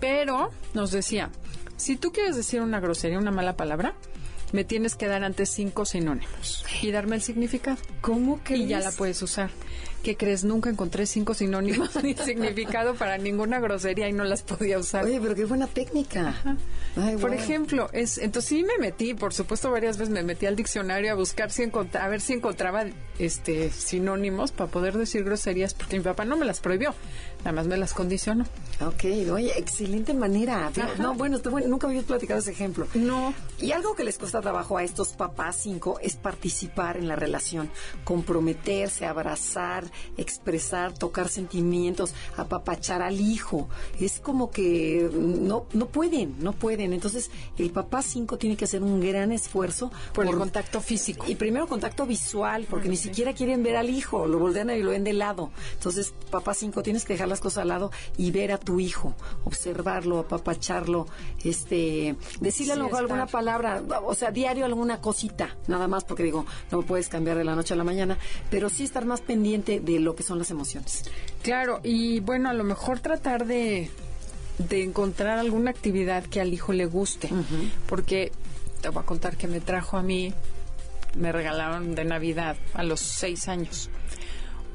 pero 0.00 0.50
nos 0.74 0.90
decía, 0.90 1.30
si 1.76 1.96
tú 1.96 2.12
quieres 2.12 2.36
decir 2.36 2.60
una 2.60 2.80
grosería, 2.80 3.18
una 3.18 3.30
mala 3.30 3.56
palabra, 3.56 3.94
me 4.52 4.64
tienes 4.64 4.94
que 4.94 5.06
dar 5.06 5.24
antes 5.24 5.50
cinco 5.50 5.84
sinónimos 5.84 6.64
y 6.82 6.90
darme 6.90 7.16
el 7.16 7.22
significado. 7.22 7.78
¿Cómo 8.00 8.42
que 8.42 8.56
Y 8.56 8.66
ya 8.66 8.80
la 8.80 8.92
puedes 8.92 9.22
usar. 9.22 9.50
¿Qué 10.02 10.16
crees? 10.16 10.44
Nunca 10.44 10.70
encontré 10.70 11.04
cinco 11.06 11.34
sinónimos 11.34 12.02
ni 12.02 12.14
significado 12.24 12.94
para 12.94 13.18
ninguna 13.18 13.60
grosería 13.60 14.08
y 14.08 14.12
no 14.12 14.24
las 14.24 14.42
podía 14.42 14.78
usar. 14.78 15.04
Oye, 15.04 15.20
pero 15.20 15.34
qué 15.34 15.44
buena 15.44 15.66
técnica. 15.66 16.34
Ay, 16.96 17.16
Por 17.18 17.34
ejemplo, 17.34 17.88
es, 17.92 18.16
entonces 18.18 18.48
sí 18.48 18.64
me 18.64 18.78
metí, 18.78 19.14
por 19.14 19.34
supuesto 19.34 19.70
varias 19.70 19.98
veces 19.98 20.12
me 20.12 20.22
metí 20.22 20.46
al 20.46 20.56
diccionario 20.56 21.12
a 21.12 21.14
buscar 21.14 21.50
si 21.50 21.62
encontra- 21.62 22.04
a 22.04 22.08
ver 22.08 22.20
si 22.20 22.32
encontraba 22.32 22.84
este 23.18 23.70
sinónimos 23.70 24.50
para 24.52 24.70
poder 24.70 24.96
decir 24.96 25.22
groserías, 25.22 25.74
porque 25.74 25.98
mi 25.98 26.02
papá 26.04 26.24
no 26.24 26.36
me 26.36 26.46
las 26.46 26.60
prohibió, 26.60 26.94
nada 27.40 27.52
más 27.52 27.66
me 27.66 27.76
las 27.76 27.92
condicionó. 27.92 28.44
Ok, 28.80 29.04
oye, 29.32 29.52
excelente 29.58 30.14
manera. 30.14 30.68
Ajá. 30.68 30.88
No, 30.98 31.14
bueno, 31.14 31.38
bueno, 31.50 31.68
nunca 31.68 31.86
había 31.86 32.02
platicado 32.02 32.40
ese 32.40 32.50
ejemplo. 32.52 32.86
No. 32.94 33.34
Y 33.60 33.72
algo 33.72 33.94
que 33.94 34.04
les 34.04 34.16
cuesta 34.18 34.40
trabajo 34.40 34.78
a 34.78 34.82
estos 34.82 35.12
papás 35.12 35.58
cinco 35.60 35.98
es 36.02 36.16
participar 36.16 36.96
en 36.96 37.06
la 37.06 37.16
relación, 37.16 37.70
comprometerse, 38.04 39.04
abrazar, 39.06 39.84
expresar, 40.16 40.92
tocar 40.96 41.28
sentimientos, 41.28 42.14
apapachar 42.36 43.02
al 43.02 43.20
hijo. 43.20 43.68
Es 43.98 44.20
como 44.20 44.50
que 44.50 45.10
no, 45.12 45.66
no 45.72 45.86
pueden, 45.86 46.36
no 46.38 46.52
pueden. 46.52 46.92
Entonces, 46.92 47.30
el 47.58 47.70
papá 47.70 48.02
cinco 48.02 48.38
tiene 48.38 48.56
que 48.56 48.64
hacer 48.64 48.82
un 48.82 49.00
gran 49.00 49.32
esfuerzo 49.32 49.90
Por 50.12 50.26
el 50.26 50.36
contacto 50.36 50.80
físico. 50.80 51.24
Y 51.28 51.34
primero 51.34 51.66
contacto 51.66 52.06
visual, 52.06 52.66
porque 52.68 52.88
ni 52.88 52.96
siquiera 52.96 53.32
quieren 53.32 53.62
ver 53.62 53.76
al 53.76 53.90
hijo, 53.90 54.26
lo 54.26 54.38
voltean 54.38 54.70
y 54.70 54.82
lo 54.82 54.90
ven 54.90 55.04
de 55.04 55.12
lado. 55.12 55.50
Entonces, 55.74 56.12
papá 56.30 56.54
cinco, 56.54 56.82
tienes 56.82 57.04
que 57.04 57.14
dejar 57.14 57.28
las 57.28 57.40
cosas 57.40 57.62
al 57.62 57.68
lado 57.68 57.90
y 58.16 58.30
ver 58.30 58.52
a 58.52 58.58
tu 58.58 58.80
hijo, 58.80 59.14
observarlo, 59.44 60.18
apapacharlo, 60.18 61.06
este, 61.44 62.16
decirle 62.40 62.74
a 62.74 62.76
lo 62.76 62.84
Sí, 62.84 62.90
mejor 62.90 63.04
alguna 63.04 63.26
palabra, 63.26 63.82
o 64.04 64.14
sea, 64.14 64.30
diario 64.30 64.64
alguna 64.64 65.00
cosita, 65.00 65.56
nada 65.66 65.88
más, 65.88 66.04
porque 66.04 66.22
digo, 66.22 66.46
no 66.70 66.82
puedes 66.82 67.08
cambiar 67.08 67.36
de 67.36 67.44
la 67.44 67.54
noche 67.54 67.74
a 67.74 67.76
la 67.76 67.84
mañana, 67.84 68.18
pero 68.50 68.68
sí 68.68 68.84
estar 68.84 69.04
más 69.04 69.20
pendiente 69.20 69.79
de 69.80 70.00
lo 70.00 70.14
que 70.14 70.22
son 70.22 70.38
las 70.38 70.50
emociones. 70.50 71.04
Claro, 71.42 71.80
y 71.82 72.20
bueno, 72.20 72.48
a 72.50 72.52
lo 72.52 72.64
mejor 72.64 73.00
tratar 73.00 73.46
de, 73.46 73.90
de 74.68 74.82
encontrar 74.82 75.38
alguna 75.38 75.70
actividad 75.70 76.24
que 76.24 76.40
al 76.40 76.52
hijo 76.52 76.72
le 76.72 76.86
guste, 76.86 77.30
porque 77.88 78.32
te 78.80 78.88
voy 78.88 79.02
a 79.02 79.06
contar 79.06 79.36
que 79.36 79.46
me 79.46 79.60
trajo 79.60 79.96
a 79.96 80.02
mí, 80.02 80.32
me 81.16 81.32
regalaron 81.32 81.94
de 81.94 82.04
Navidad 82.04 82.56
a 82.74 82.82
los 82.82 83.00
seis 83.00 83.48
años, 83.48 83.90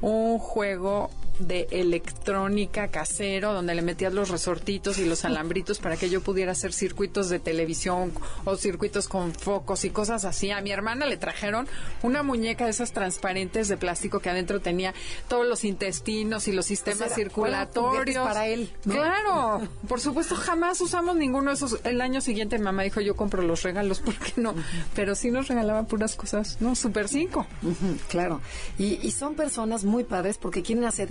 un 0.00 0.38
juego 0.38 1.10
de 1.38 1.66
electrónica 1.70 2.88
casero 2.88 3.52
donde 3.52 3.74
le 3.74 3.82
metías 3.82 4.12
los 4.12 4.28
resortitos 4.30 4.98
y 4.98 5.04
los 5.04 5.24
alambritos 5.24 5.78
para 5.78 5.96
que 5.96 6.08
yo 6.08 6.20
pudiera 6.20 6.52
hacer 6.52 6.72
circuitos 6.72 7.28
de 7.28 7.38
televisión 7.38 8.12
o 8.44 8.56
circuitos 8.56 9.08
con 9.08 9.32
focos 9.34 9.84
y 9.84 9.90
cosas 9.90 10.24
así. 10.24 10.50
A 10.50 10.60
mi 10.60 10.70
hermana 10.72 11.06
le 11.06 11.16
trajeron 11.16 11.68
una 12.02 12.22
muñeca 12.22 12.64
de 12.64 12.70
esas 12.70 12.92
transparentes 12.92 13.68
de 13.68 13.76
plástico 13.76 14.20
que 14.20 14.30
adentro 14.30 14.60
tenía 14.60 14.94
todos 15.28 15.46
los 15.46 15.64
intestinos 15.64 16.48
y 16.48 16.52
los 16.52 16.66
sistemas 16.66 17.02
O 17.02 17.06
sea, 17.06 17.14
circulatorios. 17.16 18.26
para 18.26 18.46
él, 18.46 18.70
¿no? 18.84 18.94
Claro, 18.94 19.68
por 19.88 20.00
supuesto, 20.00 20.34
jamás 20.36 20.80
usamos 20.80 21.16
ninguno 21.16 21.50
de 21.50 21.56
esos. 21.56 21.78
El 21.84 22.00
año 22.00 22.20
siguiente 22.20 22.58
mi 22.58 22.64
mamá 22.64 22.82
dijo, 22.82 23.00
yo 23.00 23.16
compro 23.16 23.42
los 23.42 23.62
regalos, 23.62 24.00
¿por 24.00 24.14
qué 24.14 24.32
no? 24.40 24.54
Pero 24.94 25.14
sí 25.14 25.30
nos 25.30 25.48
regalaba 25.48 25.84
puras 25.84 26.16
cosas, 26.16 26.56
¿no? 26.60 26.74
Super 26.74 27.08
cinco. 27.08 27.46
Ujú, 27.62 27.96
claro. 28.08 28.40
Y, 28.78 28.98
y 29.06 29.10
son 29.12 29.34
personas 29.34 29.84
muy 29.84 30.04
padres 30.04 30.38
porque 30.38 30.62
quieren 30.62 30.84
hacer 30.84 31.08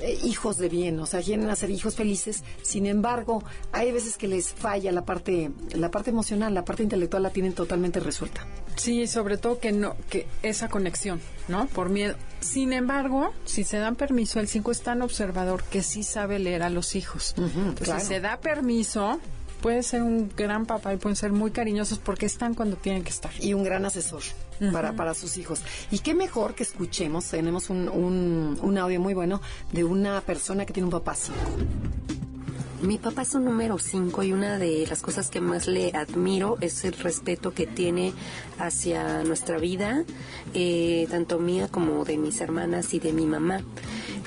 eh, 0.00 0.18
hijos 0.24 0.58
de 0.58 0.68
bien, 0.68 0.98
o 1.00 1.06
sea, 1.06 1.22
quieren 1.22 1.48
hacer 1.50 1.70
hijos 1.70 1.96
felices. 1.96 2.42
Sin 2.62 2.86
embargo, 2.86 3.42
hay 3.72 3.92
veces 3.92 4.16
que 4.16 4.28
les 4.28 4.52
falla 4.52 4.92
la 4.92 5.04
parte, 5.04 5.50
la 5.74 5.90
parte 5.90 6.10
emocional, 6.10 6.52
la 6.54 6.64
parte 6.64 6.82
intelectual 6.82 7.22
la 7.22 7.30
tienen 7.30 7.52
totalmente 7.52 8.00
resuelta. 8.00 8.46
Sí, 8.76 9.06
sobre 9.06 9.36
todo 9.36 9.60
que 9.60 9.72
no, 9.72 9.96
que 10.10 10.26
esa 10.42 10.68
conexión, 10.68 11.20
¿no? 11.48 11.66
Por 11.66 11.90
miedo. 11.90 12.16
Sin 12.40 12.72
embargo, 12.72 13.32
si 13.44 13.64
se 13.64 13.78
dan 13.78 13.96
permiso, 13.96 14.40
el 14.40 14.48
5 14.48 14.72
es 14.72 14.82
tan 14.82 15.02
observador 15.02 15.62
que 15.64 15.82
sí 15.82 16.02
sabe 16.02 16.38
leer 16.38 16.62
a 16.62 16.70
los 16.70 16.96
hijos. 16.96 17.34
Entonces, 17.36 17.84
claro. 17.84 18.00
si 18.00 18.06
se 18.06 18.20
da 18.20 18.40
permiso, 18.40 19.20
puede 19.64 19.82
ser 19.82 20.02
un 20.02 20.30
gran 20.36 20.66
papá 20.66 20.92
y 20.92 20.98
pueden 20.98 21.16
ser 21.16 21.32
muy 21.32 21.50
cariñosos 21.50 21.98
porque 21.98 22.26
están 22.26 22.52
cuando 22.52 22.76
tienen 22.76 23.02
que 23.02 23.08
estar. 23.08 23.30
y 23.40 23.54
un 23.54 23.64
gran 23.64 23.86
asesor 23.86 24.20
para, 24.70 24.92
para 24.92 25.14
sus 25.14 25.38
hijos. 25.38 25.62
Y 25.90 26.00
qué 26.00 26.12
mejor 26.12 26.54
que 26.54 26.64
escuchemos, 26.64 27.24
tenemos 27.30 27.70
un, 27.70 27.88
un, 27.88 28.58
un 28.60 28.76
audio 28.76 29.00
muy 29.00 29.14
bueno 29.14 29.40
de 29.72 29.84
una 29.84 30.20
persona 30.20 30.66
que 30.66 30.74
tiene 30.74 30.84
un 30.84 30.90
papá. 30.90 31.14
Mi 32.84 32.98
papá 32.98 33.22
es 33.22 33.34
un 33.34 33.46
número 33.46 33.78
5 33.78 34.24
y 34.24 34.32
una 34.34 34.58
de 34.58 34.86
las 34.86 35.00
cosas 35.00 35.30
que 35.30 35.40
más 35.40 35.66
le 35.66 35.92
admiro 35.94 36.58
es 36.60 36.84
el 36.84 36.92
respeto 36.92 37.54
que 37.54 37.66
tiene 37.66 38.12
hacia 38.58 39.24
nuestra 39.24 39.56
vida, 39.56 40.04
eh, 40.52 41.06
tanto 41.10 41.38
mía 41.38 41.68
como 41.68 42.04
de 42.04 42.18
mis 42.18 42.42
hermanas 42.42 42.92
y 42.92 43.00
de 43.00 43.14
mi 43.14 43.24
mamá. 43.24 43.62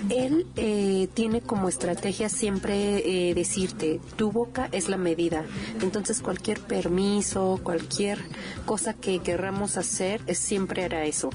Él 0.09 0.45
eh, 0.55 1.07
tiene 1.13 1.41
como 1.41 1.69
estrategia 1.69 2.29
siempre 2.29 3.29
eh, 3.29 3.33
decirte, 3.33 3.99
tu 4.15 4.31
boca 4.31 4.69
es 4.71 4.89
la 4.89 4.97
medida. 4.97 5.43
Entonces 5.81 6.21
cualquier 6.21 6.59
permiso, 6.59 7.59
cualquier 7.63 8.19
cosa 8.65 8.93
que 8.93 9.19
querramos 9.19 9.77
hacer, 9.77 10.21
es 10.27 10.37
siempre 10.37 10.83
hará 10.83 11.05
eso. 11.05 11.29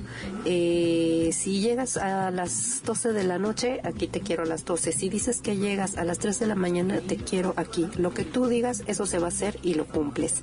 Eh, 0.44 1.30
si 1.32 1.60
llegas 1.60 1.96
a 1.96 2.30
las 2.30 2.82
12 2.84 3.12
de 3.12 3.24
la 3.24 3.38
noche, 3.38 3.80
aquí 3.84 4.06
te 4.06 4.20
quiero 4.20 4.44
a 4.44 4.46
las 4.46 4.64
12. 4.64 4.92
Si 4.92 5.08
dices 5.08 5.40
que 5.40 5.56
llegas 5.56 5.96
a 5.96 6.04
las 6.04 6.18
3 6.18 6.38
de 6.38 6.46
la 6.46 6.54
mañana, 6.54 7.00
te 7.12 7.22
quiero 7.22 7.52
aquí. 7.56 7.88
Lo 7.98 8.14
que 8.14 8.24
tú 8.24 8.46
digas, 8.46 8.84
eso 8.86 9.04
se 9.04 9.18
va 9.18 9.26
a 9.26 9.28
hacer 9.28 9.58
y 9.62 9.74
lo 9.74 9.86
cumples. 9.86 10.40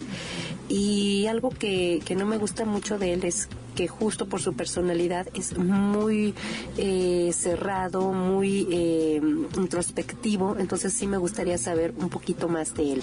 Y 0.68 1.26
algo 1.26 1.50
que, 1.50 2.00
que 2.06 2.16
no 2.16 2.28
me 2.28 2.38
gusta 2.38 2.64
mucho 2.64 3.00
de 3.00 3.14
él 3.14 3.26
es 3.26 3.50
que 3.76 3.88
justo 3.88 4.28
por 4.28 4.40
su 4.40 4.54
personalidad 4.54 5.28
es 5.34 5.58
muy 5.58 6.36
eh, 6.78 7.32
cerrado, 7.34 8.14
muy 8.14 8.68
eh, 8.70 9.20
introspectivo, 9.58 10.58
entonces 10.60 10.94
sí 10.94 11.08
me 11.08 11.18
gustaría 11.18 11.58
saber 11.58 11.96
un 11.98 12.10
poquito 12.10 12.48
más 12.50 12.76
de 12.76 12.94
él. 12.94 13.02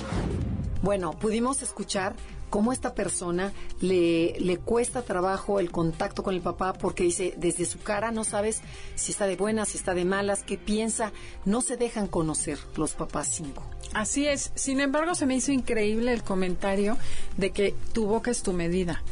Bueno, 0.82 1.10
pudimos 1.12 1.62
escuchar 1.62 2.14
cómo 2.50 2.72
esta 2.72 2.94
persona 2.94 3.52
le, 3.80 4.38
le 4.38 4.58
cuesta 4.58 5.02
trabajo 5.02 5.60
el 5.60 5.70
contacto 5.70 6.22
con 6.22 6.34
el 6.34 6.40
papá 6.40 6.72
porque 6.72 7.04
dice, 7.04 7.34
desde 7.36 7.64
su 7.64 7.78
cara 7.80 8.10
no 8.10 8.24
sabes 8.24 8.62
si 8.94 9.12
está 9.12 9.26
de 9.26 9.36
buenas, 9.36 9.68
si 9.68 9.78
está 9.78 9.94
de 9.94 10.04
malas, 10.04 10.42
qué 10.42 10.58
piensa, 10.58 11.12
no 11.44 11.60
se 11.60 11.76
dejan 11.76 12.06
conocer 12.06 12.58
los 12.76 12.94
papás 12.94 13.28
cinco. 13.32 13.62
Así 13.92 14.26
es. 14.26 14.52
Sin 14.54 14.80
embargo, 14.80 15.14
se 15.14 15.26
me 15.26 15.36
hizo 15.36 15.52
increíble 15.52 16.12
el 16.12 16.22
comentario 16.22 16.96
de 17.36 17.50
que 17.50 17.74
tu 17.92 18.06
boca 18.06 18.30
es 18.30 18.42
tu 18.42 18.52
medida. 18.52 19.02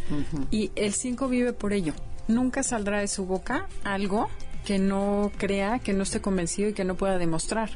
Y 0.50 0.70
el 0.74 0.92
5 0.92 1.28
vive 1.28 1.52
por 1.52 1.72
ello. 1.72 1.94
Nunca 2.28 2.62
saldrá 2.62 3.00
de 3.00 3.08
su 3.08 3.26
boca 3.26 3.68
algo 3.82 4.28
que 4.64 4.78
no 4.78 5.30
crea, 5.36 5.78
que 5.78 5.92
no 5.92 6.02
esté 6.02 6.20
convencido 6.20 6.70
y 6.70 6.72
que 6.72 6.84
no 6.84 6.94
pueda 6.94 7.18
demostrar. 7.18 7.70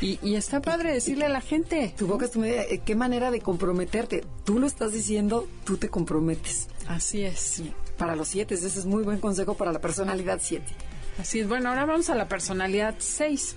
y, 0.00 0.18
y 0.22 0.34
está 0.34 0.60
padre 0.60 0.92
decirle 0.92 1.26
a 1.26 1.28
la 1.28 1.40
gente. 1.40 1.94
Tu 1.96 2.06
boca 2.06 2.24
es 2.24 2.30
tu 2.30 2.40
medida, 2.40 2.62
eh, 2.62 2.80
qué 2.84 2.94
manera 2.94 3.30
de 3.30 3.40
comprometerte. 3.40 4.24
Tú 4.44 4.58
lo 4.58 4.66
estás 4.66 4.92
diciendo, 4.92 5.48
tú 5.64 5.76
te 5.76 5.88
comprometes. 5.88 6.68
Así 6.88 7.22
es. 7.22 7.62
Para 7.96 8.16
los 8.16 8.28
siete, 8.28 8.54
ese 8.54 8.66
es 8.66 8.86
muy 8.86 9.02
buen 9.02 9.20
consejo 9.20 9.54
para 9.54 9.72
la 9.72 9.80
personalidad 9.80 10.40
siete. 10.42 10.72
Así 11.18 11.40
es. 11.40 11.48
Bueno, 11.48 11.68
ahora 11.68 11.84
vamos 11.84 12.08
a 12.08 12.14
la 12.14 12.28
personalidad 12.28 12.94
6. 12.98 13.56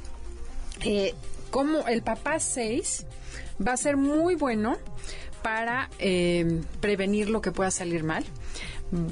Eh, 0.82 1.14
como 1.50 1.88
el 1.88 2.02
papá 2.02 2.40
6 2.40 3.06
va 3.66 3.74
a 3.74 3.78
ser 3.78 3.96
muy 3.96 4.36
bueno 4.36 4.78
para 5.44 5.90
eh, 6.00 6.62
prevenir 6.82 7.30
lo 7.30 7.42
que 7.42 7.52
pueda 7.52 7.72
salir 7.72 8.04
mal. 8.04 8.26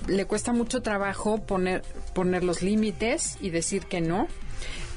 Le 0.07 0.25
cuesta 0.25 0.53
mucho 0.53 0.81
trabajo 0.81 1.39
poner, 1.39 1.81
poner 2.13 2.43
los 2.43 2.61
límites 2.61 3.37
y 3.41 3.49
decir 3.49 3.85
que 3.85 4.01
no. 4.01 4.27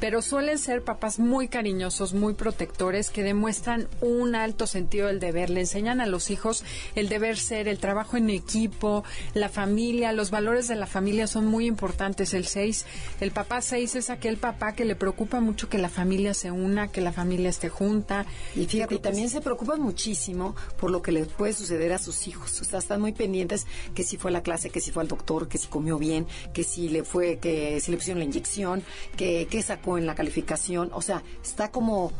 Pero 0.04 0.20
suelen 0.20 0.58
ser 0.58 0.84
papás 0.84 1.18
muy 1.18 1.48
cariñosos, 1.48 2.12
muy 2.12 2.34
protectores, 2.34 3.08
que 3.08 3.22
demuestran 3.22 3.88
un 4.02 4.34
alto 4.34 4.66
sentido 4.66 5.06
del 5.06 5.18
deber. 5.18 5.48
Le 5.48 5.60
enseñan 5.60 5.98
a 5.98 6.04
los 6.04 6.30
hijos 6.30 6.62
el 6.94 7.08
deber 7.08 7.38
ser, 7.38 7.68
el 7.68 7.78
trabajo 7.78 8.18
en 8.18 8.28
equipo, 8.28 9.02
la 9.32 9.48
familia, 9.48 10.12
los 10.12 10.30
valores 10.30 10.68
de 10.68 10.74
la 10.74 10.86
familia 10.86 11.26
son 11.26 11.46
muy 11.46 11.64
importantes. 11.64 12.34
El 12.34 12.44
6, 12.44 12.84
el 13.22 13.30
papá 13.30 13.62
6 13.62 13.94
es 13.94 14.10
aquel 14.10 14.36
papá 14.36 14.74
que 14.74 14.84
le 14.84 14.94
preocupa 14.94 15.40
mucho 15.40 15.70
que 15.70 15.78
la 15.78 15.88
familia 15.88 16.34
se 16.34 16.50
una, 16.50 16.88
que 16.88 17.00
la 17.00 17.10
familia 17.10 17.48
esté 17.48 17.70
junta. 17.70 18.26
Y 18.54 18.66
fíjate, 18.66 18.96
y 18.96 18.98
también 18.98 19.30
se 19.30 19.40
preocupan 19.40 19.80
muchísimo 19.80 20.54
por 20.78 20.90
lo 20.90 21.00
que 21.00 21.12
les 21.12 21.28
puede 21.28 21.54
suceder 21.54 21.94
a 21.94 21.98
sus 21.98 22.28
hijos. 22.28 22.60
O 22.60 22.64
sea, 22.64 22.78
están 22.78 23.00
muy 23.00 23.12
pendientes 23.12 23.66
que 23.94 24.04
si 24.04 24.18
fue 24.18 24.30
a 24.30 24.32
la 24.32 24.42
clase, 24.42 24.68
que 24.68 24.82
si 24.82 24.90
fue 24.90 25.02
al 25.02 25.08
doctor, 25.08 25.48
que 25.48 25.56
si 25.56 25.68
comió 25.68 25.96
bien, 25.96 26.26
que 26.52 26.62
si 26.62 26.90
le 26.90 27.04
fue, 27.04 27.38
que 27.38 27.80
si 27.80 27.90
le 27.90 27.96
pusieron 27.96 28.18
la 28.18 28.26
inyección, 28.26 28.82
que, 29.16 29.46
que 29.46 29.62
sacó 29.62 29.93
en 29.98 30.06
la 30.06 30.14
calificación. 30.14 30.90
O 30.92 31.02
sea, 31.02 31.22
está 31.42 31.70
como 31.70 32.12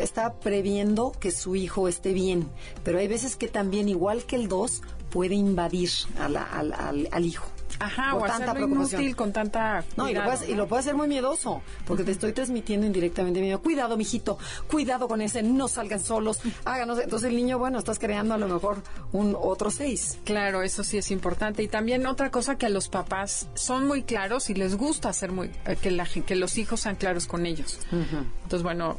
está 0.00 0.34
previendo 0.34 1.12
que 1.18 1.30
su 1.30 1.56
hijo 1.56 1.88
esté 1.88 2.12
bien, 2.12 2.48
pero 2.84 2.98
hay 2.98 3.08
veces 3.08 3.36
que 3.36 3.48
también, 3.48 3.88
igual 3.88 4.24
que 4.24 4.36
el 4.36 4.48
2, 4.48 4.82
puede 5.10 5.34
invadir 5.34 5.90
a 6.18 6.28
la- 6.28 6.42
al, 6.44 6.72
al- 6.72 7.08
al 7.10 7.24
hijo. 7.26 7.46
Ajá, 7.78 8.14
o 8.14 8.20
tanta 8.24 8.58
inútil 8.60 9.16
con 9.16 9.32
tanta 9.32 9.82
No, 9.96 10.08
y 10.08 10.14
lo, 10.14 10.20
cuidado, 10.20 10.38
puede, 10.38 10.50
y 10.50 10.54
¿no? 10.54 10.58
lo 10.62 10.68
puede 10.68 10.80
hacer 10.80 10.94
muy 10.94 11.08
miedoso, 11.08 11.62
porque 11.86 12.04
te 12.04 12.12
estoy 12.12 12.32
transmitiendo 12.32 12.86
indirectamente 12.86 13.40
miedo. 13.40 13.60
Cuidado, 13.60 13.96
mijito, 13.96 14.38
cuidado 14.70 15.08
con 15.08 15.20
ese, 15.20 15.42
no 15.42 15.66
salgan 15.68 15.98
solos, 15.98 16.38
háganos. 16.64 16.98
Entonces 17.00 17.30
el 17.30 17.36
niño, 17.36 17.58
bueno, 17.58 17.78
estás 17.78 17.98
creando 17.98 18.34
a 18.34 18.38
lo 18.38 18.46
mejor 18.46 18.82
un 19.12 19.36
otro 19.38 19.70
seis. 19.70 20.18
Claro, 20.24 20.62
eso 20.62 20.84
sí 20.84 20.96
es 20.98 21.10
importante. 21.10 21.62
Y 21.62 21.68
también 21.68 22.06
otra 22.06 22.30
cosa 22.30 22.56
que 22.56 22.68
los 22.68 22.88
papás 22.88 23.48
son 23.54 23.86
muy 23.88 24.02
claros 24.04 24.48
y 24.50 24.54
les 24.54 24.76
gusta 24.76 25.08
hacer 25.08 25.32
muy 25.32 25.50
eh, 25.66 25.76
que, 25.80 25.90
la 25.90 26.06
que 26.06 26.36
los 26.36 26.58
hijos 26.58 26.80
sean 26.80 26.94
claros 26.96 27.26
con 27.26 27.46
ellos. 27.46 27.80
Entonces, 27.90 28.62
bueno, 28.62 28.98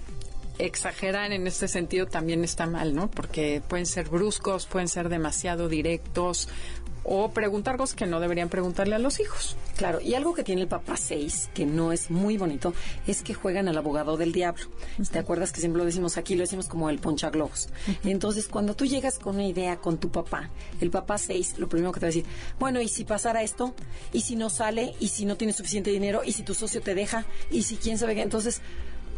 exagerar 0.60 1.32
en 1.32 1.48
este 1.48 1.68
sentido 1.68 2.06
también 2.06 2.44
está 2.44 2.68
mal, 2.68 2.94
¿no? 2.94 3.10
Porque 3.10 3.62
pueden 3.68 3.86
ser 3.86 4.10
bruscos, 4.10 4.66
pueden 4.66 4.88
ser 4.88 5.10
demasiado 5.10 5.70
directos 5.70 6.48
o 7.04 7.32
preguntar 7.32 7.78
cosas 7.78 7.96
que 7.96 8.06
no 8.06 8.20
deberían 8.20 8.50
preguntarle 8.50 8.96
a 8.96 9.00
los 9.00 9.20
hijos. 9.20 9.58
Claro, 9.76 10.00
y 10.00 10.14
algo 10.14 10.34
que 10.34 10.44
tiene 10.44 10.62
el 10.62 10.68
papá 10.68 10.96
6, 10.96 11.50
que 11.54 11.66
no 11.66 11.92
es 11.92 12.10
muy 12.10 12.38
bonito, 12.38 12.74
es 13.08 13.24
que 13.24 13.34
juegan 13.34 13.68
al 13.68 13.78
abogado 13.78 14.18
del 14.18 14.32
diablo. 14.32 14.66
¿Te 15.12 15.20
acuerdas 15.20 15.52
que 15.52 15.60
siempre 15.60 15.80
lo 15.80 15.86
decimos 15.86 16.18
aquí, 16.18 16.36
lo 16.36 16.42
decimos 16.42 16.68
como 16.68 16.90
el 16.90 17.00
ponchaglobos? 17.00 17.70
Entonces, 18.04 18.48
cuando 18.48 18.76
tú 18.76 18.86
llegas 18.86 19.20
con 19.20 19.36
una 19.36 19.46
idea 19.46 19.78
con 19.78 19.98
tu 19.98 20.12
papá, 20.12 20.50
el 20.80 20.92
papá 20.92 21.18
6, 21.18 21.56
lo 21.58 21.68
primero 21.68 21.92
que 21.92 22.00
te 22.00 22.06
va 22.06 22.08
a 22.08 22.14
decir, 22.14 22.26
bueno, 22.60 22.80
¿y 22.82 22.88
si 22.88 23.04
pasara 23.04 23.44
esto? 23.44 23.74
¿Y 24.14 24.22
si 24.22 24.36
no 24.36 24.50
sale? 24.50 24.94
¿Y 25.00 25.10
si 25.10 25.26
no 25.26 25.36
tienes 25.36 25.58
suficiente 25.58 25.92
dinero? 25.92 26.22
¿Y 26.24 26.32
si 26.32 26.44
tu 26.44 26.54
socio 26.54 26.82
te 26.82 26.96
deja? 26.96 27.26
¿Y 27.52 27.64
si 27.64 27.76
quién 27.76 27.98
sabe 27.98 28.16
qué? 28.16 28.22
Entonces, 28.22 28.62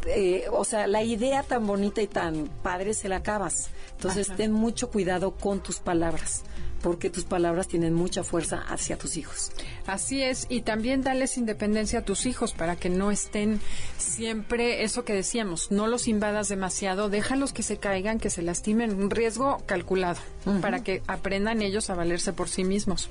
eh, 0.08 0.46
o 0.52 0.63
sea, 0.63 0.88
la 0.88 1.04
idea 1.04 1.44
tan 1.44 1.65
bonita 1.65 2.02
y 2.02 2.08
tan 2.08 2.48
padre 2.62 2.94
se 2.94 3.10
la 3.10 3.18
acabas. 3.18 3.70
Entonces, 3.91 4.32
ten 4.36 4.52
mucho 4.52 4.89
cuidado 4.89 5.32
con 5.32 5.62
tus 5.62 5.80
palabras, 5.80 6.44
porque 6.82 7.10
tus 7.10 7.24
palabras 7.24 7.68
tienen 7.68 7.94
mucha 7.94 8.24
fuerza 8.24 8.63
hacia 8.68 8.98
tus 8.98 9.18
hijos. 9.18 9.52
Así 9.88 10.22
es, 10.22 10.46
y 10.50 10.62
también 10.62 11.02
darles 11.02 11.38
independencia 11.38 12.00
a 12.00 12.06
tus 12.06 12.26
hijos 12.26 12.54
para 12.54 12.76
que 12.76 12.89
no 12.89 13.12
estén 13.12 13.62
siempre, 13.98 14.84
eso 14.84 15.06
que 15.06 15.13
decíamos, 15.13 15.72
no 15.72 15.88
los 15.88 16.08
invadas 16.08 16.50
demasiado, 16.50 17.10
déjalos 17.10 17.54
que 17.54 17.63
se 17.63 17.78
caigan, 17.78 18.20
que 18.20 18.30
se 18.30 18.41
lastimen, 18.41 19.02
un 19.02 19.10
riesgo 19.10 19.63
calculado, 19.65 20.20
para 20.62 20.84
que 20.84 21.02
aprendan 21.08 21.62
ellos 21.62 21.89
a 21.89 21.96
valerse 21.96 22.34
por 22.34 22.50
sí 22.50 22.63
mismos. 22.63 23.10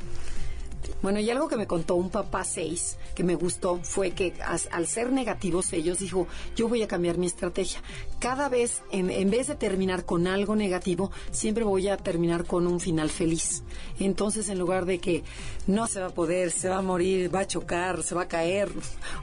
Bueno, 1.02 1.20
y 1.20 1.30
algo 1.30 1.48
que 1.48 1.56
me 1.56 1.66
contó 1.66 1.94
un 1.96 2.10
papá 2.10 2.44
6 2.44 2.98
que 3.14 3.24
me 3.24 3.34
gustó 3.34 3.80
fue 3.82 4.12
que 4.12 4.34
al 4.70 4.86
ser 4.86 5.12
negativos 5.12 5.72
ellos 5.72 5.98
dijo, 5.98 6.26
yo 6.56 6.68
voy 6.68 6.82
a 6.82 6.88
cambiar 6.88 7.18
mi 7.18 7.26
estrategia. 7.26 7.80
Cada 8.18 8.48
vez, 8.48 8.82
en 8.90 9.30
vez 9.30 9.48
de 9.48 9.54
terminar 9.54 10.04
con 10.04 10.26
algo 10.26 10.56
negativo, 10.56 11.10
siempre 11.30 11.64
voy 11.64 11.88
a 11.88 11.96
terminar 11.96 12.44
con 12.44 12.66
un 12.66 12.80
final 12.80 13.10
feliz. 13.10 13.62
Entonces, 13.98 14.48
en 14.48 14.58
lugar 14.58 14.86
de 14.86 14.98
que 14.98 15.22
no 15.66 15.86
se 15.86 16.00
va 16.00 16.06
a 16.06 16.14
poder, 16.14 16.50
se 16.50 16.68
va 16.68 16.78
a 16.78 16.82
morir, 16.82 17.34
va 17.34 17.40
a 17.40 17.46
chocar, 17.46 18.02
se 18.02 18.14
va 18.14 18.22
a 18.22 18.28
caer, 18.28 18.70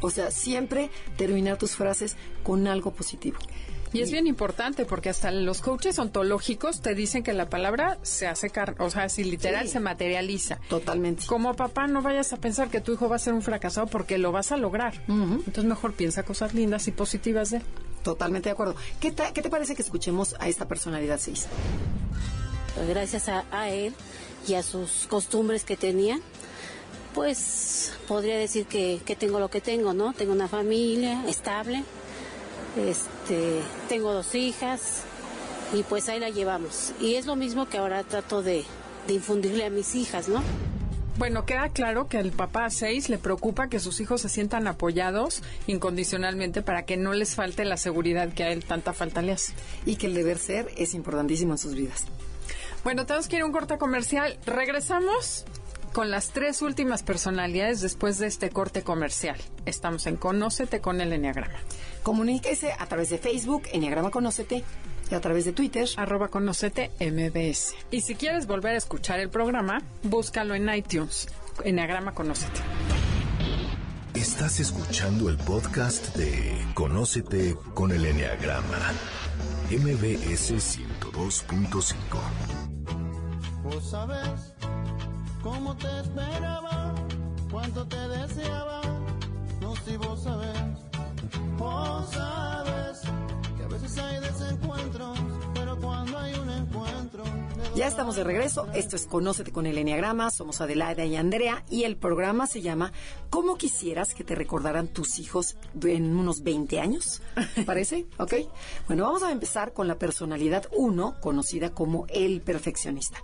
o 0.02 0.10
sea, 0.10 0.32
siempre 0.32 0.89
terminar 1.17 1.58
tus 1.58 1.76
frases 1.76 2.15
con 2.43 2.67
algo 2.67 2.91
positivo. 2.91 3.38
Y 3.94 4.02
es 4.02 4.12
bien 4.12 4.26
importante 4.28 4.86
porque 4.86 5.10
hasta 5.10 5.32
los 5.32 5.62
coaches 5.62 6.00
ontológicos 6.00 6.82
te 6.82 6.96
dicen 6.96 7.24
que 7.24 7.34
la 7.34 7.50
palabra 7.50 7.98
se 8.04 8.26
hace 8.28 8.50
carne, 8.50 8.76
o 8.80 8.90
sea, 8.90 9.10
si 9.10 9.24
literal 9.24 9.66
Sí. 9.68 9.74
se 9.74 9.80
materializa. 9.82 10.60
Totalmente. 10.70 11.26
Como 11.26 11.54
papá, 11.56 11.88
no 11.88 12.02
vayas 12.02 12.32
a 12.34 12.38
pensar 12.38 12.70
que 12.70 12.80
tu 12.82 12.94
hijo 12.94 13.10
va 13.10 13.18
a 13.18 13.20
ser 13.20 13.34
un 13.34 13.42
fracasado 13.42 13.88
porque 13.88 14.18
lo 14.18 14.32
vas 14.32 14.52
a 14.52 14.58
lograr. 14.58 15.04
Entonces, 15.08 15.66
mejor 15.66 15.94
piensa 15.94 16.24
cosas 16.24 16.54
lindas 16.54 16.88
y 16.88 16.92
positivas 16.92 17.50
de 17.52 17.58
él. 17.58 17.64
Totalmente 18.04 18.50
de 18.50 18.54
acuerdo. 18.54 18.76
¿Qué, 19.00 19.12
ta- 19.12 19.32
qué 19.34 19.42
te 19.42 19.50
parece 19.50 19.76
que 19.76 19.82
escuchemos 19.82 20.36
a 20.40 20.48
esta 20.48 20.68
personalidad 20.68 21.20
6? 21.20 21.48
gracias 22.88 23.28
a, 23.30 23.44
a 23.52 23.70
él 23.70 23.94
y 24.48 24.54
a 24.56 24.64
sus 24.64 25.06
costumbres 25.08 25.64
que 25.64 25.76
tenía, 25.78 26.20
pues 27.14 27.92
podría 28.08 28.38
decir 28.38 28.66
que, 28.66 29.02
que 29.06 29.16
tengo 29.16 29.40
lo 29.40 29.50
que 29.50 29.62
tengo, 29.62 29.94
¿no? 29.94 30.14
Tengo 30.14 30.32
una 30.34 30.48
familia 30.48 31.24
estable, 31.28 31.84
este, 32.78 33.62
tengo 33.90 34.14
dos 34.14 34.34
hijas 34.36 35.04
y 35.74 35.84
pues 35.84 36.10
ahí 36.10 36.20
la 36.20 36.30
llevamos. 36.30 36.94
Y 37.00 37.16
es 37.16 37.26
lo 37.26 37.36
mismo 37.36 37.68
que 37.68 37.78
ahora 37.78 38.04
trato 38.04 38.44
de, 38.44 38.64
de 39.08 39.14
infundirle 39.14 39.66
a 39.66 39.70
mis 39.70 39.96
hijas, 39.96 40.28
¿no? 40.30 40.42
Bueno, 41.18 41.46
queda 41.46 41.70
claro 41.70 42.08
que 42.08 42.18
al 42.18 42.32
papá 42.32 42.70
6 42.70 43.10
le 43.10 43.18
preocupa 43.18 43.68
que 43.68 43.80
sus 43.80 44.00
hijos 44.00 44.22
se 44.22 44.30
sientan 44.30 44.68
apoyados 44.68 45.44
incondicionalmente 45.68 46.62
para 46.62 46.84
que 46.84 46.98
no 46.98 47.14
les 47.14 47.36
falte 47.36 47.66
la 47.66 47.78
seguridad 47.78 48.34
que 48.34 48.44
a 48.44 48.52
él 48.52 48.66
tanta 48.66 48.94
falta 48.94 49.22
le 49.22 49.34
hace. 49.34 49.54
Y 49.86 49.98
que 49.98 50.08
el 50.08 50.14
deber 50.14 50.40
ser 50.40 50.70
es 50.78 50.94
importantísimo 50.94 51.54
en 51.54 51.58
sus 51.58 51.76
vidas. 51.76 52.06
Bueno, 52.84 53.06
tenemos 53.06 53.28
que 53.28 53.36
ir 53.36 53.42
a 53.44 53.46
un 53.46 53.52
corte 53.52 53.78
comercial. 53.78 54.40
Regresamos 54.46 55.46
con 55.94 56.10
las 56.10 56.30
tres 56.30 56.62
últimas 56.62 57.04
personalidades 57.04 57.82
después 57.82 58.18
de 58.18 58.28
este 58.28 58.50
corte 58.50 58.82
comercial. 58.82 59.38
Estamos 59.66 60.08
en 60.08 60.16
Conócete 60.16 60.80
con 60.82 61.02
el 61.02 61.14
Enneagrama. 61.14 61.60
Comuníquese 62.04 62.74
a 62.78 62.86
través 62.88 63.10
de 63.10 63.18
Facebook, 63.18 63.64
Enneagrama 63.72 64.12
Conócete, 64.12 64.64
y 65.10 65.16
a 65.16 65.22
través 65.22 65.46
de 65.46 65.54
Twitter. 65.54 65.88
Arroba 65.98 66.30
Conócete 66.30 66.92
MBS. 67.00 67.76
Y 67.92 68.02
si 68.02 68.16
quieres 68.16 68.48
volver 68.48 68.76
a 68.76 68.78
escuchar 68.78 69.20
el 69.20 69.30
programa, 69.30 69.82
búscalo 70.04 70.56
en 70.56 70.74
iTunes. 70.74 71.28
Enneagrama 71.64 72.14
Conócete. 72.14 72.62
Estás 74.14 74.60
escuchando 74.60 75.30
el 75.30 75.38
podcast 75.38 76.16
de 76.16 76.66
Conócete 76.74 77.56
con 77.74 77.92
el 77.92 78.06
Enneagrama. 78.06 78.94
MBS 79.70 80.52
102.5. 80.52 81.96
Vos 83.64 83.90
sabés 83.90 84.54
cómo 85.42 85.76
te 85.78 85.88
esperaba, 86.02 86.94
cuánto 87.50 87.88
te 87.88 88.08
deseaba. 88.10 88.82
No 89.62 89.76
si 89.78 89.96
vos 89.98 90.24
sabés, 90.24 90.41
Ya 97.82 97.88
estamos 97.88 98.15
de 98.15 98.24
regreso. 98.24 98.67
Esto 98.76 98.96
es 98.96 99.08
Conócete 99.08 99.52
con 99.52 99.65
el 99.65 99.76
Enneagrama. 99.76 100.30
Somos 100.30 100.62
Adelaida 100.62 101.04
y 101.04 101.15
Andrea. 101.15 101.63
Y 101.67 101.86
el 101.86 101.98
programa 101.98 102.46
se 102.46 102.62
llama 102.62 102.91
¿Cómo 103.32 103.58
quisieras 103.58 104.13
que 104.13 104.24
te 104.24 104.36
recordaran 104.36 104.88
tus 104.88 105.17
hijos 105.17 105.58
en 105.84 106.15
unos 106.15 106.44
20 106.44 106.80
años? 106.80 107.24
¿Te 107.56 107.63
parece? 107.65 108.06
¿Ok? 108.20 108.36
Bueno, 108.86 109.06
vamos 109.06 109.24
a 109.24 109.32
empezar 109.32 109.74
con 109.74 109.88
la 109.88 109.96
personalidad 109.98 110.67
1, 110.78 111.15
conocida 111.22 111.72
como 111.72 112.06
el 112.10 112.41
perfeccionista. 112.41 113.17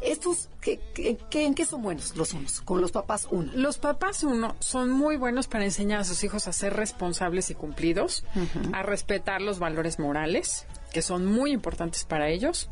Estos, 0.00 0.50
¿qué, 0.60 0.78
qué- 0.94 1.18
qué- 1.28 1.44
en 1.44 1.54
qué 1.56 1.64
son 1.66 1.82
buenos 1.82 2.16
los 2.16 2.32
unos? 2.32 2.60
Con 2.60 2.80
los 2.80 2.92
papás 2.92 3.26
1. 3.28 3.54
Los 3.56 3.78
papás, 3.78 4.22
uno, 4.22 4.54
son 4.60 4.88
muy 4.88 5.16
buenos 5.16 5.48
para 5.48 5.64
enseñar 5.64 5.98
a 5.98 6.04
sus 6.04 6.22
hijos 6.22 6.46
a 6.46 6.52
ser 6.52 6.74
responsables 6.74 7.50
y 7.50 7.56
cumplidos, 7.56 8.24
a 8.72 8.84
respetar 8.84 9.42
los 9.42 9.58
valores 9.58 9.98
morales, 9.98 10.64
que 10.96 11.02
son 11.02 11.26
muy 11.26 11.52
importantes 11.52 12.04
para 12.04 12.30
ellos, 12.30 12.70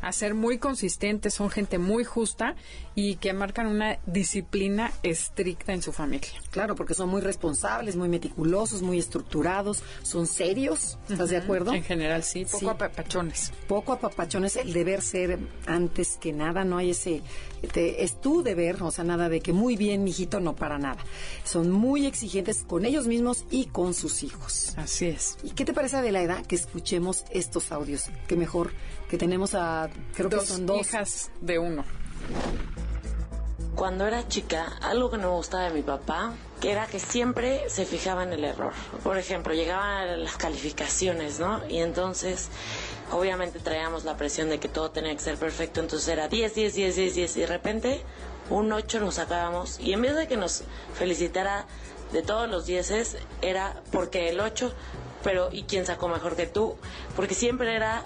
a 0.00 0.10
ser 0.10 0.32
muy 0.32 0.56
consistentes, 0.56 1.34
son 1.34 1.50
gente 1.50 1.76
muy 1.76 2.04
justa 2.04 2.56
y 2.94 3.16
que 3.16 3.34
marcan 3.34 3.66
una 3.66 3.98
disciplina 4.06 4.92
estricta 5.02 5.74
en 5.74 5.82
su 5.82 5.92
familia. 5.92 6.30
Claro, 6.52 6.74
porque 6.74 6.94
son 6.94 7.10
muy 7.10 7.20
responsables, 7.20 7.94
muy 7.94 8.08
meticulosos, 8.08 8.80
muy 8.80 8.98
estructurados, 8.98 9.82
son 10.02 10.26
serios. 10.26 10.96
¿Estás 11.10 11.28
de 11.28 11.36
acuerdo? 11.36 11.74
En 11.74 11.84
general, 11.84 12.22
sí, 12.22 12.46
poco 12.46 12.58
Sí. 12.60 12.66
apapachones. 12.66 13.52
poco 13.68 13.92
apapachones, 13.92 14.56
el 14.56 14.72
deber 14.72 15.02
ser 15.02 15.38
antes 15.66 16.16
que 16.18 16.32
nada, 16.32 16.64
no 16.64 16.78
hay 16.78 16.90
ese, 16.92 17.20
te- 17.66 18.02
es 18.04 18.20
tu 18.20 18.42
deber, 18.42 18.82
o 18.82 18.90
sea, 18.90 19.04
nada 19.04 19.28
de 19.28 19.40
que 19.40 19.52
muy 19.52 19.76
bien, 19.76 20.04
mijito, 20.04 20.40
no 20.40 20.54
para 20.56 20.78
nada. 20.78 20.98
Son 21.44 21.70
muy 21.70 22.06
exigentes 22.06 22.64
con 22.66 22.84
ellos 22.84 23.06
mismos 23.06 23.44
y 23.50 23.66
con 23.66 23.94
sus 23.94 24.22
hijos. 24.22 24.74
Así 24.76 25.06
es. 25.06 25.36
¿Y 25.42 25.50
qué 25.50 25.64
te 25.64 25.72
parece 25.72 26.00
de 26.02 26.12
la 26.12 26.22
edad 26.22 26.44
que 26.46 26.56
escuchemos 26.56 27.24
estos 27.30 27.72
audios? 27.72 28.04
Que 28.28 28.36
mejor 28.36 28.70
que 29.10 29.18
tenemos 29.18 29.54
a, 29.54 29.88
creo 30.14 30.28
que 30.28 30.36
Dos 30.36 30.46
son 30.46 30.66
dos. 30.66 30.80
hijas 30.80 31.30
de 31.40 31.58
uno. 31.58 31.84
Cuando 33.74 34.06
era 34.06 34.26
chica, 34.26 34.72
algo 34.80 35.10
que 35.10 35.18
no 35.18 35.28
me 35.30 35.36
gustaba 35.36 35.64
de 35.64 35.74
mi 35.74 35.82
papá, 35.82 36.32
que 36.62 36.72
era 36.72 36.86
que 36.86 36.98
siempre 36.98 37.68
se 37.68 37.84
fijaba 37.84 38.22
en 38.22 38.32
el 38.32 38.42
error. 38.44 38.72
Por 39.04 39.18
ejemplo, 39.18 39.52
llegaban 39.52 40.24
las 40.24 40.36
calificaciones, 40.38 41.38
¿no? 41.40 41.60
Y 41.68 41.78
entonces, 41.78 42.48
obviamente 43.12 43.58
traíamos 43.60 44.04
la 44.04 44.16
presión 44.16 44.48
de 44.48 44.58
que 44.58 44.68
todo 44.68 44.90
tenía 44.90 45.14
que 45.14 45.22
ser 45.22 45.36
perfecto, 45.36 45.80
entonces 45.80 46.08
era 46.08 46.28
10, 46.28 46.54
10, 46.54 46.74
10, 46.74 46.96
10, 46.96 47.14
10, 47.14 47.36
y 47.36 47.40
de 47.40 47.46
repente 47.46 48.02
un 48.50 48.72
8 48.72 49.00
nos 49.00 49.14
sacábamos, 49.14 49.78
y 49.80 49.92
en 49.92 50.02
vez 50.02 50.16
de 50.16 50.26
que 50.28 50.36
nos 50.36 50.64
felicitara 50.94 51.66
de 52.12 52.22
todos 52.22 52.48
los 52.48 52.66
10, 52.66 53.16
era 53.42 53.82
porque 53.92 54.28
el 54.28 54.40
8, 54.40 54.72
pero 55.22 55.48
¿y 55.52 55.64
quién 55.64 55.86
sacó 55.86 56.08
mejor 56.08 56.36
que 56.36 56.46
tú? 56.46 56.76
Porque 57.14 57.34
siempre 57.34 57.74
era 57.74 58.04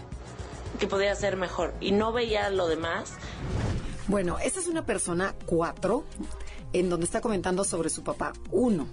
que 0.79 0.87
podía 0.87 1.15
ser 1.15 1.37
mejor, 1.37 1.75
y 1.81 1.93
no 1.93 2.13
veía 2.13 2.49
lo 2.51 2.69
demás, 2.69 3.13
Bueno, 4.09 4.39
esta 4.41 4.59
es 4.59 4.67
una 4.67 4.85
persona 4.85 5.37
cuatro, 5.47 6.05
en 6.73 6.89
donde 6.91 7.07
está 7.07 7.21
comentando 7.21 7.63
sobre 7.63 7.91
su 7.91 8.03
papá 8.03 8.33
uno, 8.51 8.89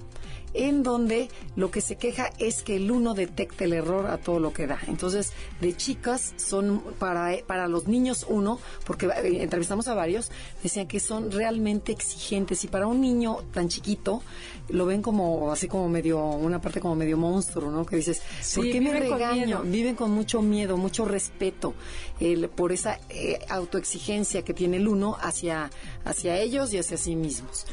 en 0.53 0.83
donde 0.83 1.29
lo 1.55 1.69
que 1.71 1.81
se 1.81 1.95
queja 1.97 2.29
es 2.39 2.63
que 2.63 2.77
el 2.77 2.89
uno 2.91 3.13
detecta 3.13 3.63
el 3.65 3.73
error 3.73 4.07
a 4.07 4.17
todo 4.17 4.39
lo 4.39 4.53
que 4.53 4.65
da. 4.67 4.79
Entonces, 4.87 5.33
de 5.61 5.75
chicas 5.75 6.33
son 6.37 6.81
para, 6.99 7.35
para 7.45 7.67
los 7.67 7.87
niños 7.87 8.25
uno, 8.29 8.59
porque 8.85 9.05
eh, 9.07 9.41
entrevistamos 9.43 9.87
a 9.87 9.93
varios, 9.95 10.31
decían 10.63 10.87
que 10.87 10.99
son 10.99 11.31
realmente 11.31 11.91
exigentes 11.91 12.63
y 12.63 12.67
para 12.67 12.87
un 12.87 13.01
niño 13.01 13.37
tan 13.53 13.67
chiquito 13.69 14.21
lo 14.69 14.85
ven 14.85 15.01
como 15.01 15.51
así 15.51 15.67
como 15.67 15.87
medio, 15.89 16.19
una 16.25 16.59
parte 16.59 16.79
como 16.81 16.95
medio 16.95 17.17
monstruo, 17.17 17.71
¿no? 17.71 17.85
Que 17.85 17.97
dices, 17.97 18.21
Sí, 18.41 18.55
¿por 18.57 18.65
qué 18.71 18.81
me 18.81 18.91
viven 18.91 19.09
con 19.09 19.71
viven 19.71 19.95
mucho 20.11 20.41
miedo, 20.41 20.75
mucho 20.77 21.05
respeto 21.05 21.73
el- 22.19 22.49
por 22.49 22.71
esa 22.71 22.99
eh, 23.09 23.39
autoexigencia 23.49 24.41
que 24.43 24.53
tiene 24.53 24.77
el 24.77 24.87
uno 24.87 25.17
hacia, 25.21 25.69
hacia 26.03 26.37
ellos 26.39 26.73
y 26.73 26.77
hacia 26.79 26.97
sí 26.97 27.15
mismos. 27.15 27.65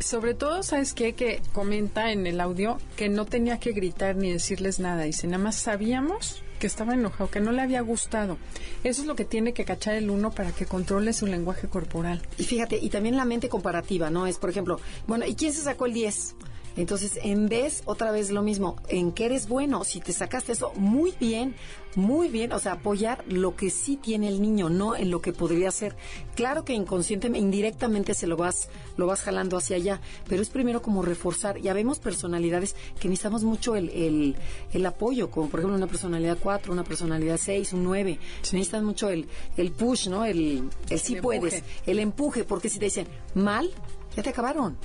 Sobre 0.00 0.34
todo, 0.34 0.62
¿sabes 0.62 0.94
qué? 0.94 1.14
Que 1.14 1.42
comenta 1.52 2.12
en 2.12 2.26
el 2.26 2.40
audio 2.40 2.78
que 2.96 3.08
no 3.08 3.24
tenía 3.24 3.58
que 3.58 3.72
gritar 3.72 4.16
ni 4.16 4.32
decirles 4.32 4.78
nada. 4.78 5.02
Dice, 5.02 5.26
nada 5.26 5.42
más 5.42 5.56
sabíamos 5.56 6.42
que 6.58 6.66
estaba 6.66 6.94
enojado, 6.94 7.30
que 7.30 7.40
no 7.40 7.52
le 7.52 7.62
había 7.62 7.80
gustado. 7.80 8.36
Eso 8.84 9.02
es 9.02 9.06
lo 9.06 9.16
que 9.16 9.24
tiene 9.24 9.52
que 9.52 9.64
cachar 9.64 9.94
el 9.94 10.10
uno 10.10 10.30
para 10.30 10.52
que 10.52 10.66
controle 10.66 11.12
su 11.12 11.26
lenguaje 11.26 11.68
corporal. 11.68 12.22
Y 12.36 12.44
fíjate, 12.44 12.78
y 12.80 12.90
también 12.90 13.16
la 13.16 13.24
mente 13.24 13.48
comparativa, 13.48 14.10
¿no? 14.10 14.26
Es, 14.26 14.38
por 14.38 14.50
ejemplo, 14.50 14.80
bueno, 15.06 15.26
¿y 15.26 15.34
quién 15.34 15.52
se 15.52 15.62
sacó 15.62 15.86
el 15.86 15.94
10? 15.94 16.34
Entonces, 16.78 17.18
en 17.24 17.48
vez, 17.48 17.82
otra 17.86 18.12
vez 18.12 18.30
lo 18.30 18.40
mismo, 18.40 18.76
en 18.88 19.10
qué 19.10 19.26
eres 19.26 19.48
bueno, 19.48 19.82
si 19.82 19.98
te 19.98 20.12
sacaste 20.12 20.52
eso, 20.52 20.72
muy 20.76 21.12
bien, 21.18 21.56
muy 21.96 22.28
bien, 22.28 22.52
o 22.52 22.60
sea, 22.60 22.74
apoyar 22.74 23.24
lo 23.26 23.56
que 23.56 23.68
sí 23.70 23.96
tiene 23.96 24.28
el 24.28 24.40
niño, 24.40 24.68
no 24.70 24.94
en 24.94 25.10
lo 25.10 25.20
que 25.20 25.32
podría 25.32 25.72
ser. 25.72 25.96
Claro 26.36 26.64
que 26.64 26.74
inconscientemente, 26.74 27.44
indirectamente 27.44 28.14
se 28.14 28.28
lo 28.28 28.36
vas, 28.36 28.68
lo 28.96 29.06
vas 29.06 29.22
jalando 29.22 29.56
hacia 29.56 29.74
allá, 29.74 30.00
pero 30.28 30.40
es 30.40 30.50
primero 30.50 30.80
como 30.80 31.02
reforzar. 31.02 31.58
Ya 31.60 31.74
vemos 31.74 31.98
personalidades 31.98 32.76
que 33.00 33.08
necesitamos 33.08 33.42
mucho 33.42 33.74
el, 33.74 33.88
el, 33.90 34.36
el 34.72 34.86
apoyo, 34.86 35.32
como 35.32 35.48
por 35.48 35.58
ejemplo 35.58 35.76
una 35.76 35.88
personalidad 35.88 36.38
4, 36.40 36.72
una 36.72 36.84
personalidad 36.84 37.38
6, 37.42 37.72
un 37.72 37.82
9. 37.82 38.20
Necesitan 38.52 38.84
mucho 38.84 39.08
el, 39.08 39.26
el 39.56 39.72
push, 39.72 40.06
¿no? 40.08 40.24
El, 40.24 40.70
el 40.90 41.00
sí 41.00 41.16
El 41.16 41.22
puedes, 41.22 41.54
empuje. 41.54 41.90
el 41.90 41.98
empuje, 41.98 42.44
porque 42.44 42.68
si 42.68 42.78
te 42.78 42.84
dicen 42.84 43.08
mal, 43.34 43.68
ya 44.14 44.22
te 44.22 44.30
acabaron. 44.30 44.76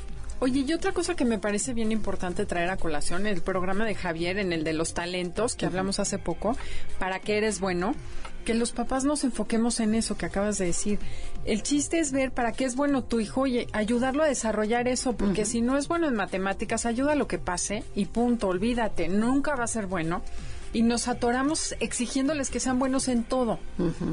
Oye, 0.44 0.66
y 0.68 0.74
otra 0.74 0.92
cosa 0.92 1.16
que 1.16 1.24
me 1.24 1.40
parece 1.40 1.74
bien 1.74 1.94
importante 1.94 2.46
traer 2.46 2.70
a 2.70 2.76
colación, 2.76 3.28
el 3.28 3.40
programa 3.40 3.86
de 3.86 3.96
Javier 3.96 4.40
en 4.40 4.52
el 4.52 4.66
de 4.66 4.74
los 4.74 4.94
talentos, 4.94 5.56
que 5.56 5.66
hablamos 5.66 6.00
hace 6.00 6.20
poco, 6.20 6.58
para 7.00 7.20
que 7.20 7.38
eres 7.38 7.62
bueno, 7.62 7.96
que 8.44 8.54
los 8.54 8.74
papás 8.74 9.06
nos 9.06 9.24
enfoquemos 9.24 9.80
en 9.80 9.96
eso 9.96 10.18
que 10.18 10.26
acabas 10.26 10.58
de 10.58 10.66
decir. 10.66 11.00
El 11.46 11.64
chiste 11.64 12.00
es 12.00 12.12
ver 12.12 12.34
para 12.34 12.52
qué 12.52 12.66
es 12.66 12.76
bueno 12.76 13.06
tu 13.06 13.22
hijo 13.22 13.48
y 13.48 13.70
ayudarlo 13.72 14.22
a 14.22 14.28
desarrollar 14.28 14.90
eso, 14.90 15.14
porque 15.14 15.46
si 15.46 15.62
no 15.62 15.78
es 15.78 15.88
bueno 15.88 16.10
en 16.10 16.16
matemáticas, 16.16 16.86
ayuda 16.86 17.14
a 17.14 17.16
lo 17.16 17.30
que 17.30 17.40
pase 17.40 17.86
y 17.96 18.08
punto, 18.08 18.50
olvídate, 18.50 19.08
nunca 19.08 19.56
va 19.56 19.64
a 19.64 19.68
ser 19.68 19.88
bueno. 19.88 20.24
Y 20.74 20.82
nos 20.82 21.08
atoramos 21.08 21.74
exigiéndoles 21.80 22.50
que 22.50 22.60
sean 22.60 22.80
buenos 22.80 23.08
en 23.08 23.24
todo. 23.24 23.60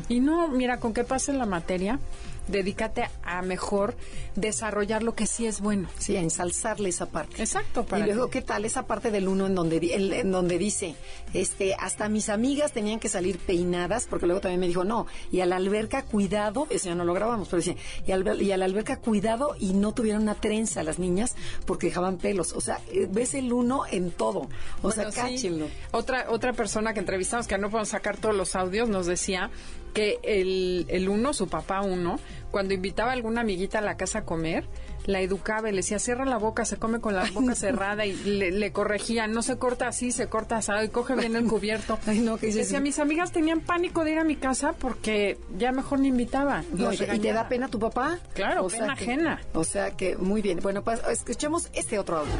Y 0.09 0.21
no, 0.21 0.47
mira, 0.47 0.79
con 0.79 0.95
que 0.95 1.03
pase 1.03 1.33
la 1.33 1.47
materia, 1.47 1.99
dedícate 2.49 3.09
a 3.25 3.43
mejor 3.43 3.97
desarrollar 4.37 5.03
lo 5.03 5.15
que 5.15 5.27
sí 5.27 5.47
es 5.47 5.61
bueno. 5.61 5.89
Sí, 5.99 6.17
a 6.17 6.21
ensalzarle 6.21 6.89
esa 6.89 7.07
parte. 7.07 7.43
Exacto, 7.43 7.85
para 7.85 8.03
y 8.05 8.07
luego, 8.07 8.27
que- 8.31 8.41
¿qué 8.41 8.47
tal 8.47 8.65
esa 8.65 8.87
parte 8.87 9.11
del 9.11 9.29
uno 9.29 9.47
en 9.47 9.55
donde, 9.55 9.77
el- 9.79 10.13
en 10.13 10.33
donde 10.33 10.59
dice, 10.59 10.95
este, 11.35 11.75
hasta 11.75 12.09
mis 12.09 12.29
amigas 12.29 12.73
tenían 12.73 13.01
que 13.01 13.09
salir 13.09 13.39
peinadas, 13.39 14.07
porque 14.09 14.27
luego 14.27 14.41
también 14.41 14.61
me 14.61 14.69
dijo, 14.69 14.85
no, 14.85 15.07
y 15.31 15.41
a 15.41 15.47
la 15.47 15.57
alberca 15.57 16.03
cuidado, 16.03 16.67
eso 16.71 16.87
ya 16.89 16.95
no 16.95 17.05
lo 17.05 17.15
grabamos, 17.15 17.49
pero 17.49 17.63
dice, 17.63 17.77
y, 18.07 18.13
al- 18.13 18.43
y 18.43 18.53
a 18.53 18.57
la 18.57 18.65
alberca 18.65 18.97
cuidado 18.99 19.55
y 19.59 19.73
no 19.75 19.93
tuvieron 19.93 20.23
una 20.23 20.35
trenza 20.35 20.83
las 20.83 20.99
niñas 20.99 21.35
porque 21.67 21.89
dejaban 21.89 22.19
pelos. 22.19 22.53
O 22.53 22.61
sea, 22.61 22.81
eh, 22.93 23.07
ves 23.11 23.35
el 23.35 23.53
uno 23.53 23.83
en 23.91 24.11
todo. 24.11 24.49
O 24.83 24.91
sea, 24.93 25.11
sí. 25.11 25.21
cáchenlo. 25.21 25.69
Otra, 25.93 26.27
otra 26.31 26.53
persona 26.53 26.95
que 26.95 27.01
entrevistamos, 27.01 27.47
que 27.47 27.59
no 27.59 27.71
podemos 27.71 27.89
sacar 27.91 28.17
todos 28.17 28.35
los 28.35 28.55
audios, 28.57 28.89
nos 28.89 29.07
decía 29.07 29.51
que 29.91 30.19
el, 30.23 30.87
el 30.89 31.09
uno, 31.09 31.33
su 31.33 31.49
papá 31.49 31.81
uno, 31.83 32.19
cuando 32.51 32.75
invitaba 32.75 33.11
a 33.11 33.15
alguna 33.15 33.43
amiguita 33.43 33.79
a 33.79 33.83
la 33.83 33.97
casa 33.97 34.21
a 34.21 34.25
comer, 34.25 34.65
la 35.07 35.21
educaba 35.21 35.69
y 35.69 35.73
le 35.73 35.79
decía, 35.79 35.99
cierra 35.99 36.25
la 36.25 36.37
boca, 36.39 36.65
se 36.65 36.77
come 36.77 37.01
con 37.01 37.15
la 37.15 37.25
boca 37.35 37.55
cerrada 37.55 38.05
y 38.07 38.13
le, 38.15 38.51
le 38.51 38.73
corregía, 38.73 39.27
no 39.27 39.43
se 39.43 39.57
corta 39.59 39.89
así, 39.89 40.13
se 40.13 40.29
corta 40.29 40.59
así, 40.59 40.73
y 40.85 40.89
coge 40.89 41.15
bien 41.17 41.37
el 41.37 41.47
cubierto. 41.47 41.99
Ay, 42.07 42.21
no, 42.21 42.37
que 42.37 42.47
dices- 42.47 42.67
Decía, 42.67 42.81
mis 42.81 42.99
amigas 42.99 43.33
tenían 43.33 43.61
pánico 43.61 44.05
de 44.05 44.13
ir 44.13 44.19
a 44.19 44.25
mi 44.25 44.37
casa 44.37 44.73
porque 44.79 45.39
ya 45.57 45.73
mejor 45.73 46.01
ni 46.01 46.09
invitaba. 46.09 46.63
No, 46.73 46.93
y, 46.93 46.97
te- 46.97 47.17
y 47.17 47.19
da 47.21 47.49
pena 47.49 47.69
tu 47.69 47.79
papá? 47.79 48.19
Claro, 48.35 48.65
O 48.65 48.71
sea 48.71 48.81
pena 48.81 48.97
que- 48.97 49.05
ajena. 49.05 49.41
O 49.55 49.65
sea 49.65 49.91
que, 49.97 50.17
muy 50.17 50.43
bien. 50.43 50.61
Bueno, 50.63 50.83
pues 50.85 51.01
escuchemos 51.11 51.69
este 51.73 51.99
otro 51.99 52.19
audio. 52.19 52.33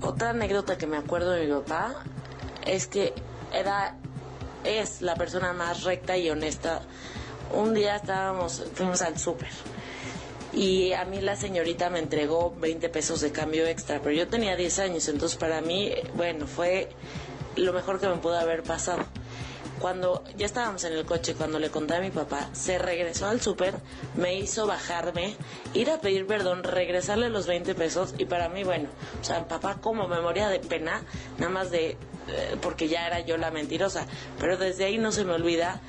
Otra 0.00 0.30
anécdota 0.30 0.78
que 0.78 0.86
me 0.86 0.96
acuerdo 0.96 1.32
de 1.32 1.46
mi 1.46 1.52
papá 1.52 1.94
es 2.66 2.86
que 2.86 3.12
era, 3.52 3.96
es 4.64 5.02
la 5.02 5.14
persona 5.16 5.52
más 5.52 5.84
recta 5.84 6.16
y 6.16 6.30
honesta. 6.30 6.82
Un 7.52 7.74
día 7.74 7.96
estábamos, 7.96 8.64
fuimos 8.74 9.02
al 9.02 9.18
súper 9.18 9.48
y 10.52 10.92
a 10.92 11.04
mí 11.04 11.20
la 11.20 11.36
señorita 11.36 11.90
me 11.90 11.98
entregó 11.98 12.54
20 12.58 12.88
pesos 12.88 13.20
de 13.20 13.32
cambio 13.32 13.66
extra, 13.66 14.00
pero 14.00 14.14
yo 14.14 14.28
tenía 14.28 14.56
10 14.56 14.78
años, 14.80 15.08
entonces 15.08 15.38
para 15.38 15.60
mí, 15.60 15.92
bueno, 16.14 16.46
fue 16.46 16.88
lo 17.56 17.72
mejor 17.72 18.00
que 18.00 18.08
me 18.08 18.16
pudo 18.16 18.38
haber 18.38 18.62
pasado. 18.62 19.04
Cuando 19.78 20.24
ya 20.36 20.46
estábamos 20.46 20.82
en 20.82 20.94
el 20.94 21.04
coche, 21.04 21.34
cuando 21.34 21.60
le 21.60 21.70
conté 21.70 21.94
a 21.94 22.00
mi 22.00 22.10
papá, 22.10 22.48
se 22.52 22.78
regresó 22.78 23.28
al 23.28 23.40
súper, 23.40 23.74
me 24.16 24.36
hizo 24.36 24.66
bajarme, 24.66 25.36
ir 25.74 25.90
a 25.90 26.00
pedir 26.00 26.26
perdón, 26.26 26.64
regresarle 26.64 27.30
los 27.30 27.46
20 27.46 27.76
pesos 27.76 28.14
y 28.18 28.24
para 28.24 28.48
mí, 28.48 28.64
bueno, 28.64 28.88
o 29.20 29.24
sea, 29.24 29.46
papá 29.46 29.76
como 29.80 30.08
me 30.08 30.20
moría 30.20 30.48
de 30.48 30.58
pena, 30.58 31.02
nada 31.38 31.52
más 31.52 31.70
de, 31.70 31.96
porque 32.60 32.88
ya 32.88 33.06
era 33.06 33.20
yo 33.20 33.36
la 33.36 33.50
mentirosa, 33.50 34.06
pero 34.38 34.56
desde 34.56 34.84
ahí 34.84 34.98
no 34.98 35.12
se 35.12 35.24
me 35.24 35.32
olvida 35.32 35.80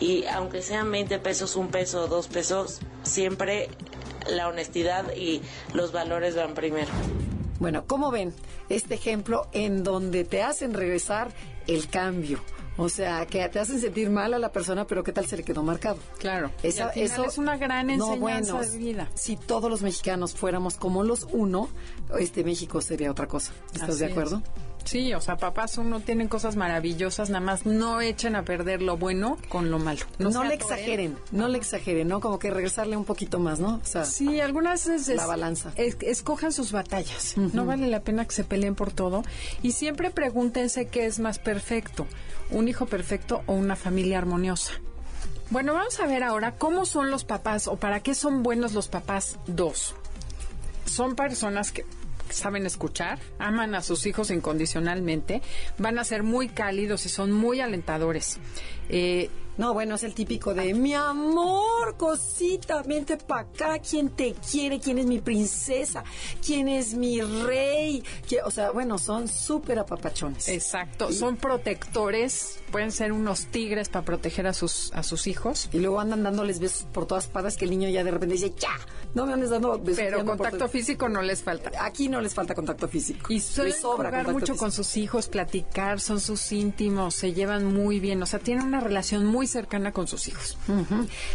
y 0.00 0.24
aunque 0.26 0.62
sean 0.62 0.90
20 0.90 1.18
pesos, 1.20 1.56
un 1.56 1.68
peso, 1.68 2.06
dos 2.08 2.28
pesos, 2.28 2.80
siempre 3.02 3.68
la 4.30 4.48
honestidad 4.48 5.12
y 5.16 5.40
los 5.72 5.92
valores 5.92 6.36
van 6.36 6.54
primero. 6.54 6.88
Bueno, 7.58 7.84
¿cómo 7.86 8.10
ven 8.10 8.34
este 8.68 8.94
ejemplo 8.94 9.46
en 9.52 9.82
donde 9.84 10.24
te 10.24 10.42
hacen 10.42 10.74
regresar 10.74 11.30
el 11.66 11.88
cambio? 11.88 12.40
O 12.78 12.90
sea, 12.90 13.24
que 13.24 13.48
te 13.48 13.58
hacen 13.58 13.80
sentir 13.80 14.10
mal 14.10 14.34
a 14.34 14.38
la 14.38 14.52
persona, 14.52 14.86
pero 14.86 15.02
¿qué 15.02 15.10
tal 15.10 15.26
se 15.26 15.38
le 15.38 15.42
quedó 15.44 15.62
marcado? 15.62 15.96
Claro. 16.18 16.50
Esa- 16.62 16.78
Y 16.78 16.82
al 16.82 16.92
final 16.92 17.06
eso 17.06 17.24
es 17.24 17.38
una 17.38 17.56
gran 17.56 17.86
No, 17.86 18.12
enseñanza 18.12 18.52
bueno, 18.52 18.70
de 18.70 18.76
vida. 18.78 19.08
Si 19.14 19.36
todos 19.38 19.70
los 19.70 19.80
mexicanos 19.80 20.34
fuéramos 20.34 20.76
como 20.76 21.02
los 21.02 21.26
uno, 21.32 21.70
este 22.18 22.44
México 22.44 22.82
sería 22.82 23.10
otra 23.10 23.26
cosa. 23.28 23.52
¿Estás 23.72 23.88
Así 23.88 24.00
de 24.00 24.06
es. 24.08 24.14
Sí, 24.86 25.12
o 25.14 25.20
sea, 25.20 25.36
papás 25.36 25.76
uno 25.78 25.98
tienen 26.00 26.28
cosas 26.28 26.54
maravillosas, 26.56 27.28
nada 27.28 27.44
más 27.44 27.66
no 27.66 28.00
echen 28.00 28.36
a 28.36 28.44
perder 28.44 28.82
lo 28.82 28.96
bueno 28.96 29.36
con 29.48 29.70
lo 29.70 29.78
malo. 29.80 30.00
No, 30.18 30.44
le 30.44 30.54
exageren, 30.54 31.18
no 31.32 31.48
le 31.48 31.58
exageren, 31.58 32.06
¿no? 32.08 32.20
Como 32.20 32.38
que 32.38 32.50
regresarle 32.50 32.96
un 32.96 33.04
poquito 33.04 33.40
más, 33.40 33.58
¿no? 33.58 33.80
O 33.82 33.86
sea, 33.86 34.04
Sí, 34.04 34.40
algunas 34.40 34.86
veces 34.88 35.16
La 35.16 35.26
balanza. 35.26 35.72
es- 35.76 35.96
escojan 36.02 36.52
sus 36.52 36.70
batallas. 36.72 37.36
No 37.36 37.66
vale 37.66 37.88
la 37.88 38.00
pena 38.00 38.24
que 38.24 38.32
se 38.34 38.44
peleen 38.44 38.74
por 38.76 38.92
todo. 38.92 39.22
Y 39.60 39.72
siempre 39.72 40.10
pregúntense 40.10 40.86
qué 40.86 41.06
es 41.06 41.18
más 41.18 41.38
perfecto, 41.40 42.06
un 42.50 42.68
hijo 42.68 42.86
perfecto 42.86 43.42
o 43.46 43.54
una 43.54 43.74
familia 43.76 44.18
armoniosa. 44.18 44.72
Bueno, 45.50 45.74
vamos 45.74 45.98
a 46.00 46.06
ver 46.06 46.22
ahora 46.22 46.52
cómo 46.56 46.86
son 46.86 47.10
los 47.10 47.24
papás 47.24 47.66
o 47.68 47.76
para 47.76 48.00
qué 48.00 48.14
son 48.14 48.42
buenos 48.44 48.72
los 48.72 48.88
papás 48.88 49.38
dos. 49.48 49.94
Son 50.86 51.16
personas 51.16 51.72
que 51.72 51.84
saben 52.30 52.66
escuchar, 52.66 53.18
aman 53.38 53.74
a 53.74 53.82
sus 53.82 54.06
hijos 54.06 54.30
incondicionalmente, 54.30 55.42
van 55.78 55.98
a 55.98 56.04
ser 56.04 56.22
muy 56.22 56.48
cálidos 56.48 57.06
y 57.06 57.08
son 57.08 57.32
muy 57.32 57.60
alentadores. 57.60 58.38
Eh, 58.88 59.30
No, 59.58 59.72
bueno, 59.72 59.94
es 59.94 60.02
el 60.04 60.14
típico 60.14 60.52
de 60.54 60.74
mi 60.74 60.92
amor, 60.94 61.96
cosita, 61.96 62.82
vente 62.82 63.16
para 63.16 63.42
acá, 63.42 63.78
quién 63.78 64.10
te 64.10 64.34
quiere, 64.34 64.78
quién 64.80 64.98
es 64.98 65.06
mi 65.06 65.18
princesa, 65.18 66.04
quién 66.44 66.68
es 66.68 66.94
mi 66.94 67.20
rey. 67.22 68.02
¿Qui- 68.28 68.40
O 68.44 68.50
sea, 68.50 68.70
bueno, 68.70 68.98
son 68.98 69.28
súper 69.28 69.78
apapachones. 69.78 70.48
Exacto, 70.48 71.10
son 71.12 71.36
protectores, 71.36 72.58
pueden 72.70 72.92
ser 72.92 73.12
unos 73.12 73.46
tigres 73.46 73.88
para 73.88 74.04
proteger 74.04 74.46
a 74.46 74.52
sus 74.52 74.92
a 74.92 75.02
sus 75.02 75.26
hijos. 75.26 75.68
Y 75.72 75.78
luego 75.78 76.00
andan 76.00 76.22
dándoles 76.22 76.58
besos 76.58 76.86
por 76.92 77.06
todas 77.06 77.26
partes 77.26 77.56
que 77.56 77.64
el 77.64 77.70
niño 77.70 77.88
ya 77.88 78.04
de 78.04 78.10
repente 78.10 78.34
dice, 78.34 78.52
ya, 78.58 78.70
no 79.14 79.26
me 79.26 79.32
andes 79.32 79.50
dando 79.50 79.78
besos. 79.78 79.96
Pero 79.96 80.24
contacto 80.24 80.58
todo". 80.58 80.68
físico 80.68 81.08
no 81.08 81.22
les 81.22 81.42
falta. 81.42 81.70
Aquí 81.84 82.08
no 82.08 82.20
les 82.20 82.34
falta 82.34 82.54
contacto 82.54 82.88
físico. 82.88 83.32
Y 83.32 83.40
suelen 83.40 83.72
Les 83.72 83.80
sobra 83.80 84.10
jugar 84.10 84.26
mucho 84.32 84.46
físico. 84.46 84.58
con 84.58 84.72
sus 84.72 84.96
hijos, 84.96 85.28
platicar, 85.28 86.00
son 86.00 86.20
sus 86.20 86.52
íntimos, 86.52 87.14
se 87.14 87.32
llevan 87.32 87.72
muy 87.72 88.00
bien, 88.00 88.22
o 88.22 88.26
sea, 88.26 88.38
tienen 88.38 88.64
una 88.66 88.80
relación 88.80 89.24
muy 89.26 89.45
cercana 89.46 89.92
con 89.92 90.06
sus 90.06 90.28
hijos. 90.28 90.58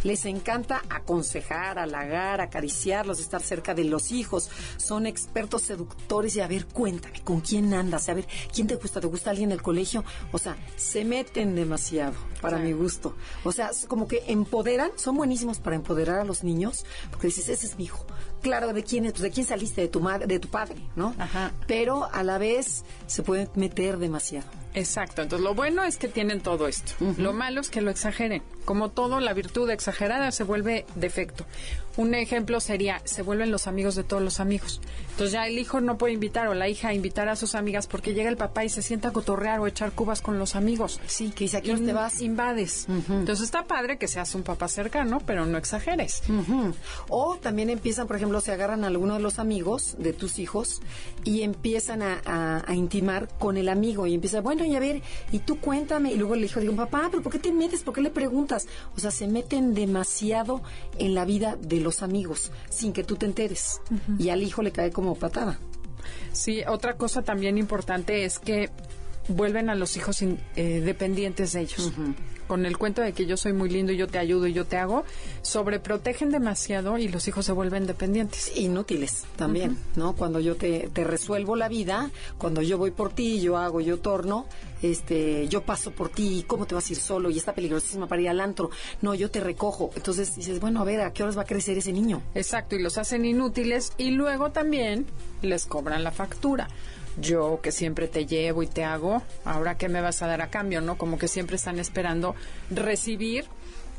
Les 0.03 0.25
encanta 0.25 0.81
aconsejar, 0.89 1.79
halagar, 1.79 2.41
acariciarlos, 2.41 3.19
estar 3.19 3.41
cerca 3.41 3.73
de 3.73 3.85
los 3.85 4.11
hijos. 4.11 4.49
Son 4.77 5.05
expertos 5.05 5.63
seductores 5.63 6.35
y 6.35 6.41
a 6.41 6.47
ver, 6.47 6.65
cuéntame, 6.65 7.21
¿con 7.21 7.41
quién 7.41 7.73
andas? 7.73 8.09
A 8.09 8.13
ver, 8.13 8.27
¿quién 8.53 8.67
te 8.67 8.75
gusta? 8.75 8.99
¿Te 8.99 9.07
gusta 9.07 9.29
alguien 9.29 9.49
del 9.49 9.61
colegio? 9.61 10.03
O 10.31 10.37
sea, 10.37 10.57
se 10.75 11.05
meten 11.05 11.55
demasiado, 11.55 12.15
para 12.41 12.57
mi 12.57 12.73
gusto. 12.73 13.15
O 13.43 13.51
sea, 13.51 13.71
como 13.87 14.07
que 14.07 14.23
empoderan, 14.27 14.91
son 14.95 15.17
buenísimos 15.17 15.59
para 15.59 15.75
empoderar 15.75 16.19
a 16.19 16.25
los 16.25 16.43
niños, 16.43 16.85
porque 17.09 17.27
dices, 17.27 17.49
ese 17.49 17.67
es 17.67 17.77
mi 17.77 17.85
hijo. 17.85 18.05
Claro, 18.41 18.73
¿de 18.73 18.83
quién 18.83 19.05
es? 19.05 19.11
Pues, 19.11 19.23
¿de 19.23 19.31
quién 19.31 19.45
saliste? 19.45 19.81
De 19.81 19.87
tu 19.87 19.99
madre, 19.99 20.25
de 20.25 20.39
tu 20.39 20.49
padre, 20.49 20.81
¿no? 20.95 21.15
Ajá. 21.17 21.51
Pero 21.67 22.09
a 22.11 22.23
la 22.23 22.37
vez 22.37 22.83
se 23.07 23.23
pueden 23.23 23.49
meter 23.55 23.97
demasiado. 23.97 24.47
Exacto, 24.73 25.21
entonces 25.21 25.43
lo 25.43 25.53
bueno 25.53 25.83
es 25.83 25.97
que 25.97 26.07
tienen 26.07 26.41
todo 26.41 26.67
esto. 26.67 26.93
Lo 27.17 27.33
malo 27.33 27.59
es 27.61 27.69
que 27.69 27.81
lo 27.81 27.91
exageren. 27.91 28.41
Como 28.65 28.89
todo, 28.89 29.19
la 29.19 29.33
virtud 29.33 29.69
exagerada 29.71 30.31
se 30.31 30.43
vuelve 30.43 30.85
defecto. 30.95 31.45
Un 31.97 32.13
ejemplo 32.13 32.59
sería, 32.61 33.01
se 33.03 33.21
vuelven 33.21 33.51
los 33.51 33.67
amigos 33.67 33.95
de 33.95 34.03
todos 34.03 34.21
los 34.23 34.39
amigos. 34.39 34.79
Entonces 35.09 35.33
ya 35.33 35.45
el 35.47 35.57
hijo 35.59 35.81
no 35.81 35.97
puede 35.97 36.13
invitar 36.13 36.47
o 36.47 36.53
la 36.53 36.69
hija 36.69 36.89
a 36.89 36.93
invitar 36.93 37.27
a 37.27 37.35
sus 37.35 37.53
amigas 37.55 37.87
porque 37.87 38.13
llega 38.13 38.29
el 38.29 38.37
papá 38.37 38.63
y 38.63 38.69
se 38.69 38.81
sienta 38.81 39.09
a 39.09 39.11
cotorrear 39.13 39.59
o 39.59 39.67
echar 39.67 39.91
cubas 39.91 40.21
con 40.21 40.39
los 40.39 40.55
amigos. 40.55 41.01
Sí, 41.07 41.31
que 41.31 41.45
dice, 41.45 41.57
¿a 41.57 41.61
quién 41.61 41.85
te 41.85 41.91
vas? 41.91 42.21
Invades. 42.21 42.85
Entonces 43.09 43.43
está 43.43 43.63
padre 43.65 43.97
que 43.97 44.07
seas 44.07 44.33
un 44.35 44.43
papá 44.43 44.67
cercano, 44.69 45.21
pero 45.25 45.45
no 45.45 45.57
exageres. 45.57 46.21
O 47.09 47.37
también 47.41 47.69
empiezan, 47.69 48.07
por 48.07 48.15
ejemplo, 48.15 48.39
se 48.41 48.51
agarran 48.53 48.83
a 48.83 48.87
alguno 48.87 49.15
de 49.15 49.19
los 49.21 49.39
amigos 49.39 49.95
de 49.97 50.13
tus 50.13 50.39
hijos 50.39 50.81
y 51.25 51.41
empiezan 51.41 52.01
a, 52.03 52.21
a- 52.25 52.63
a 52.65 52.73
intimar 52.75 53.27
con 53.39 53.57
el 53.57 53.67
amigo 53.67 54.07
y 54.07 54.13
empieza, 54.13 54.39
bueno, 54.39 54.60
y 54.65 54.75
a 54.75 54.79
ver, 54.79 55.01
y 55.31 55.39
tú 55.39 55.59
cuéntame. 55.59 56.11
Y 56.11 56.17
luego 56.17 56.33
el 56.35 56.43
hijo 56.43 56.59
dice, 56.59 56.73
papá, 56.73 57.07
¿pero 57.11 57.21
por 57.23 57.31
qué 57.31 57.39
te 57.39 57.51
metes? 57.51 57.83
¿Por 57.83 57.93
qué 57.93 58.01
le 58.01 58.09
preguntas? 58.09 58.67
O 58.95 58.99
sea, 58.99 59.11
se 59.11 59.27
meten 59.27 59.73
demasiado 59.73 60.61
en 60.97 61.13
la 61.15 61.25
vida 61.25 61.57
de 61.59 61.79
los 61.79 62.01
amigos 62.03 62.51
sin 62.69 62.93
que 62.93 63.03
tú 63.03 63.15
te 63.15 63.25
enteres. 63.25 63.81
Y 64.17 64.29
al 64.29 64.43
hijo 64.43 64.61
le 64.61 64.71
cae 64.71 64.91
como 64.91 65.15
patada. 65.15 65.59
Sí, 66.31 66.61
otra 66.67 66.95
cosa 66.97 67.21
también 67.21 67.57
importante 67.57 68.23
es 68.25 68.39
que 68.39 68.69
vuelven 69.27 69.69
a 69.69 69.75
los 69.75 69.95
hijos 69.97 70.21
in- 70.21 70.39
eh, 70.55 70.81
dependientes 70.81 71.53
de 71.53 71.61
ellos. 71.61 71.91
Con 72.51 72.65
el 72.65 72.77
cuento 72.77 73.01
de 73.01 73.13
que 73.13 73.25
yo 73.25 73.37
soy 73.37 73.53
muy 73.53 73.69
lindo 73.69 73.93
y 73.93 73.95
yo 73.95 74.09
te 74.09 74.19
ayudo 74.19 74.45
y 74.45 74.51
yo 74.51 74.65
te 74.65 74.75
hago, 74.75 75.05
sobreprotegen 75.41 76.31
demasiado 76.31 76.97
y 76.97 77.07
los 77.07 77.25
hijos 77.29 77.45
se 77.45 77.53
vuelven 77.53 77.87
dependientes. 77.87 78.51
inútiles 78.57 79.23
también, 79.37 79.77
¿no? 79.95 80.17
Cuando 80.17 80.41
yo 80.41 80.57
te, 80.57 80.89
te 80.91 81.05
resuelvo 81.05 81.55
la 81.55 81.69
vida, 81.69 82.11
cuando 82.37 82.61
yo 82.61 82.77
voy 82.77 82.91
por 82.91 83.13
ti, 83.13 83.39
yo 83.39 83.55
hago, 83.55 83.79
yo 83.79 83.99
torno, 83.99 84.47
este, 84.81 85.47
yo 85.47 85.61
paso 85.61 85.91
por 85.91 86.09
ti, 86.09 86.43
¿cómo 86.45 86.65
te 86.65 86.75
vas 86.75 86.89
a 86.89 86.91
ir 86.91 86.99
solo? 86.99 87.29
Y 87.29 87.37
está 87.37 87.53
peligrosísima 87.53 88.07
para 88.07 88.21
ir 88.21 88.27
al 88.27 88.41
antro. 88.41 88.69
No, 89.01 89.15
yo 89.15 89.31
te 89.31 89.39
recojo. 89.39 89.91
Entonces 89.95 90.35
dices, 90.35 90.59
bueno, 90.59 90.81
a 90.81 90.83
ver, 90.83 90.99
¿a 90.99 91.13
qué 91.13 91.23
horas 91.23 91.37
va 91.37 91.43
a 91.43 91.45
crecer 91.45 91.77
ese 91.77 91.93
niño? 91.93 92.21
Exacto, 92.35 92.75
y 92.75 92.81
los 92.81 92.97
hacen 92.97 93.23
inútiles 93.23 93.93
y 93.97 94.11
luego 94.11 94.51
también 94.51 95.05
les 95.41 95.65
cobran 95.65 96.03
la 96.03 96.11
factura. 96.11 96.67
Yo 97.19 97.59
que 97.61 97.71
siempre 97.71 98.07
te 98.07 98.25
llevo 98.25 98.63
y 98.63 98.67
te 98.67 98.83
hago, 98.83 99.21
ahora 99.43 99.77
qué 99.77 99.89
me 99.89 100.01
vas 100.01 100.21
a 100.21 100.27
dar 100.27 100.41
a 100.41 100.49
cambio, 100.49 100.81
¿no? 100.81 100.97
Como 100.97 101.17
que 101.17 101.27
siempre 101.27 101.57
están 101.57 101.79
esperando 101.79 102.35
recibir 102.69 103.45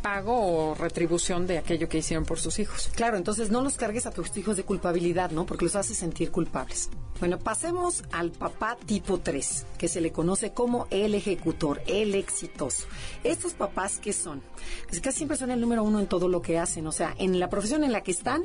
pago 0.03 0.35
o 0.35 0.75
retribución 0.75 1.47
de 1.47 1.59
aquello 1.59 1.88
que 1.88 1.99
hicieron 1.99 2.25
por 2.25 2.38
sus 2.38 2.59
hijos. 2.59 2.91
Claro, 2.95 3.17
entonces 3.17 3.51
no 3.51 3.62
los 3.62 3.77
cargues 3.77 4.07
a 4.07 4.11
tus 4.11 4.37
hijos 4.37 4.57
de 4.57 4.65
culpabilidad, 4.65 5.31
¿no? 5.31 5.47
Porque 5.47 5.65
los 5.65 5.77
hace 5.77 5.95
sentir 5.95 6.31
culpables. 6.31 6.91
Bueno, 7.21 7.38
pasemos 7.38 8.03
al 8.11 8.33
papá 8.33 8.77
tipo 8.85 9.19
3, 9.19 9.67
que 9.79 9.87
se 9.87 10.01
le 10.01 10.11
conoce 10.11 10.53
como 10.53 10.88
el 10.91 11.15
ejecutor, 11.15 11.81
el 11.87 12.17
exitoso. 12.17 12.88
Estos 13.23 13.55
papás, 13.55 14.01
¿qué 14.03 14.12
son? 14.12 14.43
Pues 14.88 15.01
casi 15.01 15.19
siempre 15.19 15.37
son 15.37 15.53
el 15.53 15.61
número 15.61 15.85
uno 15.85 16.01
en 16.01 16.09
todo 16.09 16.27
lo 16.27 16.43
que 16.43 16.59
hacen. 16.59 16.85
O 16.88 16.91
sea, 16.91 17.15
en 17.19 17.38
la 17.38 17.49
profesión 17.49 17.85
en 17.85 17.93
la 17.93 18.03
que 18.03 18.11
están, 18.11 18.43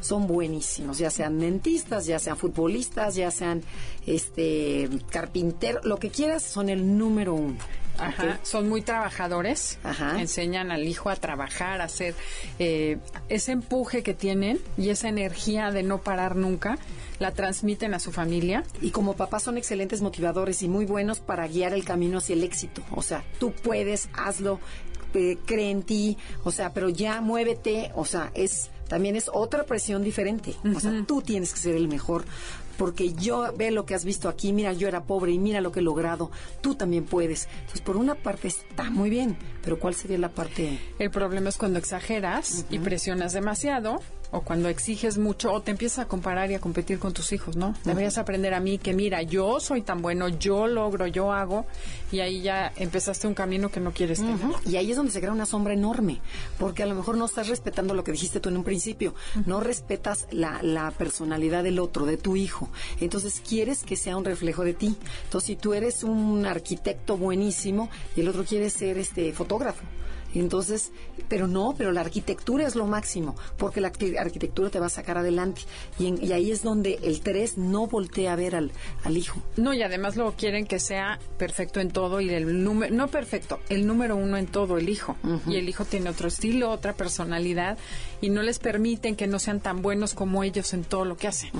son 0.00 0.28
buenísimos. 0.28 0.98
Ya 0.98 1.10
sean 1.10 1.40
dentistas, 1.40 2.06
ya 2.06 2.20
sean 2.20 2.36
futbolistas, 2.36 3.16
ya 3.16 3.32
sean 3.32 3.64
este 4.06 4.88
carpinteros, 5.10 5.84
lo 5.84 5.96
que 5.96 6.10
quieras, 6.10 6.44
son 6.44 6.68
el 6.68 6.96
número 6.96 7.34
uno. 7.34 7.58
Ajá, 8.00 8.40
son 8.42 8.68
muy 8.68 8.82
trabajadores, 8.82 9.78
Ajá. 9.84 10.20
enseñan 10.20 10.70
al 10.70 10.86
hijo 10.86 11.10
a 11.10 11.16
trabajar, 11.16 11.80
a 11.80 11.84
hacer 11.84 12.14
eh, 12.58 12.98
ese 13.28 13.52
empuje 13.52 14.02
que 14.02 14.14
tienen 14.14 14.60
y 14.76 14.88
esa 14.88 15.08
energía 15.08 15.70
de 15.70 15.82
no 15.82 15.98
parar 15.98 16.36
nunca, 16.36 16.78
la 17.18 17.32
transmiten 17.32 17.94
a 17.94 18.00
su 18.00 18.12
familia. 18.12 18.64
Y 18.80 18.90
como 18.90 19.14
papás 19.14 19.42
son 19.42 19.58
excelentes 19.58 20.02
motivadores 20.02 20.62
y 20.62 20.68
muy 20.68 20.86
buenos 20.86 21.20
para 21.20 21.46
guiar 21.46 21.74
el 21.74 21.84
camino 21.84 22.18
hacia 22.18 22.34
el 22.34 22.42
éxito. 22.42 22.82
O 22.92 23.02
sea, 23.02 23.24
tú 23.38 23.52
puedes, 23.52 24.08
hazlo, 24.14 24.60
eh, 25.14 25.38
cree 25.44 25.70
en 25.70 25.82
ti, 25.82 26.16
o 26.44 26.52
sea, 26.52 26.72
pero 26.72 26.88
ya 26.88 27.20
muévete, 27.20 27.90
o 27.94 28.04
sea, 28.04 28.30
es 28.34 28.70
también 28.90 29.14
es 29.14 29.30
otra 29.32 29.62
presión 29.62 30.02
diferente. 30.02 30.56
O 30.74 30.80
sea, 30.80 31.04
tú 31.06 31.22
tienes 31.22 31.52
que 31.54 31.60
ser 31.60 31.76
el 31.76 31.86
mejor. 31.86 32.24
Porque 32.80 33.12
yo 33.12 33.52
ve 33.58 33.70
lo 33.70 33.84
que 33.84 33.94
has 33.94 34.06
visto 34.06 34.26
aquí, 34.26 34.54
mira, 34.54 34.72
yo 34.72 34.88
era 34.88 35.04
pobre 35.04 35.32
y 35.32 35.38
mira 35.38 35.60
lo 35.60 35.70
que 35.70 35.80
he 35.80 35.82
logrado, 35.82 36.30
tú 36.62 36.76
también 36.76 37.04
puedes. 37.04 37.46
Entonces, 37.58 37.82
por 37.82 37.98
una 37.98 38.14
parte 38.14 38.48
está 38.48 38.88
muy 38.88 39.10
bien, 39.10 39.36
pero 39.62 39.78
¿cuál 39.78 39.94
sería 39.94 40.18
la 40.18 40.30
parte? 40.30 40.78
El 40.98 41.10
problema 41.10 41.48
es 41.48 41.56
cuando 41.56 41.78
exageras 41.78 42.64
y 42.70 42.78
presionas 42.78 43.32
demasiado 43.32 44.00
o 44.32 44.42
cuando 44.42 44.68
exiges 44.68 45.18
mucho 45.18 45.52
o 45.52 45.60
te 45.60 45.72
empiezas 45.72 46.00
a 46.00 46.08
comparar 46.08 46.50
y 46.50 46.54
a 46.54 46.60
competir 46.60 46.98
con 46.98 47.12
tus 47.12 47.32
hijos, 47.32 47.56
¿no? 47.56 47.74
Deberías 47.84 48.18
aprender 48.18 48.54
a 48.54 48.60
mí 48.60 48.78
que 48.78 48.94
mira, 48.94 49.22
yo 49.22 49.60
soy 49.60 49.82
tan 49.82 50.02
bueno, 50.02 50.28
yo 50.28 50.66
logro, 50.66 51.06
yo 51.06 51.32
hago 51.32 51.66
y 52.12 52.20
ahí 52.20 52.42
ya 52.42 52.72
empezaste 52.76 53.26
un 53.26 53.34
camino 53.34 53.70
que 53.70 53.80
no 53.80 53.92
quieres 53.92 54.18
tener. 54.18 54.34
Ujú. 54.36 54.54
Y 54.70 54.76
ahí 54.76 54.90
es 54.90 54.96
donde 54.96 55.12
se 55.12 55.20
crea 55.20 55.32
una 55.32 55.46
sombra 55.46 55.72
enorme, 55.72 56.20
porque 56.58 56.82
a 56.82 56.86
lo 56.86 56.94
mejor 56.94 57.16
no 57.16 57.24
estás 57.24 57.48
respetando 57.48 57.94
lo 57.94 58.04
que 58.04 58.12
dijiste 58.12 58.40
tú 58.40 58.48
en 58.48 58.56
un 58.56 58.64
principio, 58.64 59.14
no 59.46 59.60
respetas 59.60 60.28
la, 60.30 60.62
la 60.62 60.90
personalidad 60.92 61.64
del 61.64 61.78
otro, 61.78 62.06
de 62.06 62.16
tu 62.16 62.36
hijo. 62.36 62.68
Entonces 63.00 63.42
quieres 63.46 63.82
que 63.82 63.96
sea 63.96 64.16
un 64.16 64.24
reflejo 64.24 64.64
de 64.64 64.74
ti. 64.74 64.96
Entonces 65.24 65.46
si 65.48 65.56
tú 65.56 65.74
eres 65.74 66.04
un 66.04 66.46
arquitecto 66.46 67.16
buenísimo 67.16 67.90
y 68.14 68.20
el 68.20 68.28
otro 68.28 68.44
quiere 68.44 68.70
ser 68.70 68.98
este 68.98 69.32
fotógrafo. 69.32 69.49
Entonces, 70.32 70.92
pero 71.28 71.48
no, 71.48 71.74
pero 71.76 71.90
la 71.90 72.02
arquitectura 72.02 72.64
es 72.64 72.76
lo 72.76 72.86
máximo, 72.86 73.34
porque 73.56 73.80
la 73.80 73.92
arqui- 73.92 74.16
arquitectura 74.16 74.70
te 74.70 74.78
va 74.78 74.86
a 74.86 74.90
sacar 74.90 75.18
adelante. 75.18 75.62
Y, 75.98 76.06
en- 76.06 76.24
y 76.24 76.30
ahí 76.30 76.52
es 76.52 76.62
donde 76.62 77.00
el 77.02 77.20
3 77.20 77.58
no 77.58 77.88
voltea 77.88 78.34
a 78.34 78.36
ver 78.36 78.54
al, 78.54 78.70
al 79.02 79.16
hijo. 79.16 79.42
No, 79.56 79.74
y 79.74 79.82
además 79.82 80.14
luego 80.14 80.34
quieren 80.38 80.68
que 80.68 80.78
sea 80.78 81.18
perfecto 81.36 81.80
en 81.80 81.90
todo 81.90 82.20
y 82.20 82.30
el 82.30 82.62
número, 82.62 82.94
no 82.94 83.08
perfecto, 83.08 83.58
el 83.70 83.88
número 83.88 84.14
uno 84.14 84.36
en 84.36 84.46
todo, 84.46 84.78
el 84.78 84.88
hijo. 84.88 85.16
Y 85.48 85.56
el 85.56 85.68
hijo 85.68 85.84
tiene 85.84 86.08
otro 86.10 86.28
estilo, 86.28 86.70
otra 86.70 86.92
personalidad 86.92 87.76
y 88.20 88.30
no 88.30 88.42
les 88.42 88.60
permiten 88.60 89.16
que 89.16 89.26
no 89.26 89.40
sean 89.40 89.58
tan 89.58 89.82
buenos 89.82 90.14
como 90.14 90.44
ellos 90.44 90.72
en 90.74 90.84
todo 90.84 91.04
lo 91.04 91.16
que 91.16 91.26
hacen. 91.26 91.50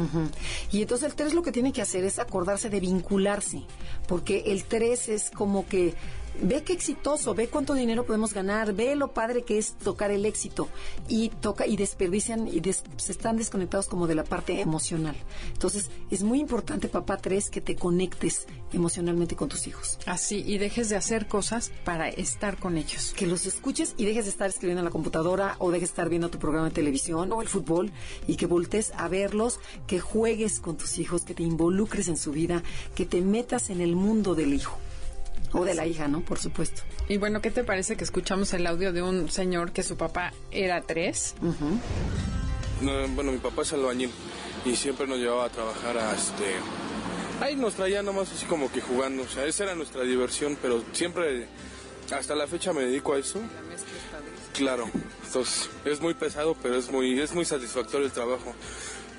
Y 0.70 0.82
entonces 0.82 1.09
el 1.11 1.16
3 1.16 1.34
lo 1.34 1.43
que 1.43 1.51
tiene 1.51 1.72
que 1.72 1.82
hacer 1.82 2.05
es 2.05 2.20
acordarse 2.20 2.70
de 2.70 2.78
vincularse, 2.78 3.62
porque 4.07 4.45
el 4.47 4.62
3 4.62 5.09
es 5.09 5.30
como 5.32 5.66
que 5.66 5.95
ve 6.43 6.62
qué 6.62 6.72
exitoso, 6.72 7.35
ve 7.35 7.49
cuánto 7.49 7.74
dinero 7.74 8.05
podemos 8.07 8.33
ganar, 8.33 8.72
ve 8.72 8.95
lo 8.97 9.09
padre 9.12 9.43
que 9.43 9.59
es 9.59 9.74
tocar 9.74 10.11
el 10.11 10.24
éxito 10.26 10.68
y 11.09 11.28
toca 11.28 11.66
y 11.66 11.76
desperdician 11.76 12.49
y 12.49 12.61
des- 12.61 12.83
se 12.97 13.12
están 13.12 13.37
desconectados 13.37 13.87
como 13.89 14.07
de 14.07 14.14
la 14.14 14.24
parte 14.24 14.61
emocional. 14.61 15.16
Entonces, 15.53 15.91
es 16.11 16.22
muy 16.22 16.41
importante, 16.41 16.89
papá 16.89 17.16
3, 17.18 17.51
que 17.51 17.61
te 17.61 17.76
conectes 17.76 18.47
emocionalmente 18.72 19.37
con 19.37 19.49
tus 19.49 19.66
hijos. 19.66 19.99
Así, 20.07 20.43
y 20.47 20.59
dejes 20.59 20.89
de 20.89 20.97
hacer 20.97 21.26
cosas 21.28 21.70
para 21.85 22.09
estar 22.09 22.57
con 22.59 22.76
ellos. 22.78 23.12
Que 23.16 23.26
los 23.26 23.47
escuches 23.47 23.95
y 23.97 24.05
dejes 24.05 24.24
de 24.24 24.31
estar 24.31 24.49
escribiendo 24.49 24.81
en 24.81 24.85
la 24.87 24.91
computadora 24.91 25.57
o 25.59 25.70
dejes 25.70 25.89
de 25.91 25.93
estar 25.93 26.09
viendo 26.09 26.31
tu 26.31 26.39
programa 26.39 26.68
de 26.68 26.74
televisión 26.74 27.33
o 27.33 27.43
el 27.43 27.49
fútbol 27.49 27.91
y 28.26 28.37
que 28.37 28.47
voltees 28.47 28.93
a 28.97 29.09
verlos, 29.09 29.61
que 29.87 30.01
juegues 30.01 30.61
con 30.61 30.76
tus 30.76 30.99
hijos, 30.99 31.22
que 31.22 31.35
te 31.35 31.43
involucres 31.43 32.09
en 32.09 32.16
su 32.16 32.33
vida, 32.33 32.62
que 32.95 33.05
te 33.07 33.20
metas 33.20 33.70
en 33.70 33.81
el 33.81 33.97
mundo 33.97 34.35
del 34.35 34.55
hijo. 34.55 34.78
O 35.53 35.64
de 35.64 35.74
la 35.74 35.86
hija, 35.86 36.09
¿no? 36.09 36.20
Por 36.20 36.38
supuesto. 36.38 36.82
Y 37.09 37.16
bueno, 37.16 37.40
¿qué 37.40 37.51
te 37.51 37.64
parece 37.64 37.96
que 37.96 38.05
escuchamos 38.05 38.53
el 38.55 38.66
audio 38.66 38.92
de 38.92 39.03
un 39.03 39.30
señor 39.30 39.72
que 39.72 39.82
su 39.82 39.96
papá 39.96 40.32
era 40.51 40.80
tres? 40.82 41.34
No, 42.80 43.09
bueno, 43.09 43.32
mi 43.32 43.38
papá 43.38 43.62
es 43.62 43.72
albañil 43.72 44.11
y 44.64 44.76
siempre 44.76 45.07
nos 45.07 45.18
llevaba 45.18 45.46
a 45.46 45.48
trabajar 45.51 45.98
a 45.98 46.14
este... 46.14 46.57
Ahí 47.40 47.57
nos 47.57 47.74
traía 47.74 48.03
nomás 48.03 48.30
así 48.30 48.44
como 48.44 48.70
que 48.70 48.80
jugando, 48.82 49.22
o 49.22 49.26
sea, 49.26 49.46
esa 49.46 49.64
era 49.64 49.74
nuestra 49.74 50.03
diversión, 50.03 50.59
pero 50.61 50.84
siempre, 50.92 51.48
hasta 52.14 52.34
la 52.34 52.46
fecha 52.46 52.72
me 52.74 52.82
dedico 52.82 53.14
a 53.14 53.18
eso. 53.18 53.40
Claro, 54.53 54.90
entonces 55.24 55.70
es 55.86 56.01
muy 56.01 56.12
pesado, 56.12 56.55
pero 56.62 56.76
es 56.76 56.90
muy, 56.90 57.18
es 57.18 57.34
muy 57.34 57.46
satisfactorio 57.46 58.07
el 58.07 58.12
trabajo. 58.12 58.53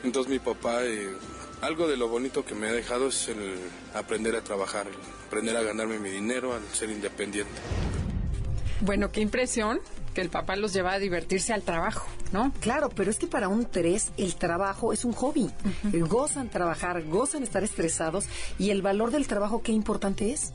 Entonces 0.03 0.31
mi 0.31 0.39
papá, 0.39 0.83
eh, 0.83 1.09
algo 1.61 1.87
de 1.87 1.97
lo 1.97 2.07
bonito 2.09 2.45
que 2.45 2.53
me 2.53 2.67
ha 2.67 2.73
dejado 2.73 3.07
es 3.07 3.27
el 3.27 3.55
aprender 3.95 4.35
a 4.35 4.43
trabajar, 4.43 4.87
aprender 5.31 5.55
a 5.55 5.63
ganarme 5.63 5.97
mi 5.97 6.09
dinero, 6.09 6.53
al 6.53 6.61
ser 6.73 6.89
independiente. 6.89 7.53
Bueno, 8.81 9.13
qué 9.13 9.21
impresión 9.21 9.79
que 10.13 10.19
el 10.19 10.29
papá 10.29 10.57
los 10.57 10.73
lleva 10.73 10.91
a 10.91 10.99
divertirse 10.99 11.53
al 11.53 11.61
trabajo, 11.63 12.05
¿no? 12.31 12.51
Claro, 12.59 12.89
pero 12.89 13.11
es 13.11 13.17
que 13.17 13.27
para 13.27 13.47
un 13.47 13.65
3 13.65 14.11
el 14.17 14.35
trabajo 14.35 14.93
es 14.93 15.05
un 15.05 15.13
hobby. 15.13 15.49
Gozan 15.93 16.49
trabajar, 16.49 17.03
gozan 17.03 17.43
estar 17.43 17.63
estresados 17.63 18.25
y 18.57 18.69
el 18.69 18.81
valor 18.81 19.11
del 19.11 19.27
trabajo 19.27 19.61
qué 19.61 19.71
importante 19.71 20.31
es. 20.31 20.53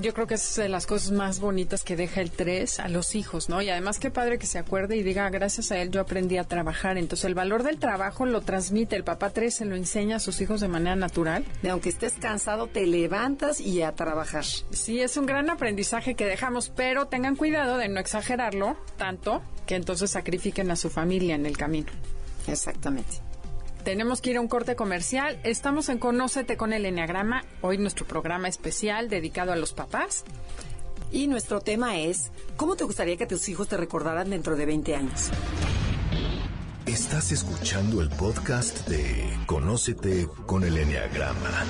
Yo 0.00 0.14
creo 0.14 0.26
que 0.26 0.34
es 0.34 0.56
de 0.56 0.68
las 0.68 0.86
cosas 0.86 1.12
más 1.12 1.40
bonitas 1.40 1.84
que 1.84 1.96
deja 1.96 2.20
el 2.20 2.30
3 2.30 2.80
a 2.80 2.88
los 2.88 3.14
hijos, 3.14 3.48
¿no? 3.48 3.62
Y 3.62 3.70
además 3.70 3.98
qué 3.98 4.10
padre 4.10 4.38
que 4.38 4.46
se 4.46 4.58
acuerde 4.58 4.96
y 4.96 5.02
diga, 5.02 5.28
gracias 5.30 5.72
a 5.72 5.78
él 5.78 5.90
yo 5.90 6.00
aprendí 6.00 6.38
a 6.38 6.44
trabajar. 6.44 6.98
Entonces 6.98 7.24
el 7.24 7.34
valor 7.34 7.62
del 7.62 7.78
trabajo 7.78 8.26
lo 8.26 8.40
transmite, 8.40 8.96
el 8.96 9.04
papá 9.04 9.30
3 9.30 9.54
se 9.54 9.64
lo 9.64 9.76
enseña 9.76 10.16
a 10.16 10.20
sus 10.20 10.40
hijos 10.40 10.60
de 10.60 10.68
manera 10.68 10.96
natural. 10.96 11.44
De 11.62 11.70
aunque 11.70 11.88
estés 11.88 12.14
cansado, 12.14 12.66
te 12.66 12.86
levantas 12.86 13.60
y 13.60 13.82
a 13.82 13.94
trabajar. 13.94 14.44
Sí, 14.44 15.00
es 15.00 15.16
un 15.16 15.26
gran 15.26 15.50
aprendizaje 15.50 16.14
que 16.14 16.24
dejamos, 16.24 16.70
pero 16.70 17.06
tengan 17.06 17.36
cuidado 17.36 17.76
de 17.76 17.88
no 17.88 18.00
exagerarlo 18.00 18.76
tanto 18.96 19.42
que 19.66 19.74
entonces 19.74 20.10
sacrifiquen 20.10 20.70
a 20.70 20.76
su 20.76 20.88
familia 20.88 21.17
en 21.22 21.46
el 21.46 21.56
camino. 21.56 21.88
Exactamente. 22.46 23.20
Tenemos 23.84 24.20
que 24.20 24.30
ir 24.30 24.36
a 24.36 24.40
un 24.40 24.48
corte 24.48 24.76
comercial. 24.76 25.40
Estamos 25.44 25.88
en 25.88 25.98
Conócete 25.98 26.56
con 26.56 26.72
el 26.72 26.84
Enneagrama, 26.84 27.44
hoy 27.62 27.78
nuestro 27.78 28.06
programa 28.06 28.48
especial 28.48 29.08
dedicado 29.08 29.52
a 29.52 29.56
los 29.56 29.72
papás. 29.72 30.24
Y 31.10 31.26
nuestro 31.26 31.60
tema 31.60 31.98
es, 31.98 32.30
¿cómo 32.56 32.76
te 32.76 32.84
gustaría 32.84 33.16
que 33.16 33.26
tus 33.26 33.48
hijos 33.48 33.68
te 33.68 33.76
recordaran 33.76 34.30
dentro 34.30 34.56
de 34.56 34.66
20 34.66 34.94
años? 34.94 35.30
Estás 36.84 37.32
escuchando 37.32 38.00
el 38.00 38.08
podcast 38.10 38.86
de 38.88 39.30
Conócete 39.46 40.28
con 40.46 40.64
el 40.64 40.76
Enneagrama. 40.76 41.64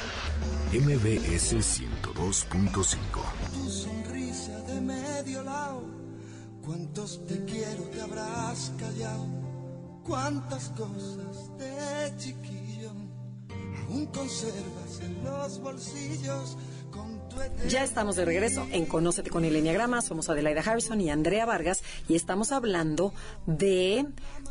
MBS 0.73 1.55
102.5. 1.55 2.99
tu 3.53 3.71
sonrisa 3.71 4.61
de 4.61 4.81
medio 4.81 5.43
lado. 5.43 5.88
Cuántos 6.69 7.25
te 7.25 7.43
quiero 7.47 7.85
te 7.85 8.03
habrás 8.03 8.75
callado. 8.79 9.25
Cuántas 10.05 10.69
cosas 10.77 11.51
de 11.57 12.15
chiquillo 12.19 12.91
aún 13.89 14.05
conservas 14.09 15.01
en 15.01 15.25
los 15.25 15.59
bolsillos 15.61 16.59
Ya 17.69 17.85
estamos 17.85 18.17
de 18.17 18.25
regreso 18.25 18.67
en 18.71 18.87
Conócete 18.87 19.31
con 19.31 19.45
el 19.45 19.55
Enneagrama. 19.55 20.01
Somos 20.01 20.29
Adelaida 20.29 20.63
Harrison 20.63 21.01
y 21.01 21.11
Andrea 21.11 21.45
Vargas 21.45 21.83
y 22.09 22.15
estamos 22.15 22.53
hablando 22.53 23.13
de 23.47 24.07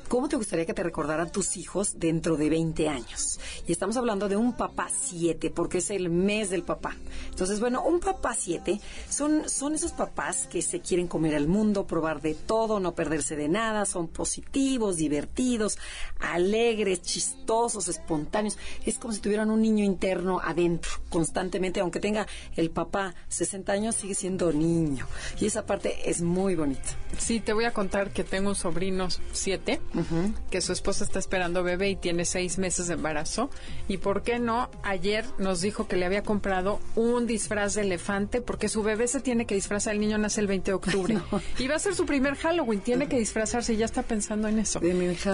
cómo 0.08 0.30
te 0.30 0.36
gustaría 0.36 0.66
que 0.66 0.74
te 0.74 0.84
recordaran 0.84 1.32
tus 1.32 1.58
hijos 1.58 2.00
dentro 2.00 2.38
de 2.38 2.50
20 2.50 2.88
años. 2.90 3.40
Y 3.66 3.72
estamos 3.72 3.98
hablando 3.98 4.30
de 4.30 4.36
un 4.36 4.54
papá 4.54 4.90
7 4.90 5.50
porque 5.52 5.80
es 5.80 5.90
el 5.90 6.10
mes 6.10 6.50
del 6.50 6.64
papá. 6.64 6.96
Entonces, 7.30 7.60
bueno, 7.60 7.84
un 7.84 8.00
papá 8.00 8.36
7 8.38 8.80
son, 9.10 9.50
son 9.50 9.74
esos 9.74 9.94
papás 9.94 10.48
que 10.48 10.62
se 10.62 10.82
quieren 10.82 11.08
comer 11.08 11.36
al 11.36 11.48
mundo, 11.48 11.88
probar 11.88 12.22
de 12.22 12.36
todo, 12.36 12.80
no 12.80 12.94
perderse 12.94 13.36
de 13.36 13.50
nada, 13.50 13.86
son 13.86 14.08
positivos, 14.08 14.98
divertidos, 14.98 15.78
alegres, 16.20 17.02
chistosos, 17.02 17.88
espontáneos. 17.88 18.58
Es 18.86 19.00
como 19.00 19.14
si 19.14 19.22
tuvieran 19.22 19.50
un 19.50 19.62
niño 19.62 19.84
interno 19.84 20.40
adentro, 20.40 20.92
constantemente, 21.10 21.80
aunque 21.80 22.00
tenga 22.00 22.28
el 22.56 22.70
papá 22.72 23.16
60 23.30 23.72
años, 23.72 23.96
sigue 23.96 24.16
siendo 24.16 24.52
niño. 24.52 25.06
Y 25.40 25.46
esa 25.46 25.66
parte 25.66 26.10
es 26.10 26.22
muy 26.22 26.56
bonita. 26.56 26.82
Sí, 27.18 27.40
te 27.40 27.54
voy 27.54 27.66
a 27.66 27.72
contar 27.74 28.12
que 28.12 28.24
tengo 28.24 28.50
un 28.50 28.56
sobrino 28.56 29.08
siete, 29.32 29.80
que 30.50 30.62
su 30.62 30.74
esposa 30.74 31.04
está 31.04 31.20
esperando 31.20 31.64
bebé 31.64 31.90
y 31.90 31.96
tiene 31.96 32.26
seis 32.26 32.58
meses 32.58 32.88
de 32.88 32.94
embarazo. 32.96 33.50
Y 33.88 33.98
por 33.98 34.24
qué 34.24 34.40
no, 34.40 34.70
ayer 34.84 35.26
nos 35.38 35.62
dijo 35.62 35.88
que 35.88 35.96
le 35.96 36.06
había 36.06 36.24
comprado 36.24 36.80
un 36.96 37.28
disfraz 37.28 37.74
de 37.76 37.82
elefante 37.82 38.42
porque 38.42 38.70
su 38.70 38.84
bebé 38.84 39.08
se 39.08 39.20
tiene 39.22 39.46
que 39.46 39.56
disfrazar. 39.56 39.94
El 39.94 40.00
niño 40.02 40.18
nace 40.18 40.42
el 40.42 40.48
20 40.48 40.72
de 40.72 40.76
octubre. 40.76 41.18
Y 41.60 41.68
va 41.68 41.76
a 41.76 41.80
ser 41.80 41.96
su 41.96 42.06
primer 42.06 42.36
Halloween, 42.36 42.82
tiene 42.82 43.08
que 43.08 43.18
disfrazarse 43.18 43.74
y 43.74 43.78
ya 43.78 43.86
está 43.86 44.04
pensando 44.04 44.48
en 44.48 44.60
eso. 44.60 44.80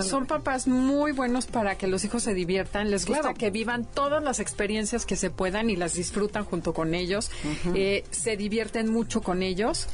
Son 0.04 0.26
papás 0.26 0.68
muy 0.68 1.12
buenos 1.12 1.46
para 1.48 1.78
que 1.78 1.88
los 1.88 2.04
hijos 2.06 2.24
se 2.24 2.34
diviertan. 2.34 2.90
Les 2.92 3.06
gusta 3.06 3.22
Claro. 3.24 3.38
que 3.38 3.52
vivan 3.52 3.86
todas 3.86 4.24
las 4.24 4.40
experiencias 4.40 5.06
que 5.06 5.16
se 5.16 5.30
puedan 5.30 5.70
y 5.70 5.76
las 5.76 5.94
disfrutan 5.94 6.46
junto 6.46 6.74
con 6.74 6.93
ellos. 6.96 7.32
Eh, 7.76 8.04
se 8.12 8.38
divierten 8.38 8.92
mucho 8.92 9.22
con 9.22 9.42
ellos. 9.44 9.88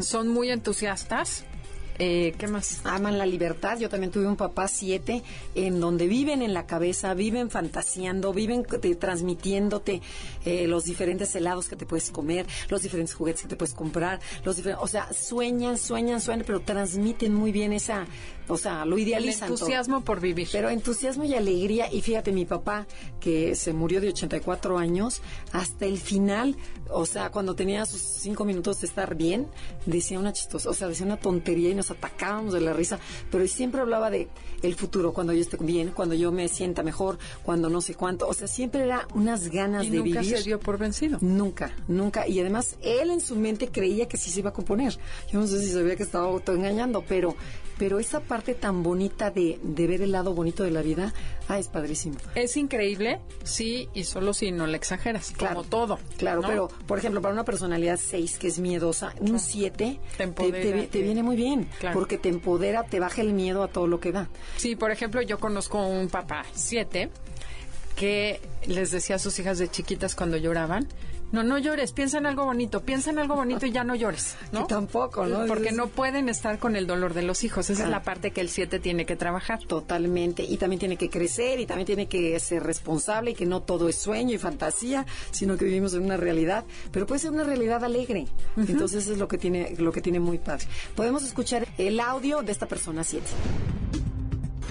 Son 0.00 0.28
muy 0.28 0.50
entusiastas. 0.50 1.44
Eh, 2.00 2.34
¿Qué 2.38 2.48
más? 2.48 2.80
aman 2.86 3.18
la 3.18 3.24
libertad. 3.26 3.78
Yo 3.78 3.88
también 3.88 4.10
tuve 4.10 4.26
un 4.26 4.34
papá 4.34 4.66
siete 4.66 5.22
en 5.54 5.78
donde 5.78 6.08
viven 6.08 6.42
en 6.42 6.52
la 6.52 6.66
cabeza, 6.66 7.14
viven 7.14 7.50
fantaseando, 7.50 8.32
viven 8.32 8.64
te- 8.64 8.96
transmitiéndote 8.96 10.02
eh, 10.44 10.66
los 10.66 10.86
diferentes 10.86 11.32
helados 11.36 11.68
que 11.68 11.76
te 11.76 11.86
puedes 11.86 12.10
comer, 12.10 12.46
los 12.68 12.82
diferentes 12.82 13.14
juguetes 13.14 13.42
que 13.42 13.48
te 13.48 13.54
puedes 13.54 13.74
comprar, 13.74 14.18
los 14.44 14.56
diferentes, 14.56 14.82
o 14.82 14.88
sea, 14.88 15.12
sueñan, 15.12 15.78
sueñan, 15.78 16.20
sueñan, 16.20 16.42
pero 16.44 16.58
transmiten 16.58 17.32
muy 17.32 17.52
bien 17.52 17.72
esa, 17.72 18.08
o 18.48 18.56
sea, 18.56 18.84
lo 18.84 18.96
El 18.96 19.02
idealizan. 19.02 19.48
todo. 19.48 19.56
entusiasmo 19.58 20.02
por 20.04 20.20
vivir. 20.20 20.48
Pero 20.52 20.68
entusiasmo 20.70 21.24
y 21.24 21.34
alegría. 21.34 21.92
Y 21.92 22.00
fíjate, 22.02 22.32
mi 22.32 22.44
papá, 22.44 22.86
que 23.20 23.54
se 23.54 23.72
murió 23.72 24.00
de 24.00 24.08
84 24.08 24.78
años, 24.78 25.22
hasta 25.52 25.86
el 25.86 25.98
final, 25.98 26.56
o 26.90 27.06
sea, 27.06 27.30
cuando 27.30 27.54
tenía 27.54 27.86
sus 27.86 28.00
cinco 28.00 28.44
minutos 28.44 28.80
de 28.80 28.86
estar 28.86 29.14
bien, 29.14 29.48
decía 29.86 30.18
una 30.18 30.32
chistosa, 30.32 30.70
o 30.70 30.74
sea, 30.74 30.88
decía 30.88 31.06
una 31.06 31.16
tontería 31.16 31.70
y 31.70 31.74
nos 31.74 31.90
atacábamos 31.90 32.52
de 32.52 32.60
la 32.60 32.72
risa, 32.72 32.98
pero 33.30 33.46
siempre 33.46 33.80
hablaba 33.80 34.10
de 34.10 34.28
el 34.62 34.74
futuro, 34.74 35.12
cuando 35.12 35.32
yo 35.32 35.40
esté 35.40 35.56
bien, 35.60 35.92
cuando 35.94 36.14
yo 36.14 36.32
me 36.32 36.48
sienta 36.48 36.82
mejor, 36.82 37.18
cuando 37.42 37.68
no 37.70 37.80
sé 37.80 37.94
cuánto. 37.94 38.26
O 38.28 38.34
sea, 38.34 38.48
siempre 38.48 38.82
era 38.82 39.06
unas 39.14 39.48
ganas 39.48 39.84
y 39.84 39.90
de 39.90 39.98
nunca 39.98 40.20
vivir. 40.20 40.38
se 40.38 40.42
dio 40.44 40.58
por 40.60 40.78
vencido. 40.78 41.18
Nunca, 41.20 41.74
nunca. 41.88 42.26
Y 42.28 42.40
además, 42.40 42.76
él 42.82 43.10
en 43.10 43.20
su 43.20 43.36
mente 43.36 43.68
creía 43.68 44.06
que 44.08 44.16
sí 44.16 44.30
se 44.30 44.40
iba 44.40 44.50
a 44.50 44.52
componer. 44.52 44.98
Yo 45.30 45.38
no 45.40 45.46
sé 45.46 45.60
si 45.60 45.70
sabía 45.72 45.96
que 45.96 46.02
estaba 46.02 46.26
autoengañando, 46.26 47.04
pero, 47.06 47.36
pero 47.78 47.98
esa 47.98 48.20
parte 48.20 48.33
tan 48.42 48.82
bonita 48.82 49.30
de, 49.30 49.58
de 49.62 49.86
ver 49.86 50.02
el 50.02 50.12
lado 50.12 50.34
bonito 50.34 50.64
de 50.64 50.70
la 50.70 50.82
vida, 50.82 51.14
ah, 51.48 51.58
es 51.58 51.68
padrísimo. 51.68 52.16
Es 52.34 52.56
increíble, 52.56 53.20
sí, 53.44 53.88
y 53.94 54.04
solo 54.04 54.34
si 54.34 54.50
no 54.50 54.66
le 54.66 54.76
exageras, 54.76 55.30
Claro, 55.30 55.56
como 55.56 55.68
todo. 55.68 55.98
Claro, 56.18 56.42
¿no? 56.42 56.48
pero, 56.48 56.68
por 56.86 56.98
ejemplo, 56.98 57.22
para 57.22 57.32
una 57.32 57.44
personalidad 57.44 57.98
6 58.02 58.38
que 58.38 58.48
es 58.48 58.58
miedosa, 58.58 59.14
un 59.20 59.38
7 59.38 60.00
Te 60.16 60.26
te, 60.26 60.86
te- 60.88 61.02
viene 61.02 61.22
muy 61.22 61.36
bien, 61.36 61.68
Claro. 61.78 61.98
porque 61.98 62.18
te 62.18 62.28
empodera, 62.28 62.82
te 62.84 62.98
baja 63.00 63.20
el 63.22 63.32
miedo 63.32 63.62
a 63.62 63.68
todo 63.68 63.86
lo 63.86 64.00
que 64.00 64.10
da. 64.12 64.28
Sí, 64.56 64.74
por 64.76 64.90
ejemplo, 64.90 65.22
yo 65.22 65.38
conozco 65.38 65.86
un 65.86 66.08
papá, 66.08 66.44
siete, 66.54 67.10
que 67.96 68.40
les 68.66 68.90
decía 68.90 69.16
a 69.16 69.18
sus 69.18 69.38
hijas 69.38 69.58
de 69.58 69.68
chiquitas 69.70 70.14
cuando 70.16 70.36
lloraban, 70.36 70.88
no, 71.32 71.42
no 71.42 71.58
llores, 71.58 71.90
piensa 71.92 72.18
en 72.18 72.26
algo 72.26 72.44
bonito, 72.44 72.82
piensa 72.82 73.10
en 73.10 73.18
algo 73.18 73.34
bonito 73.34 73.66
y 73.66 73.72
ya 73.72 73.82
no 73.82 73.94
llores, 73.96 74.36
¿no? 74.52 74.66
Que 74.66 74.74
tampoco, 74.74 75.26
¿no? 75.26 75.46
Porque 75.46 75.72
no 75.72 75.88
pueden 75.88 76.28
estar 76.28 76.58
con 76.60 76.76
el 76.76 76.86
dolor 76.86 77.12
de 77.12 77.22
los 77.22 77.42
hijos. 77.42 77.70
Esa 77.70 77.82
Claro. 77.84 77.90
es 77.90 77.96
la 77.96 78.02
parte 78.04 78.30
que 78.30 78.40
el 78.40 78.48
siete 78.48 78.78
tiene 78.78 79.04
que 79.04 79.16
trabajar. 79.16 79.58
Totalmente. 79.66 80.44
Y 80.44 80.58
también 80.58 80.78
tiene 80.78 80.96
que 80.96 81.10
crecer 81.10 81.58
y 81.58 81.66
también 81.66 81.86
tiene 81.86 82.06
que 82.06 82.38
ser 82.38 82.62
responsable 82.62 83.32
y 83.32 83.34
que 83.34 83.46
no 83.46 83.62
todo 83.62 83.88
es 83.88 83.96
sueño 83.96 84.32
y 84.34 84.38
fantasía, 84.38 85.06
sino 85.32 85.56
que 85.56 85.64
vivimos 85.64 85.94
en 85.94 86.04
una 86.04 86.16
realidad. 86.16 86.64
Pero 86.92 87.06
puede 87.06 87.18
ser 87.18 87.32
una 87.32 87.42
realidad 87.44 87.82
alegre. 87.82 88.26
Entonces 88.56 89.02
eso 89.04 89.12
es 89.14 89.18
lo 89.18 89.26
que 89.26 89.38
tiene, 89.38 89.74
lo 89.78 89.90
que 89.90 90.00
tiene 90.00 90.20
muy 90.20 90.38
padre. 90.38 90.66
Podemos 90.94 91.24
escuchar 91.24 91.66
el 91.78 91.98
audio 91.98 92.42
de 92.42 92.52
esta 92.52 92.66
persona 92.66 93.02
7. 93.02 93.24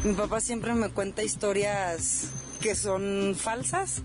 Mi 0.06 0.14
papá 0.14 0.40
siempre 0.42 0.74
me 0.74 0.90
cuenta 0.90 1.24
historias 1.24 2.28
que 2.62 2.76
son 2.76 3.36
falsas 3.38 4.02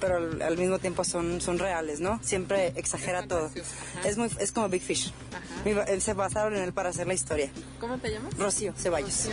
pero 0.00 0.16
al, 0.16 0.42
al 0.42 0.56
mismo 0.56 0.78
tiempo 0.78 1.04
son, 1.04 1.40
son 1.40 1.58
reales, 1.58 2.00
¿no? 2.00 2.20
Siempre 2.22 2.72
exagera 2.76 3.26
todo. 3.26 3.50
Es 4.04 4.16
muy 4.16 4.28
es 4.38 4.52
como 4.52 4.68
Big 4.68 4.82
Fish. 4.82 5.12
Se 5.98 6.12
basaron 6.14 6.56
en 6.56 6.62
él 6.62 6.72
para 6.72 6.90
hacer 6.90 7.06
la 7.06 7.14
historia. 7.14 7.50
¿Cómo 7.80 7.98
te 7.98 8.10
llamas? 8.10 8.36
Rocío 8.36 8.72
Ceballos. 8.76 9.28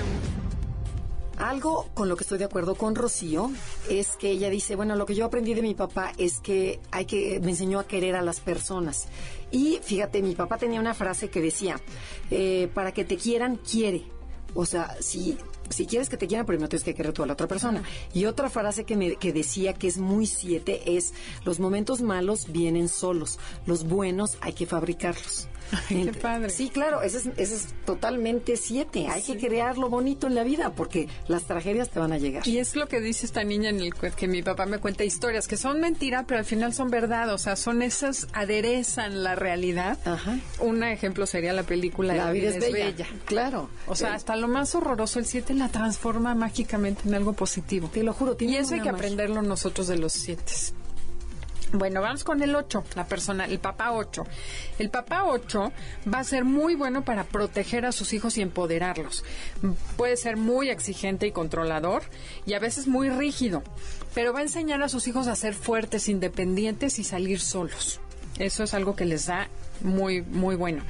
Algo 1.38 1.90
con 1.94 2.08
lo 2.08 2.16
que 2.16 2.24
estoy 2.24 2.38
de 2.38 2.46
acuerdo 2.46 2.76
con 2.76 2.96
Rocío 2.96 3.52
es 3.90 4.16
que 4.16 4.30
ella 4.30 4.50
dice, 4.50 4.76
bueno, 4.76 4.96
lo 4.96 5.06
que 5.06 5.16
yo 5.16 5.26
aprendí 5.26 5.54
de 5.54 5.62
mi 5.62 5.76
papá 5.76 6.14
es 6.18 6.40
que 6.40 6.80
hay 6.92 7.06
que 7.06 7.42
me 7.42 7.52
enseñó 7.52 7.80
a 7.80 7.88
querer 7.88 8.16
a 8.16 8.22
las 8.22 8.40
personas. 8.40 9.08
Y 9.52 9.80
fíjate, 9.84 10.22
mi 10.22 10.34
papá 10.34 10.58
tenía 10.58 10.80
una 10.80 10.94
frase 10.94 11.30
que 11.30 11.42
decía, 11.42 11.80
eh, 12.32 12.70
para 12.74 12.94
que 12.94 13.04
te 13.04 13.18
quieran, 13.18 13.58
quiere. 13.58 14.06
O 14.54 14.66
sea, 14.66 14.96
si, 15.02 15.38
si 15.70 15.86
quieres 15.86 16.10
que 16.10 16.18
te 16.18 16.28
quieran, 16.28 16.46
primero 16.46 16.70
tienes 16.70 16.84
que 16.84 16.94
querer 16.94 17.14
tú 17.14 17.24
a 17.24 17.28
la 17.28 17.34
otra 17.34 17.48
persona. 17.48 17.84
Y 18.14 18.26
otra 18.26 18.50
frase 18.50 18.84
que, 18.84 18.96
me, 18.96 19.16
que 19.16 19.34
decía 19.34 19.74
que 19.74 19.88
es 19.88 19.98
muy 19.98 20.26
siete 20.26 20.96
es, 20.98 21.14
los 21.44 21.60
momentos 21.60 22.02
malos 22.02 22.52
vienen 22.52 22.90
solos, 22.90 23.40
los 23.66 23.88
buenos 23.88 24.38
hay 24.42 24.54
que 24.54 24.66
fabricarlos. 24.66 25.48
Ay, 25.90 26.06
qué 26.06 26.14
padre. 26.14 26.50
Sí, 26.50 26.70
claro, 26.70 27.02
ese 27.02 27.32
es, 27.38 27.68
totalmente 27.86 28.56
siete. 28.58 29.08
Hay 29.08 29.22
que 29.24 29.38
crear 29.38 29.78
lo 29.78 29.90
bonito 29.90 30.28
en 30.28 30.36
la 30.36 30.44
vida 30.44 30.74
porque 30.74 31.08
las 31.28 31.44
tragedias 31.46 31.90
te 31.90 32.00
van 32.00 32.12
a 32.14 32.18
llegar. 32.18 32.48
Y 32.48 32.58
es 32.60 32.76
lo 32.76 32.88
que 32.88 33.00
dice 33.02 33.26
esta 33.26 33.44
niña 33.44 33.70
en 33.70 33.80
el 33.82 33.94
que 33.94 34.28
mi 34.28 34.42
papá 34.44 34.66
me 34.66 34.80
cuenta 34.80 35.04
historias 35.04 35.48
que 35.48 35.58
son 35.58 35.80
mentira, 35.80 36.24
pero 36.28 36.40
al 36.40 36.46
final 36.46 36.74
son 36.74 36.90
verdad. 36.90 37.34
O 37.34 37.38
sea, 37.38 37.56
son 37.56 37.82
esas 37.82 38.28
aderezan 38.34 39.24
la 39.24 39.36
realidad. 39.36 39.98
Ajá. 40.06 40.38
Un 40.60 40.84
ejemplo 40.84 41.26
sería 41.26 41.54
la 41.54 41.64
película 41.64 42.14
La 42.14 42.32
vida 42.32 42.50
es 42.50 42.60
bella. 42.60 42.86
bella. 42.86 43.08
Claro. 43.26 43.70
O 43.88 43.96
sea, 43.96 44.10
Eh, 44.10 44.14
hasta 44.16 44.36
lo 44.36 44.48
más 44.48 44.76
horroroso, 44.76 45.20
el 45.20 45.26
7 45.26 45.54
la 45.54 45.70
transforma 45.70 46.36
mágicamente 46.36 47.02
en 47.08 47.16
algo 47.16 47.34
positivo. 47.34 47.90
te 47.94 48.04
lo 48.04 48.14
juro, 48.14 48.34
Y 48.34 48.38
tiene 48.38 48.60
eso 48.60 48.74
hay 48.76 48.82
que 48.82 48.92
magia. 48.92 49.06
aprenderlo 49.06 49.42
nosotros 49.42 49.88
de 49.88 49.98
los 49.98 50.14
7. 50.14 50.44
Bueno, 51.78 52.02
vamos 52.02 52.24
con 52.24 52.42
el 52.42 52.56
8, 52.56 52.86
la 52.96 53.06
persona, 53.06 53.44
el 53.44 53.60
papá 53.60 53.92
8. 53.92 54.24
El 54.80 54.90
papá 54.90 55.26
8 55.26 55.74
va 56.12 56.20
a 56.20 56.24
ser 56.24 56.46
muy 56.46 56.74
bueno 56.74 57.04
para 57.04 57.26
proteger 57.26 57.86
a 57.86 57.92
sus 57.92 58.14
hijos 58.14 58.38
y 58.38 58.42
empoderarlos. 58.42 59.26
Puede 59.98 60.16
ser 60.16 60.38
muy 60.38 60.70
exigente 60.70 61.28
y 61.28 61.32
controlador 61.32 62.04
y 62.46 62.54
a 62.54 62.60
veces 62.60 62.88
muy 62.88 63.10
rígido, 63.10 63.62
pero 64.14 64.32
va 64.32 64.40
a 64.40 64.44
enseñar 64.44 64.82
a 64.84 64.90
sus 64.90 65.06
hijos 65.10 65.28
a 65.28 65.36
ser 65.36 65.54
fuertes, 65.54 66.08
independientes 66.08 66.98
y 66.98 67.04
salir 67.04 67.42
solos. 67.42 68.00
Eso 68.40 68.64
es 68.64 68.74
algo 68.74 68.96
que 68.96 69.04
les 69.04 69.26
da 69.26 69.50
muy, 69.82 70.22
muy 70.22 70.56
bueno. 70.56 70.82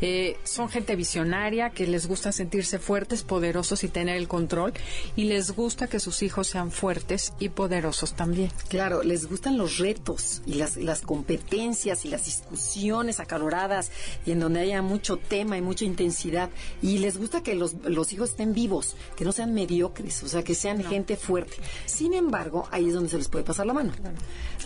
Eh, 0.00 0.36
son 0.44 0.68
gente 0.68 0.96
visionaria 0.96 1.70
que 1.70 1.86
les 1.86 2.06
gusta 2.06 2.32
sentirse 2.32 2.78
fuertes, 2.78 3.22
poderosos 3.22 3.84
y 3.84 3.88
tener 3.88 4.16
el 4.16 4.28
control. 4.28 4.72
Y 5.16 5.24
les 5.24 5.52
gusta 5.52 5.86
que 5.86 6.00
sus 6.00 6.22
hijos 6.22 6.46
sean 6.48 6.70
fuertes 6.70 7.32
y 7.38 7.48
poderosos 7.50 8.14
también. 8.14 8.50
Claro, 8.68 9.02
les 9.02 9.26
gustan 9.28 9.56
los 9.58 9.78
retos 9.78 10.42
y 10.46 10.54
las, 10.54 10.76
las 10.76 11.02
competencias 11.02 12.04
y 12.04 12.08
las 12.08 12.24
discusiones 12.24 13.20
acaloradas 13.20 13.90
y 14.26 14.32
en 14.32 14.40
donde 14.40 14.60
haya 14.60 14.82
mucho 14.82 15.16
tema 15.16 15.56
y 15.56 15.62
mucha 15.62 15.84
intensidad. 15.84 16.50
Y 16.82 16.98
les 16.98 17.16
gusta 17.16 17.42
que 17.42 17.54
los, 17.54 17.74
los 17.84 18.12
hijos 18.12 18.30
estén 18.30 18.52
vivos, 18.54 18.96
que 19.16 19.24
no 19.24 19.32
sean 19.32 19.54
mediocres, 19.54 20.22
o 20.22 20.28
sea, 20.28 20.42
que 20.42 20.54
sean 20.54 20.82
gente 20.84 21.16
fuerte. 21.16 21.56
Sin 21.86 22.14
embargo, 22.14 22.68
ahí 22.70 22.88
es 22.88 22.94
donde 22.94 23.10
se 23.10 23.18
les 23.18 23.28
puede 23.28 23.44
pasar 23.44 23.66
la 23.66 23.72
mano. 23.72 23.92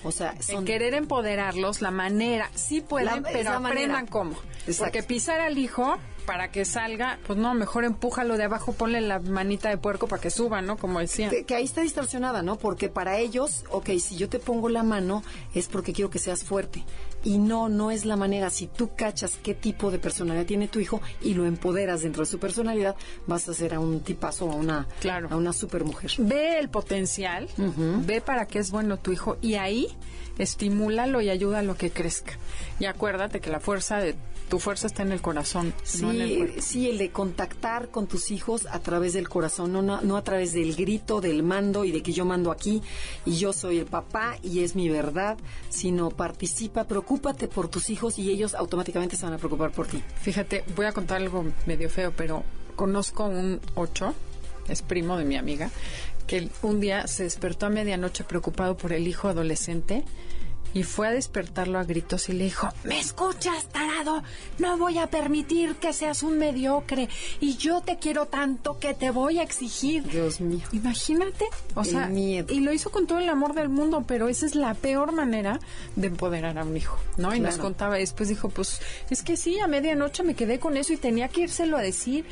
O 0.05 0.13
sea, 0.13 0.31
El 0.39 0.43
son... 0.43 0.65
querer 0.65 0.95
empoderarlos, 0.95 1.81
la 1.81 1.91
manera, 1.91 2.51
sí 2.55 2.81
pueden, 2.81 3.07
La- 3.07 3.23
pero 3.23 3.51
aprendan 3.51 3.63
manera. 3.63 4.07
cómo. 4.09 4.37
Exacto. 4.67 4.85
Porque 4.85 5.03
pisar 5.19 5.41
al 5.41 5.59
hijo 5.59 5.97
para 6.27 6.53
que 6.53 6.65
salga, 6.65 7.19
pues 7.27 7.39
no, 7.39 7.53
mejor 7.55 7.85
empújalo 7.85 8.37
de 8.37 8.45
abajo, 8.45 8.73
ponle 8.73 9.01
la 9.01 9.19
manita 9.19 9.69
de 9.69 9.79
puerco 9.79 10.07
para 10.07 10.23
que 10.23 10.31
suba, 10.31 10.63
¿no? 10.63 10.77
Como 10.77 11.01
decía. 11.01 11.29
Que, 11.29 11.43
que 11.45 11.57
ahí 11.57 11.65
está 11.65 11.81
distorsionada, 11.81 12.43
¿no? 12.43 12.57
Porque 12.57 12.89
para 12.89 13.19
ellos, 13.19 13.65
ok, 13.71 13.89
si 13.99 14.17
yo 14.17 14.29
te 14.29 14.39
pongo 14.39 14.69
la 14.69 14.85
mano 14.85 15.25
es 15.55 15.67
porque 15.67 15.93
quiero 15.93 16.09
que 16.11 16.21
seas 16.21 16.45
fuerte. 16.45 16.85
Y 17.25 17.39
no, 17.39 17.69
no 17.69 17.91
es 17.91 18.05
la 18.05 18.15
manera. 18.15 18.49
Si 18.51 18.69
tú 18.69 18.91
cachas 18.95 19.41
qué 19.43 19.55
tipo 19.55 19.91
de 19.91 19.99
personalidad 19.99 20.47
tiene 20.47 20.69
tu 20.69 20.79
hijo 20.79 21.01
y 21.21 21.35
lo 21.35 21.47
empoderas 21.47 22.03
dentro 22.03 22.23
de 22.25 22.31
su 22.31 22.39
personalidad, 22.39 22.95
vas 23.27 23.49
a 23.49 23.55
ser 23.55 23.75
a 23.75 23.81
un 23.81 24.01
tipazo 24.01 24.49
a 24.53 24.55
una, 24.55 24.87
Claro. 25.01 25.29
a 25.33 25.37
una 25.37 25.53
supermujer. 25.53 26.13
Ve 26.19 26.59
el 26.61 26.69
potencial, 26.69 27.49
ve 28.07 28.21
para 28.21 28.47
qué 28.47 28.61
es 28.61 28.71
bueno 28.71 28.99
tu 28.99 29.11
hijo 29.13 29.37
y 29.41 29.55
ahí 29.55 29.89
estimúlalo 30.39 31.21
y 31.21 31.31
ayuda 31.31 31.59
a 31.61 31.63
lo 31.63 31.75
que 31.77 31.91
crezca. 31.91 32.35
Y 32.79 32.85
acuérdate 32.85 33.41
que 33.41 33.51
la 33.51 33.59
fuerza 33.61 33.97
de 33.97 34.15
tu 34.49 34.59
fuerza 34.59 34.87
está 34.87 35.03
en 35.03 35.13
el 35.13 35.21
corazón, 35.21 35.75
no 36.01 36.11
en 36.11 36.21
el 36.21 36.29
Sí, 36.29 36.61
sí, 36.61 36.91
el 36.91 36.99
de 36.99 37.11
contactar 37.11 37.91
con 37.91 38.07
tus 38.07 38.31
hijos 38.31 38.67
a 38.71 38.81
través 38.81 39.13
del 39.13 39.29
corazón, 39.29 39.73
no, 39.73 39.83
no, 39.83 40.01
no 40.01 40.17
a 40.17 40.25
través 40.25 40.53
del 40.53 40.75
grito, 40.75 41.21
del 41.21 41.43
mando 41.43 41.85
y 41.85 41.93
de 41.93 42.03
que 42.03 42.13
yo 42.13 42.25
mando 42.25 42.51
aquí 42.51 42.83
y 43.25 43.37
yo 43.37 43.53
soy 43.53 43.79
el 43.79 43.87
papá 43.87 44.39
y 44.43 44.61
es 44.61 44.75
mi 44.75 44.89
verdad, 44.89 45.39
sino 45.69 46.11
participa, 46.11 46.85
preocúpate 46.85 47.49
por 47.49 47.69
tus 47.69 47.91
hijos 47.91 48.19
y 48.19 48.31
ellos 48.31 48.55
automáticamente 48.55 49.17
se 49.17 49.25
van 49.25 49.35
a 49.35 49.39
preocupar 49.39 49.71
por 49.73 49.87
ti. 49.87 50.03
Fíjate, 50.21 50.65
voy 50.77 50.87
a 50.87 50.93
contar 50.93 51.19
algo 51.19 51.45
medio 51.67 51.91
feo, 51.91 52.13
pero 52.17 52.45
conozco 52.77 53.25
un 53.25 53.61
ocho, 53.75 54.15
es 54.69 54.83
primo 54.83 55.17
de 55.19 55.25
mi 55.25 55.37
amiga, 55.37 55.71
que 56.27 56.49
un 56.63 56.81
día 56.81 57.07
se 57.07 57.25
despertó 57.25 57.67
a 57.67 57.71
medianoche 57.71 58.25
preocupado 58.25 58.77
por 58.77 58.93
el 58.93 59.07
hijo 59.07 59.29
adolescente 59.29 60.05
y 60.75 60.83
fue 60.83 61.09
a 61.09 61.11
despertarlo 61.11 61.79
a 61.79 61.85
gritos 61.85 62.29
y 62.29 62.33
le 62.35 62.45
dijo, 62.45 62.69
¿me 62.85 62.99
escuchas, 63.01 63.67
tarado? 63.69 64.23
No 64.59 64.77
voy 64.79 64.99
a 64.99 65.07
permitir 65.09 65.75
que 65.77 65.93
seas 65.93 66.23
un 66.23 66.39
mediocre 66.39 67.09
y 67.41 67.57
yo 67.57 67.81
te 67.81 67.97
quiero 67.99 68.27
tanto 68.27 68.79
que 68.79 68.95
te 68.95 69.11
voy 69.11 69.39
a 69.39 69.43
exigir. 69.43 70.05
Dios 70.05 70.41
mío. 70.41 70.61
Imagínate, 70.73 71.47
o 71.75 71.81
El 71.81 71.87
sea, 71.87 72.07
miedo. 72.09 72.53
y 72.53 72.61
lo 72.61 72.73
hizo 72.73 72.91
con 72.91 73.07
todo 73.07 73.19
el 73.19 73.29
amor 73.29 73.55
del 73.55 73.69
mundo, 73.69 74.05
pero 74.07 74.29
esa 74.29 74.47
es 74.47 74.55
la 74.55 74.75
peor 74.75 75.13
manera 75.13 75.59
de 75.97 76.09
empoderar 76.09 76.59
a 76.59 76.65
un 76.65 76.77
hijo, 76.77 76.99
¿no? 77.17 77.35
Y 77.35 77.41
nos 77.41 77.57
contaba, 77.59 77.97
y 77.99 78.03
después 78.03 78.29
dijo, 78.29 78.49
pues, 78.51 78.81
es 79.11 79.23
que 79.23 79.37
sí, 79.37 79.59
a 79.61 79.67
medianoche 79.67 80.23
me 80.23 80.35
quedé 80.35 80.59
con 80.59 80.77
eso 80.77 80.93
y 80.93 80.97
tenía 80.99 81.29
que 81.29 81.43
írselo 81.43 81.77
a 81.77 81.83
decir. 81.83 82.25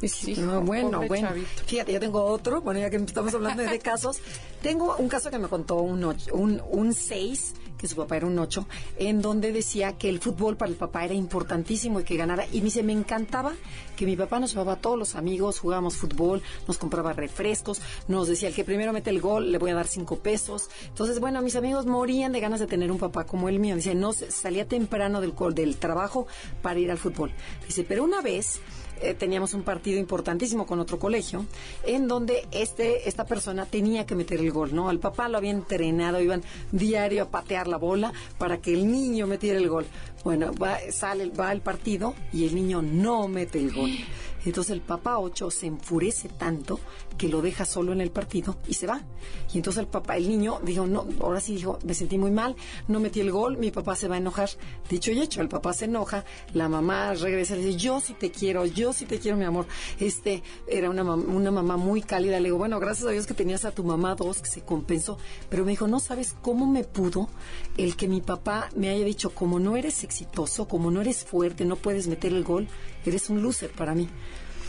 Y 0.00 0.06
sí, 0.08 0.34
No, 0.36 0.60
bueno, 0.60 1.02
bueno. 1.08 1.28
chavito. 1.28 1.48
Fíjate, 1.66 1.92
yo 1.92 1.98
tengo 2.00 2.22
otro, 2.24 2.60
bueno, 2.60 2.78
ya 2.78 2.88
que 2.90 2.96
estamos 2.98 3.34
hablando 3.34 3.64
de 3.64 3.78
casos, 3.80 4.18
tengo 4.62 4.94
un 4.96 5.08
caso 5.08 5.30
que 5.30 5.38
me 5.38 5.48
contó 5.48 5.76
un 5.80 6.04
ocho, 6.04 6.34
un, 6.34 6.62
un 6.70 6.94
seis, 6.94 7.54
que 7.78 7.88
su 7.88 7.96
papá 7.96 8.16
era 8.16 8.26
un 8.26 8.38
ocho, 8.38 8.66
en 8.98 9.22
donde 9.22 9.52
decía 9.52 9.96
que 9.96 10.08
el 10.08 10.18
fútbol 10.18 10.56
para 10.56 10.70
el 10.70 10.76
papá 10.76 11.04
era 11.04 11.14
importantísimo 11.14 12.00
y 12.00 12.04
que 12.04 12.16
ganara. 12.16 12.46
Y 12.52 12.58
me 12.58 12.64
dice, 12.64 12.82
me 12.82 12.92
encantaba 12.92 13.52
que 13.96 14.04
mi 14.04 14.16
papá 14.16 14.40
nos 14.40 14.52
llevaba 14.52 14.74
a 14.74 14.76
todos 14.76 14.98
los 14.98 15.14
amigos, 15.14 15.60
jugábamos 15.60 15.96
fútbol, 15.96 16.42
nos 16.66 16.78
compraba 16.78 17.12
refrescos, 17.12 17.80
nos 18.08 18.28
decía, 18.28 18.48
el 18.48 18.54
que 18.54 18.64
primero 18.64 18.92
mete 18.92 19.10
el 19.10 19.20
gol, 19.20 19.50
le 19.50 19.58
voy 19.58 19.70
a 19.70 19.74
dar 19.74 19.86
cinco 19.86 20.18
pesos. 20.18 20.68
Entonces, 20.88 21.20
bueno, 21.20 21.40
mis 21.42 21.56
amigos 21.56 21.86
morían 21.86 22.32
de 22.32 22.40
ganas 22.40 22.60
de 22.60 22.66
tener 22.66 22.90
un 22.90 22.98
papá 22.98 23.24
como 23.24 23.48
el 23.48 23.58
mío. 23.58 23.76
Dice, 23.76 23.94
no, 23.94 24.12
salía 24.12 24.66
temprano 24.66 25.20
del, 25.20 25.34
del 25.54 25.76
trabajo 25.76 26.26
para 26.62 26.78
ir 26.80 26.90
al 26.90 26.98
fútbol. 26.98 27.32
Dice, 27.66 27.84
pero 27.84 28.04
una 28.04 28.20
vez 28.20 28.60
eh, 29.02 29.14
teníamos 29.14 29.54
un 29.54 29.62
partido 29.62 29.98
importantísimo 29.98 30.66
con 30.66 30.80
otro 30.80 30.98
colegio, 30.98 31.46
en 31.84 32.08
donde 32.08 32.46
este, 32.50 33.08
esta 33.08 33.24
persona 33.24 33.66
tenía 33.66 34.06
que 34.06 34.14
meter 34.14 34.40
el 34.40 34.50
gol, 34.50 34.74
¿no? 34.74 34.90
El 34.90 34.98
papá 34.98 35.28
lo 35.28 35.38
había 35.38 35.50
entrenado, 35.50 36.20
iban 36.20 36.42
diario 36.72 37.24
a 37.24 37.28
patear 37.30 37.68
la 37.68 37.76
bola 37.76 38.12
para 38.38 38.58
que 38.58 38.74
el 38.74 38.90
niño 38.90 39.26
metiera 39.26 39.58
el 39.58 39.68
gol. 39.68 39.86
Bueno, 40.24 40.52
va, 40.54 40.78
sale, 40.90 41.30
va 41.30 41.52
el 41.52 41.60
partido 41.60 42.14
y 42.32 42.46
el 42.46 42.54
niño 42.54 42.82
no 42.82 43.28
mete 43.28 43.58
el 43.58 43.72
gol. 43.72 43.90
Entonces 44.48 44.72
el 44.72 44.80
papá 44.80 45.18
8 45.18 45.50
se 45.50 45.66
enfurece 45.66 46.28
tanto 46.28 46.80
que 47.16 47.28
lo 47.28 47.42
deja 47.42 47.64
solo 47.64 47.92
en 47.92 48.00
el 48.00 48.10
partido 48.10 48.56
y 48.66 48.74
se 48.74 48.86
va. 48.86 49.02
Y 49.52 49.58
entonces 49.58 49.80
el 49.80 49.88
papá, 49.88 50.16
el 50.16 50.28
niño, 50.28 50.60
dijo, 50.62 50.86
no, 50.86 51.06
ahora 51.20 51.40
sí 51.40 51.54
dijo, 51.54 51.78
me 51.84 51.94
sentí 51.94 52.16
muy 52.16 52.30
mal, 52.30 52.56
no 52.86 53.00
metí 53.00 53.20
el 53.20 53.30
gol, 53.30 53.58
mi 53.58 53.70
papá 53.70 53.96
se 53.96 54.08
va 54.08 54.14
a 54.14 54.18
enojar. 54.18 54.48
Dicho 54.88 55.10
y 55.10 55.20
hecho, 55.20 55.40
el 55.40 55.48
papá 55.48 55.72
se 55.72 55.86
enoja, 55.86 56.24
la 56.54 56.68
mamá 56.68 57.14
regresa 57.14 57.56
y 57.56 57.64
dice, 57.64 57.78
yo 57.78 58.00
sí 58.00 58.14
te 58.14 58.30
quiero, 58.30 58.64
yo 58.66 58.92
sí 58.92 59.04
te 59.04 59.18
quiero, 59.18 59.36
mi 59.36 59.44
amor. 59.44 59.66
Este, 59.98 60.42
era 60.66 60.90
una, 60.90 61.02
una 61.02 61.50
mamá 61.50 61.76
muy 61.76 62.02
cálida. 62.02 62.40
Le 62.40 62.46
digo, 62.46 62.58
bueno, 62.58 62.80
gracias 62.80 63.06
a 63.08 63.10
Dios 63.10 63.26
que 63.26 63.34
tenías 63.34 63.64
a 63.64 63.72
tu 63.72 63.84
mamá 63.84 64.14
dos, 64.14 64.40
que 64.40 64.48
se 64.48 64.62
compensó. 64.62 65.18
Pero 65.50 65.64
me 65.64 65.72
dijo, 65.72 65.86
no 65.88 66.00
sabes 66.00 66.34
cómo 66.40 66.66
me 66.66 66.84
pudo 66.84 67.28
el 67.76 67.96
que 67.96 68.08
mi 68.08 68.20
papá 68.20 68.70
me 68.76 68.88
haya 68.88 69.04
dicho, 69.04 69.30
como 69.30 69.58
no 69.58 69.76
eres 69.76 70.04
exitoso, 70.04 70.68
como 70.68 70.90
no 70.90 71.00
eres 71.00 71.24
fuerte, 71.24 71.64
no 71.64 71.76
puedes 71.76 72.08
meter 72.08 72.32
el 72.32 72.44
gol, 72.44 72.68
eres 73.08 73.30
un 73.30 73.42
loser 73.42 73.70
para 73.70 73.94
mí. 73.94 74.08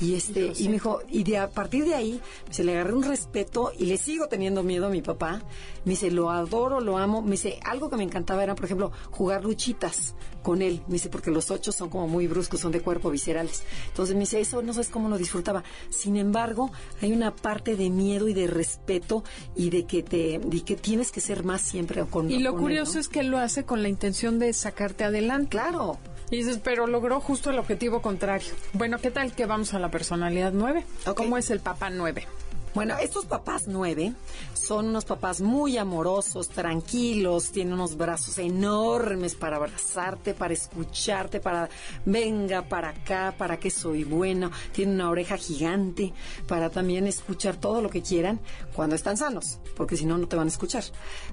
Y 0.02 0.16
este, 0.16 0.54
y 0.58 0.68
me 0.68 0.74
dijo, 0.74 1.02
y 1.10 1.24
de 1.24 1.38
a 1.38 1.50
partir 1.50 1.84
de 1.84 1.94
ahí 1.94 2.22
se 2.50 2.64
le 2.64 2.72
agarré 2.72 2.94
un 2.94 3.04
respeto 3.04 3.74
y 3.78 3.86
le 3.86 3.98
sigo 3.98 4.28
teniendo 4.28 4.64
miedo 4.64 4.88
a 4.88 4.90
mi 4.90 5.02
papá. 5.02 5.42
Me 5.84 5.92
dice, 5.92 6.10
lo 6.10 6.30
adoro, 6.32 6.80
lo 6.80 6.98
amo. 6.98 7.22
Me 7.22 7.32
dice, 7.32 7.60
algo 7.66 7.90
que 7.90 7.98
me 7.98 8.04
encantaba 8.04 8.44
era, 8.44 8.56
por 8.56 8.66
ejemplo, 8.66 8.92
jugar 9.12 9.44
luchitas 9.44 10.16
con 10.42 10.62
él. 10.62 10.82
Me 10.88 10.94
dice, 10.94 11.10
porque 11.10 11.32
los 11.32 11.52
ocho 11.52 11.74
son 11.74 11.90
como 11.90 12.08
muy 12.08 12.28
bruscos, 12.28 12.62
son 12.62 12.72
de 12.72 12.82
cuerpo, 12.82 13.10
viscerales. 13.10 13.64
Entonces 13.88 14.16
me 14.16 14.22
dice, 14.22 14.40
eso 14.40 14.62
no 14.62 14.72
sabes 14.72 14.88
cómo 14.88 15.10
lo 15.10 15.18
disfrutaba. 15.18 15.64
Sin 15.90 16.16
embargo, 16.16 16.72
hay 17.02 17.12
una 17.12 17.36
parte 17.36 17.76
de 17.76 17.90
miedo 17.90 18.30
y 18.30 18.34
de 18.34 18.48
respeto 18.48 19.26
y 19.56 19.70
de 19.70 19.86
que 19.86 20.02
te, 20.02 20.40
de 20.40 20.62
que 20.62 20.78
tienes 20.78 21.12
que 21.12 21.20
ser 21.20 21.44
más 21.44 21.62
siempre 21.62 22.06
con 22.06 22.32
Y 22.32 22.40
lo 22.40 22.52
con 22.52 22.60
él, 22.60 22.64
curioso 22.64 22.94
¿no? 22.94 23.00
es 23.02 23.10
que 23.10 23.24
lo 23.24 23.38
hace 23.38 23.66
con 23.66 23.84
la 23.84 23.90
intención 23.90 24.40
de 24.40 24.54
sacarte 24.54 25.04
adelante. 25.04 25.50
Claro. 25.50 26.00
Y 26.32 26.38
dices, 26.38 26.59
pero 26.63 26.86
logró 26.88 27.19
justo 27.19 27.49
el 27.49 27.59
objetivo 27.59 28.01
contrario. 28.01 28.53
Bueno, 28.73 28.99
¿qué 28.99 29.11
tal 29.11 29.34
que 29.34 29.45
vamos 29.45 29.73
a 29.73 29.80
la 29.80 29.89
personalidad 29.89 30.51
9? 30.53 30.86
Ok. 31.07 31.17
¿Cómo 31.17 31.38
es 31.38 31.49
el 31.49 31.59
papá 31.59 31.89
9? 31.89 32.27
Bueno, 32.76 32.95
estos 32.99 33.26
papás 33.26 33.63
nueve 33.67 34.13
son 34.53 34.89
unos 34.89 35.03
papás 35.03 35.41
muy 35.41 35.78
amorosos, 35.78 36.49
tranquilos, 36.49 37.51
tienen 37.51 37.74
unos 37.74 37.97
brazos 37.97 38.38
enormes 38.38 39.34
para 39.34 39.55
abrazarte, 39.55 40.36
para 40.36 40.53
escucharte, 40.53 41.39
para 41.39 41.67
venga 42.05 42.61
para 42.61 42.89
acá, 42.89 43.34
para 43.38 43.57
que 43.59 43.72
soy 43.72 44.03
bueno, 44.03 44.51
tienen 44.72 44.95
una 44.95 45.09
oreja 45.09 45.36
gigante 45.38 46.13
para 46.47 46.70
también 46.70 47.07
escuchar 47.07 47.55
todo 47.57 47.82
lo 47.82 47.89
que 47.89 48.03
quieran 48.03 48.39
cuando 48.76 48.95
están 48.95 49.17
sanos, 49.17 49.57
porque 49.76 49.97
si 49.97 50.05
no 50.05 50.17
no 50.20 50.28
te 50.28 50.36
van 50.36 50.47
a 50.47 50.51
escuchar. 50.51 50.84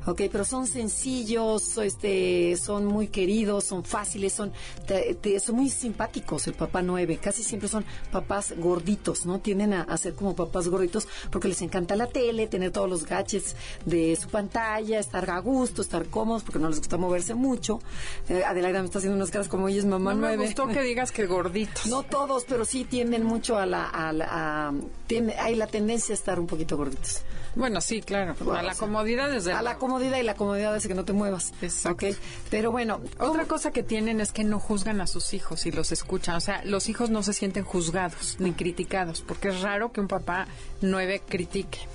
Ok, 0.06 0.22
pero 0.32 0.44
son 0.44 0.66
sencillos, 0.66 1.76
este, 1.78 2.56
son 2.56 2.86
muy 2.86 3.08
queridos, 3.08 3.64
son 3.64 3.84
fáciles, 3.84 4.32
son, 4.32 4.52
te- 4.86 5.38
son 5.38 5.56
muy 5.56 5.68
simpáticos 5.68 6.46
el 6.46 6.54
papá 6.54 6.80
nueve, 6.80 7.18
casi 7.22 7.42
siempre 7.42 7.68
son 7.68 7.84
papás 8.10 8.54
gorditos, 8.56 9.26
¿no? 9.26 9.38
Tienden 9.40 9.74
a, 9.74 9.82
a 9.82 9.96
ser 9.98 10.14
como 10.14 10.34
papás 10.34 10.68
gorditos 10.68 11.06
porque 11.30 11.48
les 11.48 11.62
encanta 11.62 11.96
la 11.96 12.06
tele, 12.06 12.46
tener 12.46 12.70
todos 12.70 12.88
los 12.88 13.06
gadgets 13.06 13.56
de 13.84 14.16
su 14.16 14.28
pantalla, 14.28 14.98
estar 14.98 15.28
a 15.30 15.38
gusto, 15.40 15.82
estar 15.82 16.06
cómodos, 16.06 16.42
porque 16.42 16.58
no 16.58 16.68
les 16.68 16.78
gusta 16.78 16.96
moverse 16.96 17.34
mucho. 17.34 17.80
Eh, 18.28 18.42
Adelaida 18.44 18.80
me 18.80 18.86
está 18.86 18.98
haciendo 18.98 19.16
unas 19.16 19.30
caras 19.30 19.48
como 19.48 19.68
ella 19.68 19.78
es 19.78 19.84
mamá 19.86 20.14
No 20.14 20.20
me 20.28 20.36
gustó 20.36 20.66
que 20.68 20.82
digas 20.82 21.12
que 21.12 21.26
gorditos. 21.26 21.86
No 21.86 22.02
todos, 22.02 22.44
pero 22.48 22.64
sí 22.64 22.84
tienden 22.84 23.24
mucho 23.24 23.56
a 23.58 23.66
la... 23.66 23.84
A 23.88 24.12
la- 24.12 24.28
a- 24.68 24.72
tiende- 25.06 25.36
hay 25.38 25.54
la 25.54 25.66
tendencia 25.66 26.12
a 26.12 26.16
estar 26.16 26.40
un 26.40 26.46
poquito 26.46 26.76
gorditos. 26.76 27.22
Bueno, 27.54 27.80
sí, 27.80 28.02
claro. 28.02 28.34
A 28.54 28.62
la 28.62 28.74
comodidad 28.74 29.30
desde 29.30 29.52
A 29.52 29.62
la 29.62 29.78
comodidad 29.78 30.18
y 30.18 30.22
la 30.24 30.34
comodidad 30.34 30.74
hace 30.74 30.88
que 30.88 30.94
no 30.94 31.06
te 31.06 31.14
muevas. 31.14 31.54
Exacto. 31.62 32.06
Pero 32.50 32.70
bueno, 32.70 33.00
Otra 33.18 33.46
cosa 33.46 33.70
que 33.70 33.82
tienen 33.82 34.20
es 34.20 34.30
que 34.32 34.44
no 34.44 34.60
juzgan 34.60 35.00
a 35.00 35.06
sus 35.06 35.32
hijos 35.32 35.64
y 35.64 35.70
los 35.72 35.90
escuchan. 35.90 36.34
O 36.36 36.40
sea, 36.40 36.62
los 36.66 36.90
hijos 36.90 37.08
no 37.08 37.22
se 37.22 37.32
sienten 37.32 37.64
juzgados 37.64 38.36
ni 38.40 38.52
criticados, 38.52 39.22
porque 39.22 39.48
es 39.48 39.62
raro 39.62 39.90
que 39.90 40.00
un 40.02 40.08
papá 40.08 40.46
nueve 40.82 41.15
critique. 41.24 41.86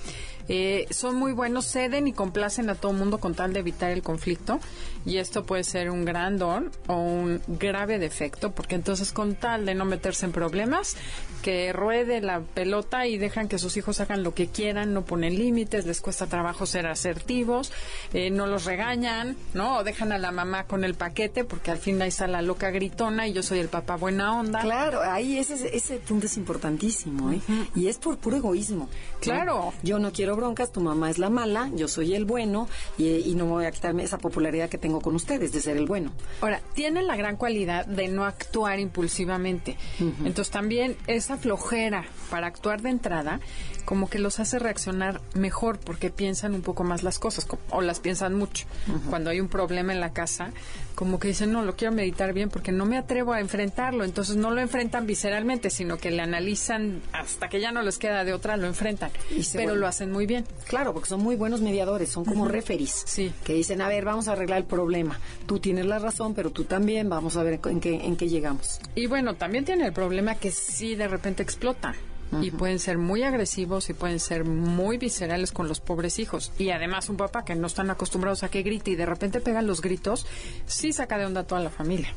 Eh, 0.54 0.86
son 0.90 1.16
muy 1.16 1.32
buenos, 1.32 1.64
ceden 1.64 2.06
y 2.06 2.12
complacen 2.12 2.68
a 2.68 2.74
todo 2.74 2.92
mundo 2.92 3.20
con 3.20 3.34
tal 3.34 3.54
de 3.54 3.60
evitar 3.60 3.90
el 3.90 4.02
conflicto. 4.02 4.60
Y 5.06 5.16
esto 5.16 5.44
puede 5.44 5.64
ser 5.64 5.88
un 5.88 6.04
gran 6.04 6.36
don 6.36 6.70
o 6.88 6.96
un 6.96 7.40
grave 7.46 7.98
defecto, 7.98 8.52
porque 8.52 8.74
entonces 8.74 9.12
con 9.12 9.34
tal 9.34 9.64
de 9.64 9.74
no 9.74 9.86
meterse 9.86 10.26
en 10.26 10.32
problemas, 10.32 10.96
que 11.40 11.72
ruede 11.72 12.20
la 12.20 12.40
pelota 12.40 13.06
y 13.06 13.16
dejan 13.16 13.48
que 13.48 13.58
sus 13.58 13.78
hijos 13.78 14.00
hagan 14.00 14.22
lo 14.22 14.34
que 14.34 14.48
quieran, 14.48 14.92
no 14.92 15.06
ponen 15.06 15.38
límites, 15.38 15.86
les 15.86 16.02
cuesta 16.02 16.26
trabajo 16.26 16.66
ser 16.66 16.86
asertivos, 16.86 17.72
eh, 18.12 18.30
no 18.30 18.46
los 18.46 18.66
regañan, 18.66 19.36
¿no? 19.54 19.78
O 19.78 19.84
dejan 19.84 20.12
a 20.12 20.18
la 20.18 20.32
mamá 20.32 20.64
con 20.64 20.84
el 20.84 20.94
paquete, 20.94 21.44
porque 21.44 21.70
al 21.70 21.78
fin 21.78 22.00
ahí 22.02 22.08
está 22.08 22.26
la 22.26 22.42
loca 22.42 22.70
gritona 22.70 23.26
y 23.26 23.32
yo 23.32 23.42
soy 23.42 23.58
el 23.58 23.68
papá 23.68 23.96
buena 23.96 24.38
onda. 24.38 24.60
Claro, 24.60 25.00
ahí 25.00 25.38
ese, 25.38 25.74
ese 25.74 25.96
punto 25.96 26.26
es 26.26 26.36
importantísimo, 26.36 27.32
¿eh? 27.32 27.40
Y 27.74 27.88
es 27.88 27.96
por 27.96 28.18
puro 28.18 28.36
egoísmo. 28.36 28.72
¿no? 28.72 28.88
Claro. 29.20 29.72
Yo 29.82 29.98
no 29.98 30.12
quiero 30.12 30.36
broncas, 30.42 30.72
tu 30.72 30.80
mamá 30.80 31.08
es 31.08 31.18
la 31.18 31.30
mala, 31.30 31.70
yo 31.74 31.86
soy 31.88 32.14
el 32.14 32.24
bueno 32.24 32.68
y, 32.98 33.08
y 33.08 33.34
no 33.36 33.46
voy 33.46 33.64
a 33.64 33.70
quitarme 33.70 34.02
esa 34.02 34.18
popularidad 34.18 34.68
que 34.68 34.76
tengo 34.78 35.00
con 35.00 35.14
ustedes 35.14 35.52
de 35.52 35.60
ser 35.60 35.76
el 35.76 35.86
bueno. 35.86 36.12
Ahora, 36.40 36.60
tienen 36.74 37.06
la 37.06 37.14
gran 37.16 37.36
cualidad 37.36 37.86
de 37.86 38.08
no 38.08 38.24
actuar 38.24 38.80
impulsivamente. 38.80 39.76
Entonces 40.24 40.50
también 40.50 40.96
esa 41.06 41.36
flojera 41.36 42.04
para 42.30 42.46
actuar 42.48 42.82
de 42.82 42.90
entrada 42.90 43.40
como 43.84 44.08
que 44.08 44.18
los 44.20 44.38
hace 44.40 44.58
reaccionar 44.58 45.20
mejor 45.34 45.78
porque 45.78 46.10
piensan 46.10 46.54
un 46.54 46.62
poco 46.62 46.84
más 46.84 47.02
las 47.02 47.18
cosas 47.18 47.44
co- 47.44 47.58
o 47.70 47.80
las 47.82 47.98
piensan 48.00 48.34
mucho. 48.34 48.66
Cuando 49.10 49.30
hay 49.30 49.40
un 49.40 49.48
problema 49.48 49.92
en 49.92 50.00
la 50.00 50.12
casa, 50.12 50.52
como 50.94 51.18
que 51.18 51.28
dicen, 51.28 51.52
no, 51.52 51.62
lo 51.62 51.74
quiero 51.76 51.92
meditar 51.92 52.32
bien 52.32 52.48
porque 52.48 52.70
no 52.70 52.86
me 52.86 52.96
atrevo 52.96 53.32
a 53.32 53.40
enfrentarlo. 53.40 54.04
Entonces 54.04 54.36
no 54.36 54.50
lo 54.52 54.60
enfrentan 54.60 55.06
visceralmente, 55.06 55.68
sino 55.70 55.98
que 55.98 56.10
le 56.12 56.22
analizan 56.22 57.02
hasta 57.12 57.48
que 57.48 57.60
ya 57.60 57.72
no 57.72 57.82
les 57.82 57.98
queda 57.98 58.24
de 58.24 58.32
otra, 58.34 58.56
lo 58.56 58.66
enfrentan. 58.68 59.10
Y 59.30 59.42
Pero 59.52 59.70
vuelve- 59.72 59.80
lo 59.80 59.86
hacen 59.88 60.12
muy 60.12 60.21
bien. 60.26 60.44
Claro, 60.66 60.92
porque 60.92 61.08
son 61.08 61.22
muy 61.22 61.36
buenos 61.36 61.60
mediadores, 61.60 62.10
son 62.10 62.24
como 62.24 62.46
referís. 62.46 63.02
Sí. 63.06 63.32
Que 63.44 63.54
dicen, 63.54 63.80
a 63.80 63.88
ver, 63.88 64.04
vamos 64.04 64.28
a 64.28 64.32
arreglar 64.32 64.58
el 64.58 64.64
problema. 64.64 65.18
Tú 65.46 65.58
tienes 65.58 65.86
la 65.86 65.98
razón, 65.98 66.34
pero 66.34 66.50
tú 66.50 66.64
también, 66.64 67.08
vamos 67.08 67.36
a 67.36 67.42
ver 67.42 67.60
en 67.64 67.80
qué, 67.80 67.94
en 67.94 68.16
qué 68.16 68.28
llegamos. 68.28 68.80
Y 68.94 69.06
bueno, 69.06 69.34
también 69.34 69.64
tiene 69.64 69.86
el 69.86 69.92
problema 69.92 70.34
que 70.36 70.50
sí 70.50 70.94
de 70.94 71.08
repente 71.08 71.42
explotan. 71.42 71.94
Y 72.40 72.50
pueden 72.50 72.78
ser 72.78 72.96
muy 72.96 73.24
agresivos 73.24 73.90
y 73.90 73.92
pueden 73.92 74.18
ser 74.18 74.44
muy 74.44 74.96
viscerales 74.96 75.52
con 75.52 75.68
los 75.68 75.80
pobres 75.80 76.18
hijos. 76.18 76.50
Y 76.58 76.70
además 76.70 77.10
un 77.10 77.18
papá 77.18 77.44
que 77.44 77.54
no 77.54 77.66
están 77.66 77.90
acostumbrados 77.90 78.42
a 78.42 78.48
que 78.48 78.62
grite 78.62 78.92
y 78.92 78.96
de 78.96 79.04
repente 79.04 79.40
pegan 79.40 79.66
los 79.66 79.82
gritos, 79.82 80.26
sí 80.64 80.94
saca 80.94 81.18
de 81.18 81.26
onda 81.26 81.42
a 81.42 81.46
toda 81.46 81.60
la 81.60 81.68
familia. 81.68 82.14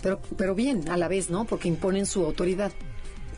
Pero, 0.00 0.20
pero 0.36 0.54
bien, 0.54 0.88
a 0.88 0.96
la 0.96 1.08
vez, 1.08 1.28
¿no? 1.28 1.44
Porque 1.44 1.66
imponen 1.66 2.06
su 2.06 2.24
autoridad. 2.24 2.72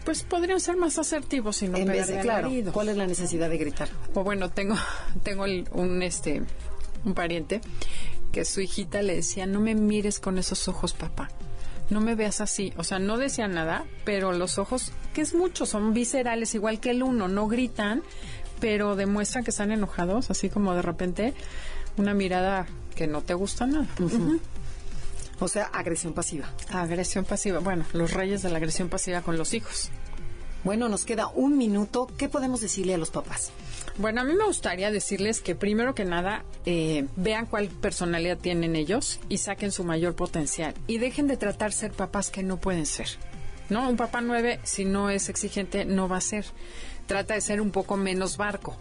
Pues 0.05 0.23
podrían 0.23 0.61
ser 0.61 0.77
más 0.77 0.99
asertivos 0.99 1.63
y 1.63 1.69
no 1.69 1.79
en 1.79 1.87
vez 1.89 2.09
de, 2.09 2.21
claro. 2.21 2.51
¿cuál 2.73 2.91
es 2.91 2.97
la 2.97 3.07
necesidad 3.07 3.49
de 3.49 3.57
gritar? 3.59 3.89
O 4.15 4.23
bueno, 4.23 4.51
tengo, 4.51 4.75
tengo 5.23 5.45
el- 5.47 5.67
un 5.73 6.03
este 6.03 6.43
un 7.05 7.15
pariente 7.15 7.61
que 8.33 8.45
su 8.45 8.61
hijita 8.61 9.01
le 9.03 9.17
decía, 9.17 9.47
no 9.47 9.61
me 9.61 9.75
mires 9.75 10.19
con 10.19 10.39
esos 10.39 10.67
ojos, 10.69 10.93
papá. 10.93 11.31
No 11.91 12.01
me 12.01 12.15
veas 12.15 12.41
así. 12.41 12.73
O 12.77 12.83
sea, 12.85 12.99
no 12.99 13.17
decía 13.19 13.47
nada, 13.47 13.85
pero 14.05 14.33
los 14.33 14.59
ojos, 14.59 14.91
que 15.13 15.21
es 15.21 15.35
mucho, 15.35 15.67
son 15.67 15.93
viscerales, 15.95 16.55
igual 16.55 16.81
que 16.81 16.91
el 16.91 17.03
uno, 17.03 17.29
no 17.29 17.47
gritan, 17.47 18.03
pero 18.61 18.97
demuestran 18.97 19.45
que 19.45 19.51
están 19.51 19.71
enojados, 19.71 20.31
así 20.31 20.49
como 20.49 20.75
de 20.75 20.83
repente 20.83 21.35
una 21.97 22.13
mirada 22.15 22.67
que 22.97 23.07
no 23.07 23.21
te 23.23 23.35
gusta 23.35 23.67
nada. 23.67 23.87
O 25.41 25.49
sea, 25.49 25.65
agresión 25.67 26.13
pasiva. 26.13 26.53
Agresión 26.71 27.25
pasiva. 27.25 27.59
Bueno, 27.59 27.85
los 27.93 28.13
reyes 28.13 28.43
de 28.43 28.51
la 28.51 28.59
agresión 28.59 28.89
pasiva 28.89 29.23
con 29.23 29.37
los 29.37 29.55
hijos. 29.55 29.91
Bueno, 30.65 30.89
nos 30.89 31.05
queda 31.05 31.29
un 31.29 31.59
minuto. 31.59 32.09
¿Qué 32.17 32.29
podemos 32.29 32.61
decirle 32.63 32.95
a 32.95 32.99
los 32.99 33.11
papás? 33.11 33.53
Bueno, 33.99 34.23
a 34.23 34.25
mí 34.25 34.33
me 34.35 34.47
gustaría 34.47 34.91
decirles 34.91 35.41
que 35.41 35.55
primero 35.55 35.95
que 35.95 36.07
nada 36.07 36.43
eh, 36.65 37.07
vean 37.17 37.47
cuál 37.47 37.69
personalidad 37.69 38.39
tienen 38.39 38.75
ellos 38.75 39.21
y 39.29 39.39
saquen 39.39 39.73
su 39.73 39.85
mayor 39.85 40.17
potencial 40.17 40.75
y 40.87 40.99
dejen 40.99 41.27
de 41.27 41.37
tratar 41.37 41.73
ser 41.73 41.93
papás 41.93 42.31
que 42.31 42.43
no 42.43 42.57
pueden 42.57 42.87
ser. 42.87 43.09
¿No? 43.69 43.89
Un 43.89 43.97
papá 43.97 44.21
nueve, 44.21 44.59
si 44.63 44.85
no 44.85 45.11
es 45.11 45.29
exigente, 45.29 45.85
no 45.85 46.09
va 46.09 46.17
a 46.19 46.23
ser. 46.23 46.45
Trata 47.07 47.35
de 47.35 47.41
ser 47.41 47.61
un 47.61 47.71
poco 47.71 47.97
menos 47.97 48.37
barco. 48.37 48.77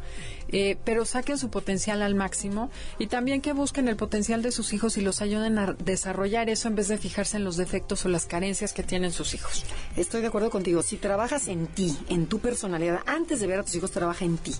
Eh, 0.49 0.77
pero 0.83 1.03
saquen 1.05 1.39
su 1.39 1.49
potencial 1.49 2.03
al 2.03 2.13
máximo 2.13 2.69
y 2.99 3.07
también 3.07 3.41
que 3.41 3.53
busquen 3.53 3.87
el 3.87 3.95
potencial 3.95 4.43
de 4.43 4.51
sus 4.51 4.73
hijos 4.73 4.97
y 4.97 5.01
los 5.01 5.21
ayuden 5.21 5.57
a 5.57 5.73
desarrollar 5.73 6.47
eso 6.47 6.67
en 6.67 6.75
vez 6.75 6.89
de 6.89 6.99
fijarse 6.99 7.37
en 7.37 7.43
los 7.43 7.57
defectos 7.57 8.05
o 8.05 8.09
las 8.09 8.27
carencias 8.27 8.71
que 8.71 8.83
tienen 8.83 9.11
sus 9.11 9.33
hijos. 9.33 9.65
Estoy 9.95 10.21
de 10.21 10.27
acuerdo 10.27 10.51
contigo. 10.51 10.83
Si 10.83 10.97
trabajas 10.97 11.47
en 11.47 11.65
ti, 11.65 11.97
en 12.07 12.27
tu 12.27 12.39
personalidad, 12.39 12.99
antes 13.07 13.39
de 13.39 13.47
ver 13.47 13.61
a 13.61 13.63
tus 13.63 13.75
hijos, 13.75 13.91
trabaja 13.91 14.25
en 14.25 14.37
ti. 14.37 14.53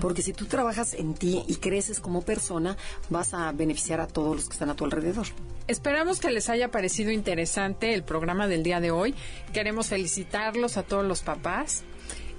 Porque 0.00 0.22
si 0.22 0.32
tú 0.32 0.46
trabajas 0.46 0.94
en 0.94 1.14
ti 1.14 1.44
y 1.46 1.56
creces 1.56 2.00
como 2.00 2.22
persona, 2.22 2.76
vas 3.10 3.34
a 3.34 3.52
beneficiar 3.52 4.00
a 4.00 4.06
todos 4.06 4.36
los 4.36 4.46
que 4.46 4.54
están 4.54 4.70
a 4.70 4.76
tu 4.76 4.84
alrededor. 4.84 5.26
Esperamos 5.66 6.20
que 6.20 6.30
les 6.30 6.48
haya 6.48 6.70
parecido 6.70 7.10
interesante 7.10 7.94
el 7.94 8.02
programa 8.02 8.48
del 8.48 8.62
día 8.62 8.80
de 8.80 8.90
hoy. 8.90 9.14
Queremos 9.52 9.88
felicitarlos 9.88 10.76
a 10.76 10.82
todos 10.82 11.04
los 11.04 11.22
papás, 11.22 11.84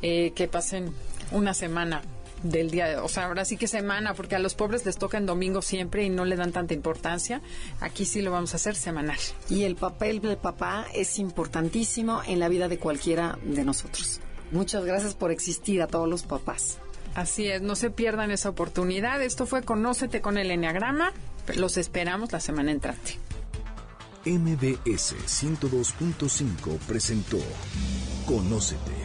eh, 0.07 0.33
que 0.35 0.47
pasen 0.47 0.93
una 1.31 1.55
semana 1.55 2.03
del 2.43 2.69
día 2.69 2.85
de, 2.85 2.97
o 2.97 3.07
sea, 3.07 3.25
ahora 3.25 3.43
sí 3.43 3.57
que 3.57 3.67
semana, 3.67 4.13
porque 4.13 4.35
a 4.35 4.39
los 4.39 4.53
pobres 4.53 4.85
les 4.85 4.99
toca 4.99 5.17
en 5.17 5.25
domingo 5.25 5.63
siempre 5.63 6.03
y 6.03 6.11
no 6.11 6.25
le 6.25 6.35
dan 6.35 6.51
tanta 6.51 6.75
importancia. 6.75 7.41
Aquí 7.79 8.05
sí 8.05 8.21
lo 8.21 8.29
vamos 8.29 8.53
a 8.53 8.57
hacer 8.57 8.75
semanal. 8.75 9.17
Y 9.49 9.63
el 9.63 9.75
papel 9.75 10.21
del 10.21 10.37
papá 10.37 10.85
es 10.93 11.17
importantísimo 11.17 12.21
en 12.27 12.39
la 12.39 12.49
vida 12.49 12.67
de 12.67 12.77
cualquiera 12.77 13.39
de 13.43 13.63
nosotros. 13.63 14.19
Muchas 14.51 14.85
gracias 14.85 15.15
por 15.15 15.31
existir 15.31 15.81
a 15.81 15.87
todos 15.87 16.07
los 16.07 16.21
papás. 16.21 16.77
Así 17.15 17.47
es, 17.47 17.63
no 17.63 17.75
se 17.75 17.89
pierdan 17.89 18.29
esa 18.29 18.49
oportunidad. 18.49 19.23
Esto 19.23 19.47
fue 19.47 19.63
Conócete 19.63 20.21
con 20.21 20.37
el 20.37 20.51
Enneagrama. 20.51 21.13
Los 21.55 21.77
esperamos 21.77 22.31
la 22.31 22.39
semana 22.39 22.69
entrante. 22.69 23.17
MBS 24.23 25.15
102.5 25.25 26.77
presentó 26.87 27.39
Conócete. 28.27 29.04